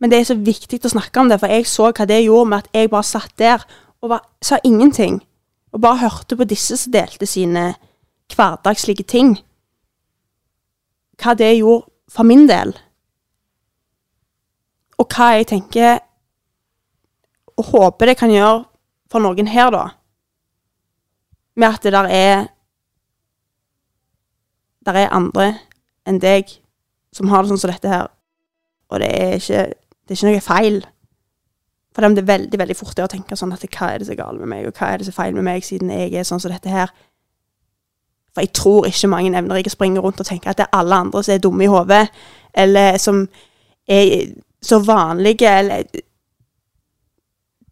Men 0.00 0.10
det 0.10 0.18
er 0.18 0.24
så 0.24 0.34
viktig 0.34 0.80
å 0.84 0.92
snakke 0.92 1.20
om 1.20 1.28
det, 1.28 1.40
for 1.40 1.52
jeg 1.52 1.66
så 1.68 1.90
hva 1.90 2.06
det 2.08 2.22
gjorde 2.24 2.48
med 2.48 2.64
at 2.64 2.70
jeg 2.72 2.90
bare 2.90 3.04
satt 3.04 3.34
der 3.38 3.64
og 4.00 4.10
var, 4.10 4.22
sa 4.42 4.58
ingenting. 4.64 5.20
Og 5.72 5.80
bare 5.80 6.08
hørte 6.08 6.36
på 6.36 6.44
disse 6.48 6.76
som 6.76 6.92
delte 6.92 7.26
sine 7.26 7.74
hverdagslige 8.32 9.04
ting. 9.04 9.36
Hva 11.20 11.34
det 11.36 11.58
gjorde 11.58 11.84
for 12.08 12.24
min 12.24 12.48
del. 12.48 12.72
Og 14.96 15.08
hva 15.12 15.34
jeg 15.36 15.50
tenker 15.52 15.98
og 17.56 17.70
håper 17.70 18.10
det 18.10 18.18
kan 18.20 18.32
gjøre 18.32 18.64
for 19.10 19.22
noen 19.22 19.48
her, 19.48 19.70
da. 19.72 19.84
Med 21.56 21.68
at 21.72 21.82
det 21.82 21.92
der 21.94 22.10
er 22.10 22.46
Der 24.86 24.94
er 24.94 25.10
andre 25.10 25.56
enn 26.06 26.20
deg 26.22 26.52
som 27.10 27.26
har 27.26 27.42
det 27.42 27.50
sånn 27.50 27.58
som 27.58 27.72
dette 27.72 27.90
her. 27.90 28.06
Og 28.86 29.00
det 29.02 29.08
er 29.10 29.32
ikke, 29.34 29.64
det 30.06 30.14
er 30.14 30.18
ikke 30.20 30.28
noe 30.28 30.42
feil. 30.44 30.76
For 31.90 32.06
det 32.06 32.22
er 32.22 32.28
veldig 32.28 32.58
veldig 32.60 32.76
fort 32.78 33.00
å 33.02 33.08
tenke 33.10 33.34
sånn 33.34 33.54
at 33.56 33.64
hva 33.66 33.88
er 33.90 33.98
det 33.98 34.06
som 34.06 34.14
er 34.14 34.20
galt 34.20 34.38
med 34.38 34.52
meg, 34.52 34.68
og 34.68 34.78
hva 34.78 34.92
er 34.92 35.00
det 35.00 35.08
som 35.08 35.14
er 35.14 35.16
feil 35.16 35.34
med 35.34 35.46
meg, 35.48 35.64
siden 35.66 35.90
jeg 35.90 36.12
er 36.14 36.28
sånn 36.28 36.42
som 36.44 36.52
dette 36.52 36.70
her. 36.70 36.92
For 38.36 38.44
jeg 38.44 38.52
tror 38.54 38.86
ikke 38.86 39.08
mange 39.10 39.32
evnerike 39.32 39.72
springer 39.72 40.04
rundt 40.04 40.20
og 40.20 40.28
tenker 40.28 40.52
at 40.52 40.60
det 40.60 40.68
er 40.68 40.78
alle 40.78 41.00
andre 41.06 41.22
som 41.24 41.34
er 41.34 41.42
dumme 41.42 41.64
i 41.64 41.70
hodet, 41.72 42.04
eller 42.54 42.98
som 43.02 43.24
er 43.88 44.12
så 44.62 44.78
vanlige, 44.84 45.50
eller 45.50 45.88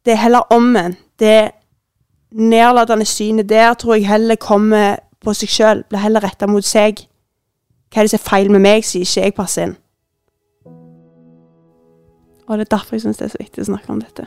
Det 0.05 0.12
er 0.12 0.22
heller 0.24 0.52
omvendt. 0.52 0.98
Det 1.18 1.50
nedlatende 2.30 3.05
synet 3.05 3.48
der 3.48 3.74
tror 3.74 3.94
jeg 3.94 4.09
heller 4.09 4.36
kommer 4.36 4.96
på 5.24 5.32
seg 5.32 5.48
sjøl, 5.48 5.82
blir 5.88 6.02
heller 6.02 6.24
retta 6.24 6.48
mot 6.50 6.66
seg. 6.66 7.07
Hva 7.92 8.02
er 8.02 8.09
det 8.09 8.12
som 8.12 8.20
er 8.20 8.28
feil 8.28 8.50
med 8.50 8.64
meg, 8.64 8.84
sier 8.84 9.07
ikke 9.07 9.22
jeg 9.22 9.36
passer 9.38 9.68
inn. 9.68 9.76
Og 12.44 12.59
det 12.59 12.66
er 12.66 12.76
derfor 12.76 12.96
jeg 12.96 13.05
syns 13.07 13.20
det 13.20 13.28
er 13.28 13.36
så 13.36 13.40
viktig 13.40 13.62
å 13.62 13.68
snakke 13.70 13.94
om 13.94 14.02
dette. 14.02 14.26